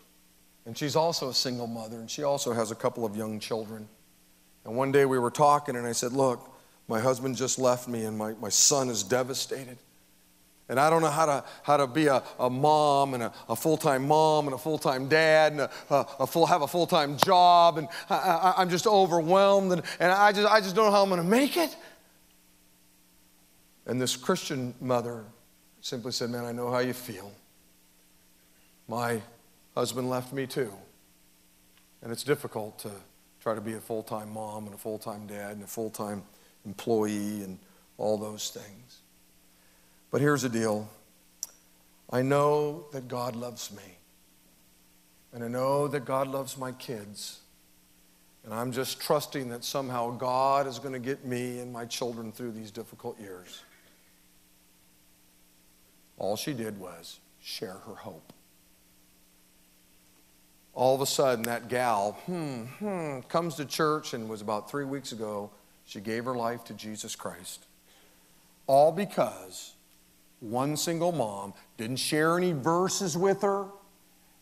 and 0.67 0.77
she's 0.77 0.95
also 0.97 1.31
a 1.31 1.35
single 1.35 1.67
mother, 1.67 1.97
and 1.97 2.11
she 2.11 2.25
also 2.25 2.53
has 2.53 2.73
a 2.73 2.75
couple 2.75 3.07
of 3.07 3.17
young 3.17 3.41
children. 3.41 3.89
And 4.67 4.77
one 4.77 4.93
day 4.93 5.07
we 5.07 5.19
were 5.19 5.31
talking, 5.31 5.77
and 5.77 5.87
I 5.87 5.93
said, 5.93 6.13
Look, 6.13 6.47
my 6.89 7.01
husband 7.01 7.39
just 7.39 7.59
left 7.59 7.89
me, 7.89 8.05
and 8.05 8.19
my, 8.19 8.35
my 8.35 8.51
son 8.51 8.91
is 8.91 9.03
devastated. 9.03 9.79
And 10.71 10.79
I 10.79 10.89
don't 10.89 11.03
know 11.03 11.11
how 11.11 11.27
to, 11.27 11.45
how 11.65 11.77
to 11.79 11.89
be 11.89 12.07
a, 12.07 12.23
a 12.39 12.49
mom 12.49 13.15
and 13.15 13.25
a, 13.25 13.33
a 13.49 13.57
full 13.57 13.77
time 13.77 14.07
mom 14.07 14.47
and 14.47 14.55
a 14.55 14.59
full 14.59 14.79
time 14.79 15.09
dad 15.09 15.51
and 15.53 15.63
a, 15.63 15.71
a, 15.91 16.07
a, 16.21 16.27
full, 16.29 16.47
have 16.47 16.63
a 16.63 16.69
full 16.69 16.87
time 16.87 17.17
job. 17.17 17.77
And 17.77 17.89
I, 18.09 18.55
am 18.57 18.71
just 18.71 18.87
overwhelmed 18.87 19.73
and, 19.73 19.83
and 19.99 20.13
I, 20.13 20.31
just, 20.31 20.47
I 20.51 20.61
just 20.61 20.77
don't 20.77 20.87
know 20.87 20.93
how 20.93 21.03
I'm 21.03 21.09
going 21.09 21.21
to 21.21 21.27
make 21.27 21.57
it. 21.57 21.77
And 23.87 24.01
this 24.01 24.15
Christian 24.15 24.73
mother 24.81 25.25
simply 25.81 26.13
said, 26.13 26.31
Man, 26.31 26.45
I 26.45 26.53
know 26.53 26.71
how 26.71 26.79
you 26.79 26.93
feel. 26.93 27.33
My 28.87 29.21
husband 29.75 30.09
left 30.09 30.33
me 30.33 30.47
too. 30.47 30.73
And 32.01 32.13
it's 32.13 32.23
difficult 32.23 32.79
to 32.81 32.91
try 33.43 33.57
to 33.57 33.61
be 33.61 33.75
a 33.75 33.81
full 33.81 34.05
time 34.05 34.33
mom 34.33 34.67
and 34.67 34.75
a 34.75 34.79
full 34.79 35.01
time 35.01 35.27
dad 35.27 35.55
and 35.57 35.65
a 35.65 35.67
full 35.67 35.91
time 35.91 36.23
employee 36.65 37.43
and 37.43 37.59
all 37.99 38.17
those 38.17 38.51
things. 38.51 39.01
But 40.11 40.21
here's 40.21 40.43
the 40.43 40.49
deal 40.49 40.89
I 42.13 42.23
know 42.23 42.87
that 42.93 43.07
God 43.09 43.37
loves 43.37 43.71
me, 43.73 43.83
and 45.33 45.45
I 45.45 45.49
know 45.49 45.87
that 45.89 46.05
God 46.05 46.29
loves 46.29 46.57
my 46.59 46.73
kids. 46.73 47.39
And 48.43 48.55
I'm 48.55 48.73
just 48.73 49.01
trusting 49.03 49.51
that 49.51 49.65
somehow 49.65 50.17
God 50.17 50.67
is 50.67 50.79
going 50.79 50.95
to 50.95 50.99
get 50.99 51.27
me 51.27 51.59
and 51.61 51.71
my 51.71 51.85
children 51.85 52.33
through 52.33 52.53
these 52.53 52.71
difficult 52.71 53.21
years. 53.21 53.61
All 56.17 56.37
she 56.37 56.55
did 56.55 56.81
was 56.81 57.21
share 57.43 57.75
her 57.87 57.95
hope. 57.97 58.33
All 60.73 60.95
of 60.95 61.03
a 61.03 61.07
sudden, 61.07 61.45
that 61.45 61.69
gal 61.69 62.13
hmm, 62.25 62.63
hmm, 62.63 63.21
comes 63.29 63.57
to 63.57 63.67
church 63.67 64.15
and 64.15 64.27
was 64.27 64.41
about 64.41 64.71
three 64.71 64.87
weeks 64.87 65.13
ago, 65.13 65.51
she 65.85 66.01
gave 66.01 66.25
her 66.25 66.35
life 66.35 66.65
to 66.65 66.73
Jesus 66.75 67.15
Christ. 67.15 67.67
All 68.67 68.91
because 68.91 69.75
one 70.41 70.77
single 70.77 71.13
mom, 71.13 71.55
didn't 71.77 71.97
share 71.99 72.37
any 72.37 72.53
verses 72.53 73.17
with 73.17 73.43
her, 73.43 73.67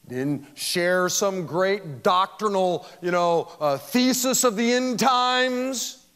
didn't 0.09 0.47
share 0.57 1.09
some 1.09 1.45
great 1.45 2.03
doctrinal, 2.03 2.87
you 3.03 3.11
know, 3.11 3.51
uh, 3.61 3.77
thesis 3.77 4.45
of 4.45 4.57
the 4.57 4.73
end 4.73 4.99
times. 4.99 6.07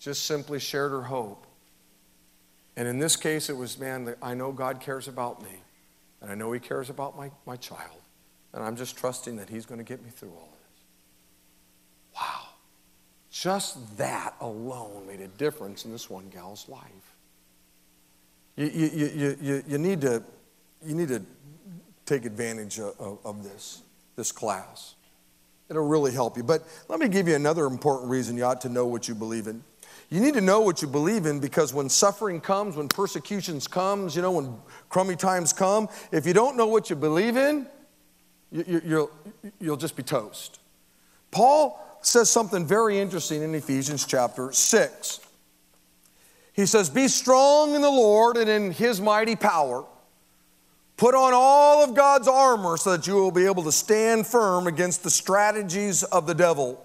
Just 0.00 0.26
simply 0.26 0.58
shared 0.58 0.90
her 0.92 1.02
hope. 1.02 1.46
And 2.76 2.86
in 2.86 2.98
this 2.98 3.16
case, 3.16 3.48
it 3.48 3.56
was, 3.56 3.78
man, 3.78 4.14
I 4.22 4.34
know 4.34 4.52
God 4.52 4.80
cares 4.80 5.08
about 5.08 5.42
me, 5.42 5.50
and 6.20 6.30
I 6.30 6.34
know 6.34 6.52
He 6.52 6.60
cares 6.60 6.90
about 6.90 7.16
my, 7.16 7.30
my 7.46 7.56
child, 7.56 8.00
and 8.52 8.62
I'm 8.62 8.76
just 8.76 8.96
trusting 8.96 9.36
that 9.36 9.48
He's 9.48 9.66
going 9.66 9.78
to 9.78 9.84
get 9.84 10.02
me 10.02 10.10
through 10.10 10.30
all 10.32 10.48
this. 10.62 10.84
Wow. 12.20 12.48
Just 13.30 13.96
that 13.98 14.34
alone 14.40 15.04
made 15.06 15.20
a 15.20 15.28
difference 15.28 15.84
in 15.84 15.92
this 15.92 16.08
one 16.10 16.28
gal's 16.30 16.68
life. 16.68 17.09
You, 18.56 18.66
you, 18.66 18.90
you, 19.14 19.38
you, 19.40 19.62
you, 19.68 19.78
need, 19.78 20.00
to, 20.02 20.22
you 20.84 20.94
need 20.94 21.08
to 21.08 21.22
take 22.06 22.24
advantage 22.24 22.78
of, 22.80 23.18
of 23.24 23.42
this, 23.44 23.82
this 24.16 24.32
class. 24.32 24.94
It'll 25.68 25.86
really 25.86 26.12
help 26.12 26.36
you. 26.36 26.42
But 26.42 26.62
let 26.88 26.98
me 26.98 27.08
give 27.08 27.28
you 27.28 27.36
another 27.36 27.66
important 27.66 28.10
reason 28.10 28.36
you 28.36 28.44
ought 28.44 28.60
to 28.62 28.68
know 28.68 28.86
what 28.86 29.06
you 29.08 29.14
believe 29.14 29.46
in. 29.46 29.62
You 30.10 30.18
need 30.20 30.34
to 30.34 30.40
know 30.40 30.60
what 30.60 30.82
you 30.82 30.88
believe 30.88 31.26
in 31.26 31.38
because 31.38 31.72
when 31.72 31.88
suffering 31.88 32.40
comes, 32.40 32.76
when 32.76 32.88
persecutions 32.88 33.68
comes, 33.68 34.16
you 34.16 34.22
know, 34.22 34.32
when 34.32 34.56
crummy 34.88 35.14
times 35.14 35.52
come, 35.52 35.88
if 36.10 36.26
you 36.26 36.32
don't 36.32 36.56
know 36.56 36.66
what 36.66 36.90
you 36.90 36.96
believe 36.96 37.36
in, 37.36 37.68
you, 38.50 38.82
you'll, 38.84 39.10
you'll 39.60 39.76
just 39.76 39.94
be 39.94 40.02
toast. 40.02 40.58
Paul 41.30 41.78
says 42.02 42.28
something 42.28 42.66
very 42.66 42.98
interesting 42.98 43.40
in 43.42 43.54
Ephesians 43.54 44.04
chapter 44.04 44.50
6. 44.50 45.20
He 46.52 46.66
says, 46.66 46.90
Be 46.90 47.08
strong 47.08 47.74
in 47.74 47.82
the 47.82 47.90
Lord 47.90 48.36
and 48.36 48.48
in 48.50 48.72
his 48.72 49.00
mighty 49.00 49.36
power. 49.36 49.84
Put 50.96 51.14
on 51.14 51.32
all 51.34 51.82
of 51.82 51.94
God's 51.94 52.28
armor 52.28 52.76
so 52.76 52.92
that 52.96 53.06
you 53.06 53.14
will 53.14 53.30
be 53.30 53.46
able 53.46 53.62
to 53.62 53.72
stand 53.72 54.26
firm 54.26 54.66
against 54.66 55.02
the 55.02 55.10
strategies 55.10 56.02
of 56.02 56.26
the 56.26 56.34
devil. 56.34 56.84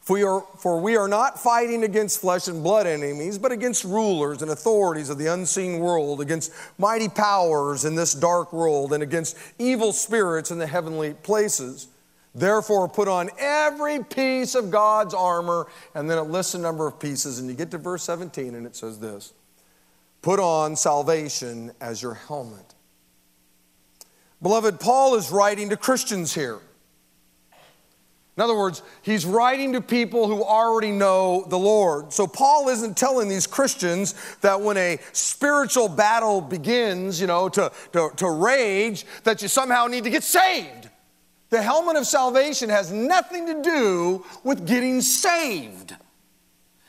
For 0.00 0.14
we, 0.14 0.22
are, 0.22 0.40
for 0.58 0.80
we 0.80 0.96
are 0.96 1.08
not 1.08 1.42
fighting 1.42 1.82
against 1.82 2.20
flesh 2.20 2.46
and 2.46 2.62
blood 2.62 2.86
enemies, 2.86 3.38
but 3.38 3.50
against 3.50 3.82
rulers 3.82 4.40
and 4.40 4.52
authorities 4.52 5.10
of 5.10 5.18
the 5.18 5.26
unseen 5.26 5.80
world, 5.80 6.20
against 6.20 6.52
mighty 6.78 7.08
powers 7.08 7.84
in 7.84 7.96
this 7.96 8.14
dark 8.14 8.52
world, 8.52 8.92
and 8.92 9.02
against 9.02 9.36
evil 9.58 9.92
spirits 9.92 10.52
in 10.52 10.58
the 10.58 10.66
heavenly 10.66 11.12
places. 11.24 11.88
Therefore, 12.36 12.86
put 12.86 13.08
on 13.08 13.30
every 13.38 14.04
piece 14.04 14.54
of 14.54 14.70
God's 14.70 15.14
armor, 15.14 15.66
and 15.94 16.08
then 16.10 16.18
it 16.18 16.24
lists 16.24 16.52
a 16.54 16.58
number 16.58 16.86
of 16.86 17.00
pieces, 17.00 17.38
and 17.38 17.48
you 17.48 17.54
get 17.54 17.70
to 17.70 17.78
verse 17.78 18.02
17, 18.02 18.54
and 18.54 18.66
it 18.66 18.76
says 18.76 18.98
this 19.00 19.32
Put 20.20 20.38
on 20.38 20.76
salvation 20.76 21.72
as 21.80 22.02
your 22.02 22.12
helmet. 22.12 22.74
Beloved, 24.42 24.78
Paul 24.80 25.14
is 25.14 25.30
writing 25.30 25.70
to 25.70 25.78
Christians 25.78 26.34
here. 26.34 26.58
In 28.36 28.42
other 28.42 28.54
words, 28.54 28.82
he's 29.00 29.24
writing 29.24 29.72
to 29.72 29.80
people 29.80 30.26
who 30.26 30.44
already 30.44 30.90
know 30.92 31.46
the 31.48 31.58
Lord. 31.58 32.12
So 32.12 32.26
Paul 32.26 32.68
isn't 32.68 32.98
telling 32.98 33.28
these 33.30 33.46
Christians 33.46 34.14
that 34.42 34.60
when 34.60 34.76
a 34.76 34.98
spiritual 35.14 35.88
battle 35.88 36.42
begins, 36.42 37.18
you 37.18 37.26
know, 37.28 37.48
to, 37.48 37.72
to, 37.94 38.10
to 38.16 38.30
rage, 38.30 39.06
that 39.24 39.40
you 39.40 39.48
somehow 39.48 39.86
need 39.86 40.04
to 40.04 40.10
get 40.10 40.22
saved. 40.22 40.85
The 41.56 41.62
helmet 41.62 41.96
of 41.96 42.06
salvation 42.06 42.68
has 42.68 42.92
nothing 42.92 43.46
to 43.46 43.62
do 43.62 44.26
with 44.44 44.66
getting 44.66 45.00
saved. 45.00 45.96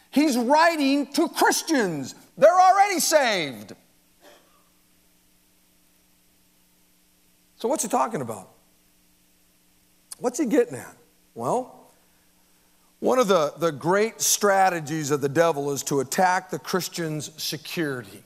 He's 0.09 0.37
writing 0.37 1.07
to 1.13 1.29
Christians, 1.29 2.13
they're 2.37 2.59
already 2.59 2.99
saved. 2.99 3.71
So, 7.55 7.69
what's 7.69 7.81
he 7.83 7.87
talking 7.87 8.19
about? 8.19 8.49
What's 10.17 10.37
he 10.37 10.45
getting 10.45 10.75
at? 10.79 10.97
Well, 11.33 11.89
one 12.99 13.19
of 13.19 13.29
the, 13.29 13.53
the 13.57 13.71
great 13.71 14.19
strategies 14.19 15.11
of 15.11 15.21
the 15.21 15.29
devil 15.29 15.71
is 15.71 15.81
to 15.83 16.01
attack 16.01 16.49
the 16.49 16.59
Christian's 16.59 17.29
security 17.41 18.21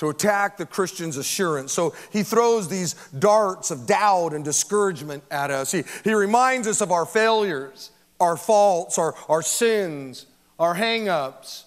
to 0.00 0.08
attack 0.08 0.56
the 0.56 0.64
Christian's 0.66 1.18
assurance. 1.18 1.72
So 1.74 1.94
he 2.10 2.22
throws 2.22 2.68
these 2.68 2.94
darts 3.18 3.70
of 3.70 3.86
doubt 3.86 4.32
and 4.32 4.42
discouragement 4.42 5.22
at 5.30 5.50
us. 5.50 5.72
He, 5.72 5.84
he 6.04 6.14
reminds 6.14 6.66
us 6.66 6.80
of 6.80 6.90
our 6.90 7.04
failures, 7.04 7.90
our 8.18 8.38
faults, 8.38 8.98
our, 8.98 9.14
our 9.28 9.42
sins, 9.42 10.24
our 10.58 10.72
hang 10.72 11.10
ups. 11.10 11.66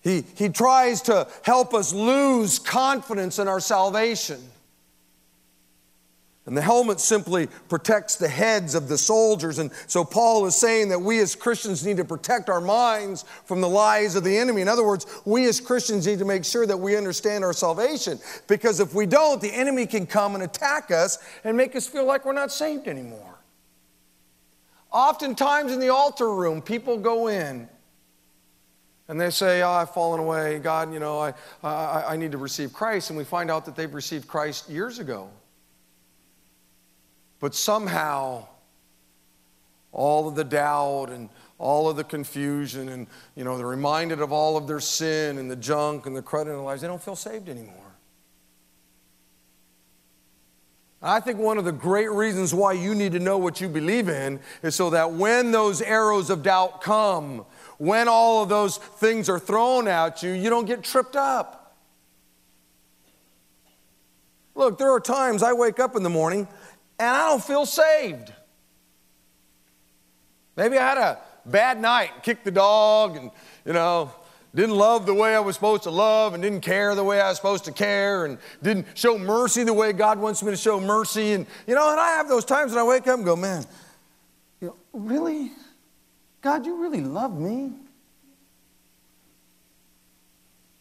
He, 0.00 0.24
he 0.34 0.48
tries 0.48 1.02
to 1.02 1.28
help 1.44 1.72
us 1.72 1.92
lose 1.94 2.58
confidence 2.58 3.38
in 3.38 3.46
our 3.46 3.60
salvation. 3.60 4.40
And 6.48 6.56
the 6.56 6.62
helmet 6.62 6.98
simply 6.98 7.46
protects 7.68 8.16
the 8.16 8.26
heads 8.26 8.74
of 8.74 8.88
the 8.88 8.96
soldiers. 8.96 9.58
And 9.58 9.70
so 9.86 10.02
Paul 10.02 10.46
is 10.46 10.54
saying 10.56 10.88
that 10.88 10.98
we 10.98 11.18
as 11.18 11.34
Christians 11.36 11.84
need 11.84 11.98
to 11.98 12.06
protect 12.06 12.48
our 12.48 12.62
minds 12.62 13.26
from 13.44 13.60
the 13.60 13.68
lies 13.68 14.14
of 14.14 14.24
the 14.24 14.34
enemy. 14.38 14.62
In 14.62 14.68
other 14.68 14.82
words, 14.86 15.04
we 15.26 15.44
as 15.46 15.60
Christians 15.60 16.06
need 16.06 16.18
to 16.20 16.24
make 16.24 16.46
sure 16.46 16.64
that 16.66 16.74
we 16.78 16.96
understand 16.96 17.44
our 17.44 17.52
salvation 17.52 18.18
because 18.46 18.80
if 18.80 18.94
we 18.94 19.04
don't, 19.04 19.42
the 19.42 19.52
enemy 19.54 19.84
can 19.86 20.06
come 20.06 20.34
and 20.36 20.42
attack 20.44 20.90
us 20.90 21.18
and 21.44 21.54
make 21.54 21.76
us 21.76 21.86
feel 21.86 22.06
like 22.06 22.24
we're 22.24 22.32
not 22.32 22.50
saved 22.50 22.88
anymore. 22.88 23.34
Oftentimes 24.90 25.70
in 25.70 25.80
the 25.80 25.90
altar 25.90 26.32
room, 26.32 26.62
people 26.62 26.96
go 26.96 27.26
in 27.26 27.68
and 29.08 29.20
they 29.20 29.28
say, 29.28 29.60
oh, 29.60 29.68
I've 29.68 29.90
fallen 29.92 30.18
away. 30.18 30.60
God, 30.60 30.94
you 30.94 30.98
know, 30.98 31.18
I, 31.18 31.34
I, 31.62 32.04
I 32.14 32.16
need 32.16 32.32
to 32.32 32.38
receive 32.38 32.72
Christ. 32.72 33.10
And 33.10 33.18
we 33.18 33.24
find 33.24 33.50
out 33.50 33.66
that 33.66 33.76
they've 33.76 33.92
received 33.92 34.26
Christ 34.26 34.70
years 34.70 34.98
ago. 34.98 35.28
But 37.40 37.54
somehow, 37.54 38.46
all 39.92 40.28
of 40.28 40.34
the 40.34 40.44
doubt 40.44 41.10
and 41.10 41.28
all 41.58 41.88
of 41.88 41.96
the 41.96 42.04
confusion 42.04 42.88
and 42.90 43.08
you 43.34 43.42
know 43.42 43.58
they're 43.58 43.66
reminded 43.66 44.20
of 44.20 44.30
all 44.30 44.56
of 44.56 44.68
their 44.68 44.78
sin 44.78 45.38
and 45.38 45.50
the 45.50 45.56
junk 45.56 46.06
and 46.06 46.14
the 46.16 46.22
credit 46.22 46.50
in 46.50 46.56
their 46.56 46.64
lives 46.64 46.82
they 46.82 46.86
don't 46.86 47.02
feel 47.02 47.16
saved 47.16 47.48
anymore 47.48 47.96
i 51.02 51.18
think 51.18 51.36
one 51.36 51.58
of 51.58 51.64
the 51.64 51.72
great 51.72 52.08
reasons 52.12 52.54
why 52.54 52.72
you 52.72 52.94
need 52.94 53.10
to 53.10 53.18
know 53.18 53.36
what 53.38 53.60
you 53.60 53.66
believe 53.68 54.08
in 54.08 54.38
is 54.62 54.76
so 54.76 54.90
that 54.90 55.10
when 55.10 55.50
those 55.50 55.82
arrows 55.82 56.30
of 56.30 56.44
doubt 56.44 56.80
come 56.80 57.44
when 57.78 58.06
all 58.06 58.40
of 58.44 58.48
those 58.48 58.76
things 58.76 59.28
are 59.28 59.38
thrown 59.40 59.88
at 59.88 60.22
you 60.22 60.30
you 60.30 60.48
don't 60.48 60.66
get 60.66 60.80
tripped 60.84 61.16
up 61.16 61.76
look 64.54 64.78
there 64.78 64.92
are 64.92 65.00
times 65.00 65.42
i 65.42 65.52
wake 65.52 65.80
up 65.80 65.96
in 65.96 66.04
the 66.04 66.10
morning 66.10 66.46
and 66.98 67.08
I 67.08 67.28
don't 67.28 67.42
feel 67.42 67.64
saved. 67.66 68.32
Maybe 70.56 70.76
I 70.76 70.80
had 70.88 70.98
a 70.98 71.18
bad 71.46 71.80
night, 71.80 72.10
kicked 72.22 72.44
the 72.44 72.50
dog, 72.50 73.16
and, 73.16 73.30
you 73.64 73.72
know, 73.72 74.10
didn't 74.54 74.74
love 74.74 75.06
the 75.06 75.14
way 75.14 75.36
I 75.36 75.40
was 75.40 75.54
supposed 75.54 75.84
to 75.84 75.90
love, 75.90 76.34
and 76.34 76.42
didn't 76.42 76.62
care 76.62 76.94
the 76.94 77.04
way 77.04 77.20
I 77.20 77.28
was 77.28 77.36
supposed 77.36 77.64
to 77.66 77.72
care, 77.72 78.24
and 78.24 78.38
didn't 78.62 78.86
show 78.94 79.16
mercy 79.18 79.62
the 79.62 79.72
way 79.74 79.92
God 79.92 80.18
wants 80.18 80.42
me 80.42 80.50
to 80.50 80.56
show 80.56 80.80
mercy. 80.80 81.32
And, 81.32 81.46
you 81.66 81.74
know, 81.74 81.90
and 81.90 82.00
I 82.00 82.08
have 82.16 82.28
those 82.28 82.44
times 82.44 82.72
when 82.72 82.80
I 82.80 82.84
wake 82.84 83.06
up 83.06 83.16
and 83.16 83.24
go, 83.24 83.36
man, 83.36 83.64
you 84.60 84.68
know, 84.68 84.76
really? 84.92 85.52
God, 86.42 86.66
you 86.66 86.82
really 86.82 87.00
love 87.02 87.38
me? 87.38 87.72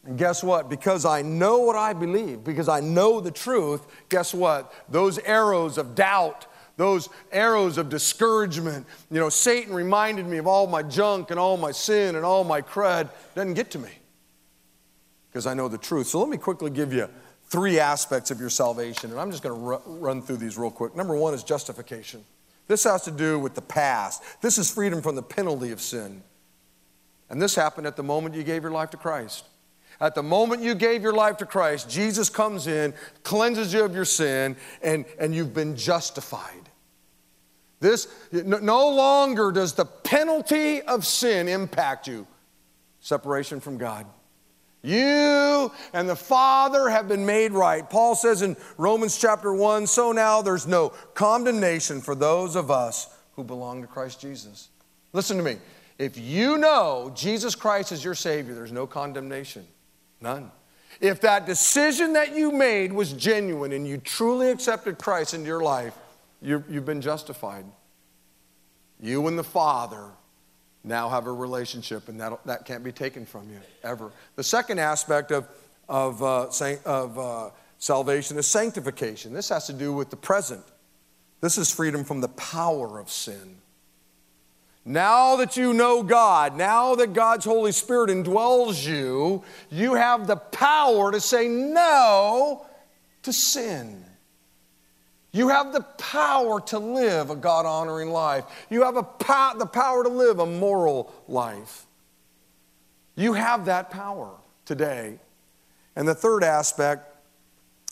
And 0.07 0.17
guess 0.17 0.41
what? 0.41 0.69
Because 0.69 1.03
I 1.05 1.21
know 1.21 1.57
what 1.59 1.75
I 1.75 1.91
believe, 1.91 2.41
because 2.45 2.69
I 2.69 2.79
know 2.79 3.19
the 3.19 3.29
truth, 3.29 3.85
guess 4.07 4.33
what? 4.33 4.73
Those 4.87 5.19
arrows 5.19 5.77
of 5.77 5.95
doubt, 5.95 6.47
those 6.77 7.09
arrows 7.29 7.77
of 7.77 7.89
discouragement, 7.89 8.87
you 9.11 9.19
know, 9.19 9.27
Satan 9.27 9.73
reminded 9.73 10.25
me 10.25 10.37
of 10.37 10.47
all 10.47 10.65
my 10.65 10.81
junk 10.81 11.29
and 11.29 11.37
all 11.37 11.57
my 11.57 11.71
sin 11.71 12.15
and 12.15 12.23
all 12.23 12.45
my 12.45 12.61
crud, 12.61 13.09
doesn't 13.35 13.55
get 13.55 13.69
to 13.71 13.79
me 13.79 13.89
because 15.29 15.45
I 15.45 15.53
know 15.53 15.67
the 15.67 15.77
truth. 15.77 16.07
So 16.07 16.19
let 16.21 16.29
me 16.29 16.37
quickly 16.37 16.69
give 16.69 16.93
you 16.93 17.09
three 17.47 17.77
aspects 17.77 18.31
of 18.31 18.39
your 18.39 18.49
salvation, 18.49 19.11
and 19.11 19.19
I'm 19.19 19.29
just 19.29 19.43
going 19.43 19.59
to 19.59 19.67
r- 19.73 19.81
run 19.87 20.21
through 20.21 20.37
these 20.37 20.57
real 20.57 20.71
quick. 20.71 20.95
Number 20.95 21.17
one 21.17 21.33
is 21.33 21.43
justification. 21.43 22.23
This 22.69 22.85
has 22.85 23.01
to 23.03 23.11
do 23.11 23.39
with 23.39 23.55
the 23.55 23.61
past. 23.61 24.23
This 24.41 24.57
is 24.57 24.71
freedom 24.71 25.01
from 25.01 25.15
the 25.15 25.21
penalty 25.23 25.73
of 25.73 25.81
sin. 25.81 26.23
And 27.29 27.41
this 27.41 27.55
happened 27.55 27.87
at 27.87 27.97
the 27.97 28.03
moment 28.03 28.35
you 28.35 28.43
gave 28.45 28.61
your 28.61 28.71
life 28.71 28.89
to 28.91 28.97
Christ. 28.97 29.43
At 29.99 30.15
the 30.15 30.23
moment 30.23 30.61
you 30.61 30.75
gave 30.75 31.01
your 31.01 31.13
life 31.13 31.37
to 31.37 31.45
Christ, 31.45 31.89
Jesus 31.89 32.29
comes 32.29 32.67
in, 32.67 32.93
cleanses 33.23 33.73
you 33.73 33.83
of 33.83 33.95
your 33.95 34.05
sin, 34.05 34.55
and, 34.83 35.05
and 35.19 35.33
you've 35.33 35.53
been 35.53 35.75
justified. 35.75 36.69
This 37.79 38.07
no 38.31 38.89
longer 38.89 39.51
does 39.51 39.73
the 39.73 39.85
penalty 39.85 40.81
of 40.81 41.05
sin 41.05 41.47
impact 41.47 42.07
you. 42.07 42.25
Separation 43.01 43.59
from 43.59 43.77
God. 43.77 44.05
You 44.83 45.71
and 45.93 46.07
the 46.07 46.15
Father 46.15 46.89
have 46.89 47.07
been 47.07 47.25
made 47.25 47.51
right. 47.51 47.87
Paul 47.87 48.15
says 48.15 48.41
in 48.41 48.55
Romans 48.77 49.19
chapter 49.19 49.53
1 49.53 49.87
so 49.87 50.11
now 50.11 50.41
there's 50.41 50.67
no 50.67 50.89
condemnation 51.13 52.01
for 52.01 52.15
those 52.15 52.55
of 52.55 52.71
us 52.71 53.13
who 53.35 53.43
belong 53.43 53.81
to 53.81 53.87
Christ 53.87 54.19
Jesus. 54.21 54.69
Listen 55.13 55.37
to 55.37 55.43
me. 55.43 55.57
If 55.97 56.17
you 56.17 56.57
know 56.57 57.11
Jesus 57.15 57.55
Christ 57.55 57.91
is 57.91 58.03
your 58.03 58.15
Savior, 58.15 58.53
there's 58.53 58.71
no 58.71 58.85
condemnation. 58.87 59.65
None. 60.21 60.51
If 60.99 61.21
that 61.21 61.45
decision 61.45 62.13
that 62.13 62.35
you 62.35 62.51
made 62.51 62.91
was 62.91 63.13
genuine 63.13 63.71
and 63.71 63.87
you 63.87 63.97
truly 63.97 64.49
accepted 64.49 64.97
Christ 64.97 65.33
into 65.33 65.47
your 65.47 65.61
life, 65.61 65.93
you 66.41 66.59
have 66.71 66.85
been 66.85 67.01
justified. 67.01 67.65
You 68.99 69.27
and 69.27 69.37
the 69.37 69.43
Father 69.43 70.05
now 70.83 71.09
have 71.09 71.27
a 71.27 71.31
relationship, 71.31 72.07
and 72.09 72.19
that, 72.19 72.43
that 72.45 72.65
can't 72.65 72.83
be 72.83 72.91
taken 72.91 73.25
from 73.25 73.49
you 73.51 73.59
ever. 73.83 74.11
The 74.37 74.43
second 74.43 74.79
aspect 74.79 75.31
of, 75.31 75.47
of, 75.89 76.23
uh, 76.23 76.47
of 76.85 77.19
uh, 77.19 77.49
salvation 77.77 78.37
is 78.37 78.47
sanctification. 78.47 79.33
This 79.33 79.49
has 79.49 79.67
to 79.67 79.73
do 79.73 79.93
with 79.93 80.09
the 80.09 80.15
present. 80.15 80.63
This 81.41 81.57
is 81.59 81.71
freedom 81.71 82.03
from 82.03 82.21
the 82.21 82.29
power 82.29 82.99
of 82.99 83.11
sin. 83.11 83.57
Now 84.89 85.35
that 85.35 85.57
you 85.57 85.73
know 85.73 86.01
God, 86.01 86.55
now 86.55 86.95
that 86.95 87.11
God's 87.11 87.43
Holy 87.43 87.73
Spirit 87.73 88.09
indwells 88.09 88.87
you, 88.87 89.43
you 89.69 89.95
have 89.95 90.27
the 90.27 90.37
power 90.37 91.11
to 91.11 91.19
say 91.19 91.49
no 91.49 92.65
to 93.23 93.33
sin. 93.33 94.01
You 95.33 95.49
have 95.49 95.73
the 95.73 95.81
power 95.97 96.61
to 96.67 96.79
live 96.79 97.29
a 97.29 97.35
God 97.35 97.65
honoring 97.65 98.11
life. 98.11 98.45
You 98.69 98.83
have 98.85 98.95
po- 99.19 99.57
the 99.57 99.65
power 99.65 100.03
to 100.03 100.09
live 100.09 100.39
a 100.39 100.45
moral 100.45 101.13
life. 101.27 101.85
You 103.17 103.33
have 103.33 103.65
that 103.65 103.91
power 103.91 104.37
today. 104.63 105.19
And 105.97 106.07
the 106.07 106.15
third 106.15 106.45
aspect 106.45 107.13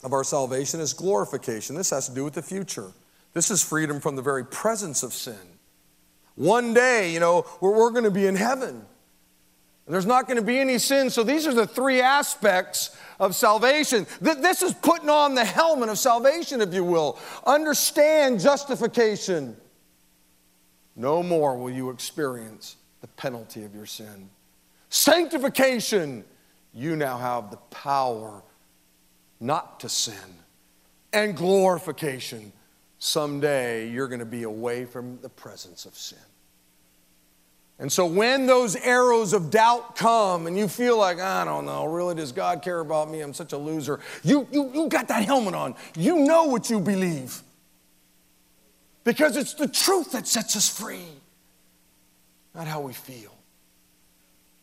of 0.02 0.14
our 0.14 0.24
salvation 0.24 0.80
is 0.80 0.94
glorification. 0.94 1.76
This 1.76 1.90
has 1.90 2.08
to 2.08 2.14
do 2.14 2.24
with 2.24 2.32
the 2.32 2.42
future. 2.42 2.90
This 3.34 3.50
is 3.50 3.62
freedom 3.62 4.00
from 4.00 4.16
the 4.16 4.22
very 4.22 4.46
presence 4.46 5.02
of 5.02 5.12
sin. 5.12 5.36
One 6.36 6.74
day, 6.74 7.12
you 7.12 7.18
know, 7.20 7.46
we're, 7.60 7.74
we're 7.76 7.90
going 7.90 8.04
to 8.04 8.10
be 8.10 8.26
in 8.26 8.36
heaven. 8.36 8.74
And 8.76 9.94
there's 9.94 10.04
not 10.06 10.26
going 10.26 10.36
to 10.36 10.42
be 10.42 10.58
any 10.58 10.78
sin. 10.78 11.08
So 11.10 11.22
these 11.22 11.46
are 11.46 11.54
the 11.54 11.66
three 11.66 12.00
aspects 12.00 12.94
of 13.18 13.34
salvation. 13.34 14.06
Th- 14.22 14.36
this 14.38 14.62
is 14.62 14.74
putting 14.74 15.08
on 15.08 15.34
the 15.34 15.44
helmet 15.44 15.88
of 15.88 15.98
salvation, 15.98 16.60
if 16.60 16.74
you 16.74 16.84
will. 16.84 17.18
Understand 17.46 18.38
justification. 18.40 19.56
No 20.94 21.22
more 21.22 21.56
will 21.56 21.70
you 21.70 21.90
experience 21.90 22.76
the 23.00 23.06
penalty 23.08 23.64
of 23.64 23.74
your 23.74 23.86
sin. 23.86 24.28
Sanctification. 24.90 26.24
You 26.74 26.96
now 26.96 27.16
have 27.16 27.50
the 27.50 27.56
power 27.70 28.42
not 29.40 29.80
to 29.80 29.88
sin. 29.88 30.14
And 31.14 31.34
glorification 31.34 32.52
someday 33.06 33.88
you're 33.88 34.08
going 34.08 34.18
to 34.20 34.26
be 34.26 34.42
away 34.42 34.84
from 34.84 35.18
the 35.22 35.28
presence 35.28 35.86
of 35.86 35.94
sin. 35.96 36.18
And 37.78 37.92
so 37.92 38.06
when 38.06 38.46
those 38.46 38.74
arrows 38.74 39.32
of 39.32 39.50
doubt 39.50 39.96
come 39.96 40.46
and 40.46 40.58
you 40.58 40.66
feel 40.66 40.98
like, 40.98 41.20
I 41.20 41.44
don't 41.44 41.66
know, 41.66 41.84
really, 41.86 42.14
does 42.14 42.32
God 42.32 42.62
care 42.62 42.80
about 42.80 43.10
me? 43.10 43.20
I'm 43.20 43.34
such 43.34 43.52
a 43.52 43.58
loser. 43.58 44.00
You, 44.24 44.48
you, 44.50 44.72
you 44.74 44.88
got 44.88 45.08
that 45.08 45.24
helmet 45.24 45.54
on. 45.54 45.74
You 45.94 46.16
know 46.20 46.44
what 46.44 46.68
you 46.70 46.80
believe 46.80 47.42
because 49.04 49.36
it's 49.36 49.54
the 49.54 49.68
truth 49.68 50.12
that 50.12 50.26
sets 50.26 50.56
us 50.56 50.68
free, 50.74 51.04
not 52.54 52.66
how 52.66 52.80
we 52.80 52.92
feel. 52.94 53.32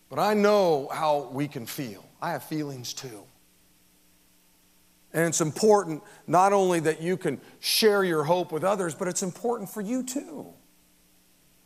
But 0.09 0.19
I 0.19 0.33
know 0.33 0.89
how 0.91 1.29
we 1.31 1.47
can 1.47 1.65
feel. 1.65 2.03
I 2.21 2.31
have 2.31 2.43
feelings 2.43 2.93
too. 2.93 3.23
And 5.14 5.26
it's 5.28 5.41
important 5.41 6.01
not 6.26 6.53
only 6.53 6.80
that 6.82 7.01
you 7.01 7.18
can 7.18 7.39
share 7.59 8.03
your 8.03 8.24
hope 8.24 8.51
with 8.51 8.64
others, 8.64 8.95
but 8.95 9.07
it's 9.07 9.22
important 9.22 9.70
for 9.70 9.82
you 9.82 10.01
too 10.03 10.47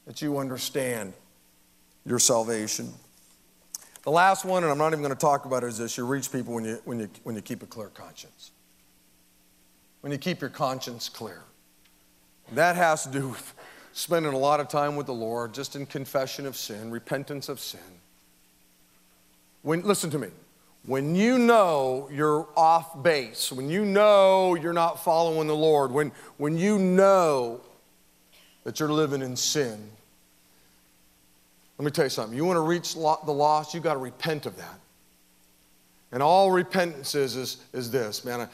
that 0.05 0.21
you 0.21 0.37
understand 0.37 1.13
your 2.05 2.19
salvation. 2.19 2.93
The 4.03 4.11
last 4.11 4.45
one, 4.45 4.63
and 4.63 4.71
I'm 4.71 4.77
not 4.77 4.87
even 4.89 5.01
going 5.01 5.13
to 5.13 5.19
talk 5.19 5.45
about 5.45 5.63
it, 5.63 5.67
is 5.67 5.77
this 5.77 5.97
you 5.97 6.05
reach 6.05 6.31
people 6.31 6.53
when 6.53 6.63
you, 6.65 6.79
when 6.85 6.99
you, 6.99 7.09
when 7.23 7.35
you 7.35 7.41
keep 7.41 7.63
a 7.63 7.65
clear 7.65 7.87
conscience. 7.87 8.51
When 10.01 10.11
you 10.11 10.17
keep 10.17 10.39
your 10.41 10.49
conscience 10.49 11.09
clear. 11.09 11.41
That 12.53 12.75
has 12.77 13.03
to 13.03 13.09
do 13.11 13.29
with 13.29 13.53
spending 13.91 14.31
a 14.33 14.37
lot 14.37 14.61
of 14.61 14.69
time 14.69 14.95
with 14.95 15.07
the 15.07 15.13
Lord, 15.13 15.53
just 15.53 15.75
in 15.75 15.85
confession 15.85 16.45
of 16.45 16.55
sin, 16.55 16.91
repentance 16.91 17.49
of 17.49 17.59
sin. 17.59 17.79
When, 19.61 19.81
listen 19.83 20.09
to 20.11 20.19
me 20.19 20.29
when 20.87 21.15
you 21.15 21.37
know 21.37 22.07
you're 22.11 22.47
off 22.55 23.03
base, 23.03 23.51
when 23.51 23.69
you 23.69 23.83
know 23.85 24.55
you're 24.55 24.71
not 24.73 25.03
following 25.03 25.45
the 25.47 25.55
Lord, 25.55 25.91
when, 25.91 26.11
when 26.37 26.57
you 26.57 26.79
know 26.79 27.59
that 28.63 28.79
you're 28.79 28.91
living 28.91 29.21
in 29.21 29.35
sin, 29.35 29.89
let 31.77 31.83
me 31.85 31.91
tell 31.91 32.05
you 32.05 32.09
something. 32.09 32.35
You 32.37 32.45
want 32.45 32.55
to 32.55 32.61
reach 32.61 32.93
the 32.93 33.01
lost, 33.31 33.73
you 33.73 33.81
got 33.81 33.93
to 33.95 33.99
repent 33.99 34.45
of 34.45 34.55
that. 34.55 34.79
And 36.13 36.23
all 36.23 36.51
repentance 36.51 37.13
is, 37.15 37.35
is, 37.35 37.57
is 37.73 37.91
this, 37.91 38.23
man, 38.23 38.47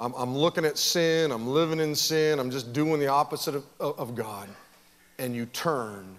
I, 0.00 0.04
am 0.04 0.14
I'm 0.16 0.34
looking 0.34 0.64
at 0.64 0.78
sin, 0.78 1.30
I'm 1.30 1.46
living 1.48 1.80
in 1.80 1.94
sin, 1.94 2.38
I'm 2.38 2.50
just 2.50 2.72
doing 2.72 2.98
the 2.98 3.08
opposite 3.08 3.54
of, 3.54 3.64
of 3.78 4.14
God. 4.14 4.48
And 5.18 5.36
you 5.36 5.44
turn, 5.46 6.16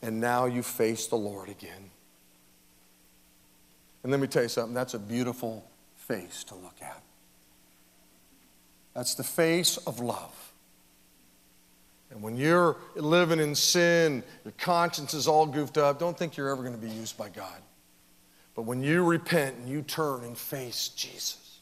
and 0.00 0.18
now 0.18 0.46
you 0.46 0.62
face 0.62 1.08
the 1.08 1.16
Lord 1.16 1.50
again. 1.50 1.90
And 4.06 4.12
let 4.12 4.20
me 4.20 4.28
tell 4.28 4.44
you 4.44 4.48
something 4.48 4.72
that's 4.72 4.94
a 4.94 5.00
beautiful 5.00 5.64
face 5.96 6.44
to 6.44 6.54
look 6.54 6.76
at. 6.80 7.02
That's 8.94 9.16
the 9.16 9.24
face 9.24 9.78
of 9.78 9.98
love. 9.98 10.52
And 12.12 12.22
when 12.22 12.36
you're 12.36 12.76
living 12.94 13.40
in 13.40 13.56
sin, 13.56 14.22
your 14.44 14.54
conscience 14.58 15.12
is 15.12 15.26
all 15.26 15.44
goofed 15.44 15.76
up, 15.78 15.98
don't 15.98 16.16
think 16.16 16.36
you're 16.36 16.50
ever 16.50 16.62
going 16.62 16.76
to 16.76 16.80
be 16.80 16.88
used 16.88 17.18
by 17.18 17.28
God. 17.30 17.60
But 18.54 18.62
when 18.62 18.80
you 18.80 19.02
repent 19.04 19.56
and 19.56 19.68
you 19.68 19.82
turn 19.82 20.22
and 20.22 20.38
face 20.38 20.86
Jesus, 20.90 21.58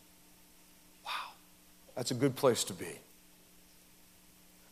wow, 1.03 1.11
that's 1.97 2.11
a 2.11 2.15
good 2.15 2.37
place 2.37 2.63
to 2.65 2.75
be. 2.75 2.99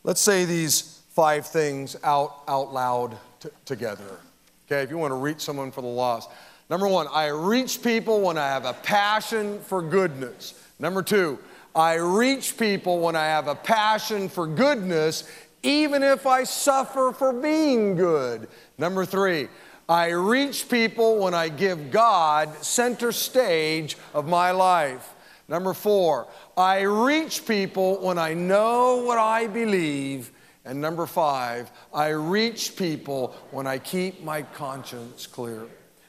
Let's 0.03 0.21
say 0.21 0.45
these 0.45 0.99
five 1.15 1.47
things 1.47 1.95
out, 2.03 2.35
out 2.47 2.71
loud 2.71 3.17
t- 3.39 3.49
together. 3.65 4.19
Okay, 4.67 4.83
if 4.83 4.91
you 4.91 4.99
want 4.99 5.09
to 5.09 5.15
reach 5.17 5.41
someone 5.41 5.71
for 5.71 5.81
the 5.81 5.87
lost. 5.87 6.29
Number 6.73 6.87
one, 6.87 7.07
I 7.09 7.27
reach 7.27 7.83
people 7.83 8.19
when 8.21 8.35
I 8.35 8.47
have 8.47 8.65
a 8.65 8.73
passion 8.73 9.59
for 9.59 9.79
goodness. 9.83 10.55
Number 10.79 11.03
two, 11.03 11.37
I 11.75 11.93
reach 11.93 12.57
people 12.57 12.97
when 12.99 13.15
I 13.15 13.25
have 13.25 13.45
a 13.47 13.53
passion 13.53 14.27
for 14.27 14.47
goodness, 14.47 15.23
even 15.61 16.01
if 16.01 16.25
I 16.25 16.43
suffer 16.45 17.13
for 17.15 17.31
being 17.31 17.95
good. 17.95 18.47
Number 18.79 19.05
three, 19.05 19.49
I 19.87 20.07
reach 20.07 20.67
people 20.67 21.17
when 21.19 21.35
I 21.35 21.47
give 21.47 21.91
God 21.91 22.49
center 22.65 23.11
stage 23.11 23.95
of 24.15 24.27
my 24.27 24.49
life. 24.49 25.13
Number 25.47 25.75
four, 25.75 26.25
I 26.57 26.79
reach 26.81 27.45
people 27.45 27.97
when 28.01 28.17
I 28.17 28.33
know 28.33 28.95
what 29.03 29.19
I 29.19 29.45
believe. 29.45 30.31
And 30.65 30.81
number 30.81 31.05
five, 31.05 31.69
I 31.93 32.07
reach 32.07 32.75
people 32.75 33.35
when 33.51 33.67
I 33.67 33.77
keep 33.77 34.23
my 34.23 34.41
conscience 34.41 35.27
clear. 35.27 35.67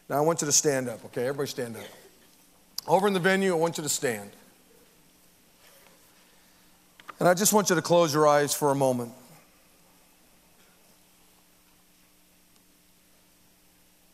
Now 0.08 0.18
I 0.18 0.20
want 0.20 0.42
you 0.42 0.46
to 0.46 0.52
stand 0.52 0.88
up, 0.88 1.04
okay? 1.06 1.26
Everybody 1.26 1.48
stand 1.48 1.76
up. 1.76 1.82
Over 2.86 3.08
in 3.08 3.14
the 3.14 3.20
venue, 3.20 3.52
I 3.52 3.56
want 3.58 3.78
you 3.78 3.82
to 3.82 3.88
stand. 3.88 4.30
And 7.18 7.28
I 7.28 7.34
just 7.34 7.52
want 7.52 7.70
you 7.70 7.76
to 7.76 7.82
close 7.82 8.12
your 8.12 8.26
eyes 8.28 8.52
for 8.54 8.70
a 8.70 8.74
moment. 8.74 9.12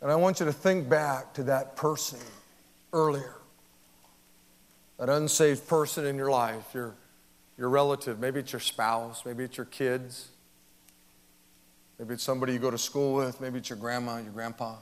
And 0.01 0.11
I 0.11 0.15
want 0.15 0.41
you 0.41 0.47
to 0.47 0.53
think 0.53 0.89
back 0.89 1.35
to 1.35 1.43
that 1.45 1.77
person 1.77 2.21
earlier, 2.93 3.35
that 4.99 5.09
unsaved 5.09 5.67
person 5.67 6.07
in 6.07 6.17
your 6.17 6.31
life, 6.31 6.69
your, 6.73 6.95
your 7.59 7.69
relative. 7.69 8.19
Maybe 8.21 8.41
it's 8.41 8.53
your 8.53 8.61
spouse, 8.61 9.25
maybe 9.27 9.45
it's 9.45 9.57
your 9.59 9.67
kids, 9.67 10.29
maybe 11.99 12.15
it's 12.15 12.23
somebody 12.23 12.53
you 12.53 12.59
go 12.59 12.71
to 12.71 12.79
school 12.79 13.15
with, 13.15 13.41
maybe 13.41 13.59
it's 13.59 13.69
your 13.69 13.77
grandma, 13.79 14.19
your 14.19 14.33
grandpa. 14.33 14.77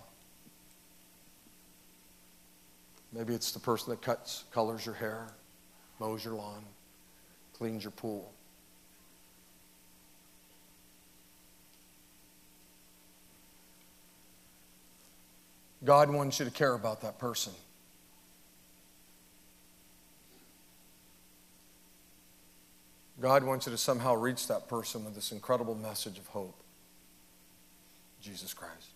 Maybe 3.13 3.35
it's 3.35 3.53
the 3.53 3.59
person 3.61 3.91
that 3.91 4.03
cuts, 4.03 4.45
colors 4.53 4.85
your 4.85 4.95
hair, 4.95 5.27
mows 5.99 6.25
your 6.25 6.35
lawn, 6.35 6.63
cleans 7.57 7.83
your 7.85 7.91
pool. 7.91 8.33
God 15.85 16.11
wants 16.11 16.39
you 16.39 16.45
to 16.45 16.51
care 16.51 16.75
about 16.75 17.01
that 17.03 17.19
person. 17.19 17.53
God 23.21 23.43
wants 23.43 23.67
you 23.67 23.73
to 23.73 23.79
somehow 23.79 24.15
reach 24.15 24.49
that 24.49 24.69
person 24.69 25.05
with 25.05 25.15
this 25.15 25.33
incredible 25.33 25.75
message 25.75 26.19
of 26.19 26.27
hope 26.29 26.55
Jesus 28.21 28.53
Christ. 28.53 28.89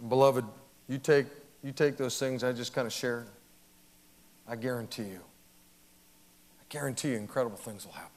And 0.00 0.08
beloved, 0.08 0.44
you 0.88 0.98
take, 0.98 1.26
you 1.62 1.72
take 1.72 1.96
those 1.96 2.18
things 2.18 2.42
I 2.44 2.52
just 2.52 2.74
kind 2.74 2.86
of 2.86 2.92
shared, 2.92 3.26
I 4.48 4.56
guarantee 4.56 5.04
you, 5.04 5.20
I 6.60 6.64
guarantee 6.68 7.10
you 7.10 7.16
incredible 7.16 7.56
things 7.56 7.84
will 7.84 7.92
happen. 7.92 8.10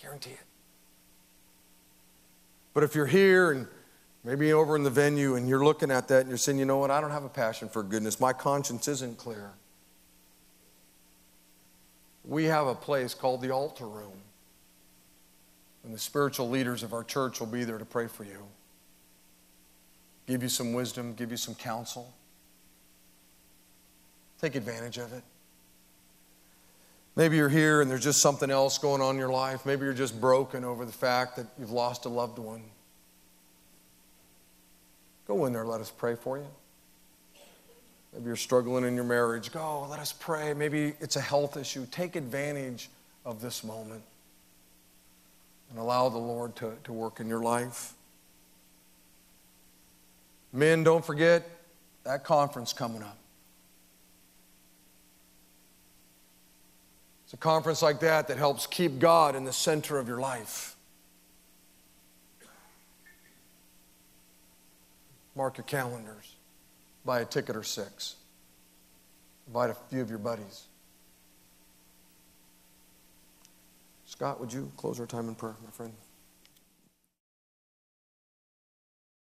Guarantee 0.00 0.30
it. 0.32 0.40
But 2.74 2.84
if 2.84 2.94
you're 2.94 3.06
here 3.06 3.52
and 3.52 3.66
maybe 4.24 4.52
over 4.52 4.76
in 4.76 4.82
the 4.82 4.90
venue 4.90 5.34
and 5.36 5.48
you're 5.48 5.64
looking 5.64 5.90
at 5.90 6.08
that 6.08 6.20
and 6.20 6.28
you're 6.28 6.38
saying, 6.38 6.58
you 6.58 6.64
know 6.64 6.78
what, 6.78 6.90
I 6.90 7.00
don't 7.00 7.10
have 7.10 7.24
a 7.24 7.28
passion 7.28 7.68
for 7.68 7.82
goodness, 7.82 8.20
my 8.20 8.32
conscience 8.32 8.88
isn't 8.88 9.16
clear. 9.18 9.50
We 12.24 12.44
have 12.44 12.66
a 12.66 12.74
place 12.74 13.14
called 13.14 13.40
the 13.40 13.50
altar 13.52 13.86
room. 13.86 14.20
And 15.84 15.94
the 15.94 15.98
spiritual 16.00 16.50
leaders 16.50 16.82
of 16.82 16.92
our 16.92 17.04
church 17.04 17.38
will 17.38 17.46
be 17.46 17.62
there 17.62 17.78
to 17.78 17.84
pray 17.84 18.08
for 18.08 18.24
you 18.24 18.44
give 20.26 20.42
you 20.42 20.48
some 20.48 20.72
wisdom, 20.72 21.14
give 21.14 21.30
you 21.30 21.36
some 21.36 21.54
counsel. 21.54 22.12
Take 24.40 24.54
advantage 24.54 24.98
of 24.98 25.12
it. 25.12 25.22
Maybe 27.14 27.36
you're 27.36 27.48
here 27.48 27.80
and 27.80 27.90
there's 27.90 28.02
just 28.02 28.20
something 28.20 28.50
else 28.50 28.76
going 28.76 29.00
on 29.00 29.14
in 29.14 29.18
your 29.18 29.30
life. 29.30 29.64
Maybe 29.64 29.84
you're 29.84 29.94
just 29.94 30.20
broken 30.20 30.64
over 30.64 30.84
the 30.84 30.92
fact 30.92 31.36
that 31.36 31.46
you've 31.58 31.70
lost 31.70 32.04
a 32.04 32.10
loved 32.10 32.38
one. 32.38 32.62
Go 35.26 35.46
in 35.46 35.52
there, 35.52 35.64
let 35.64 35.80
us 35.80 35.90
pray 35.90 36.14
for 36.14 36.36
you. 36.36 36.46
Maybe 38.12 38.26
you're 38.26 38.36
struggling 38.36 38.84
in 38.84 38.94
your 38.94 39.04
marriage. 39.04 39.50
Go, 39.50 39.86
let 39.88 39.98
us 39.98 40.12
pray. 40.12 40.52
Maybe 40.54 40.94
it's 41.00 41.16
a 41.16 41.20
health 41.20 41.56
issue. 41.56 41.86
Take 41.90 42.16
advantage 42.16 42.90
of 43.24 43.40
this 43.40 43.64
moment 43.64 44.02
and 45.70 45.78
allow 45.78 46.08
the 46.10 46.18
Lord 46.18 46.54
to, 46.56 46.72
to 46.84 46.92
work 46.92 47.18
in 47.20 47.28
your 47.28 47.42
life. 47.42 47.94
Men, 50.56 50.84
don't 50.84 51.04
forget 51.04 51.46
that 52.04 52.24
conference 52.24 52.72
coming 52.72 53.02
up. 53.02 53.18
It's 57.24 57.34
a 57.34 57.36
conference 57.36 57.82
like 57.82 58.00
that 58.00 58.28
that 58.28 58.38
helps 58.38 58.66
keep 58.66 58.98
God 58.98 59.36
in 59.36 59.44
the 59.44 59.52
center 59.52 59.98
of 59.98 60.08
your 60.08 60.18
life. 60.18 60.74
Mark 65.34 65.58
your 65.58 65.64
calendars. 65.64 66.34
Buy 67.04 67.20
a 67.20 67.26
ticket 67.26 67.54
or 67.54 67.62
six. 67.62 68.14
Invite 69.48 69.68
a 69.68 69.76
few 69.90 70.00
of 70.00 70.08
your 70.08 70.18
buddies. 70.18 70.62
Scott, 74.06 74.40
would 74.40 74.50
you 74.50 74.72
close 74.78 74.98
our 74.98 75.06
time 75.06 75.28
in 75.28 75.34
prayer, 75.34 75.54
my 75.62 75.70
friend? 75.70 75.92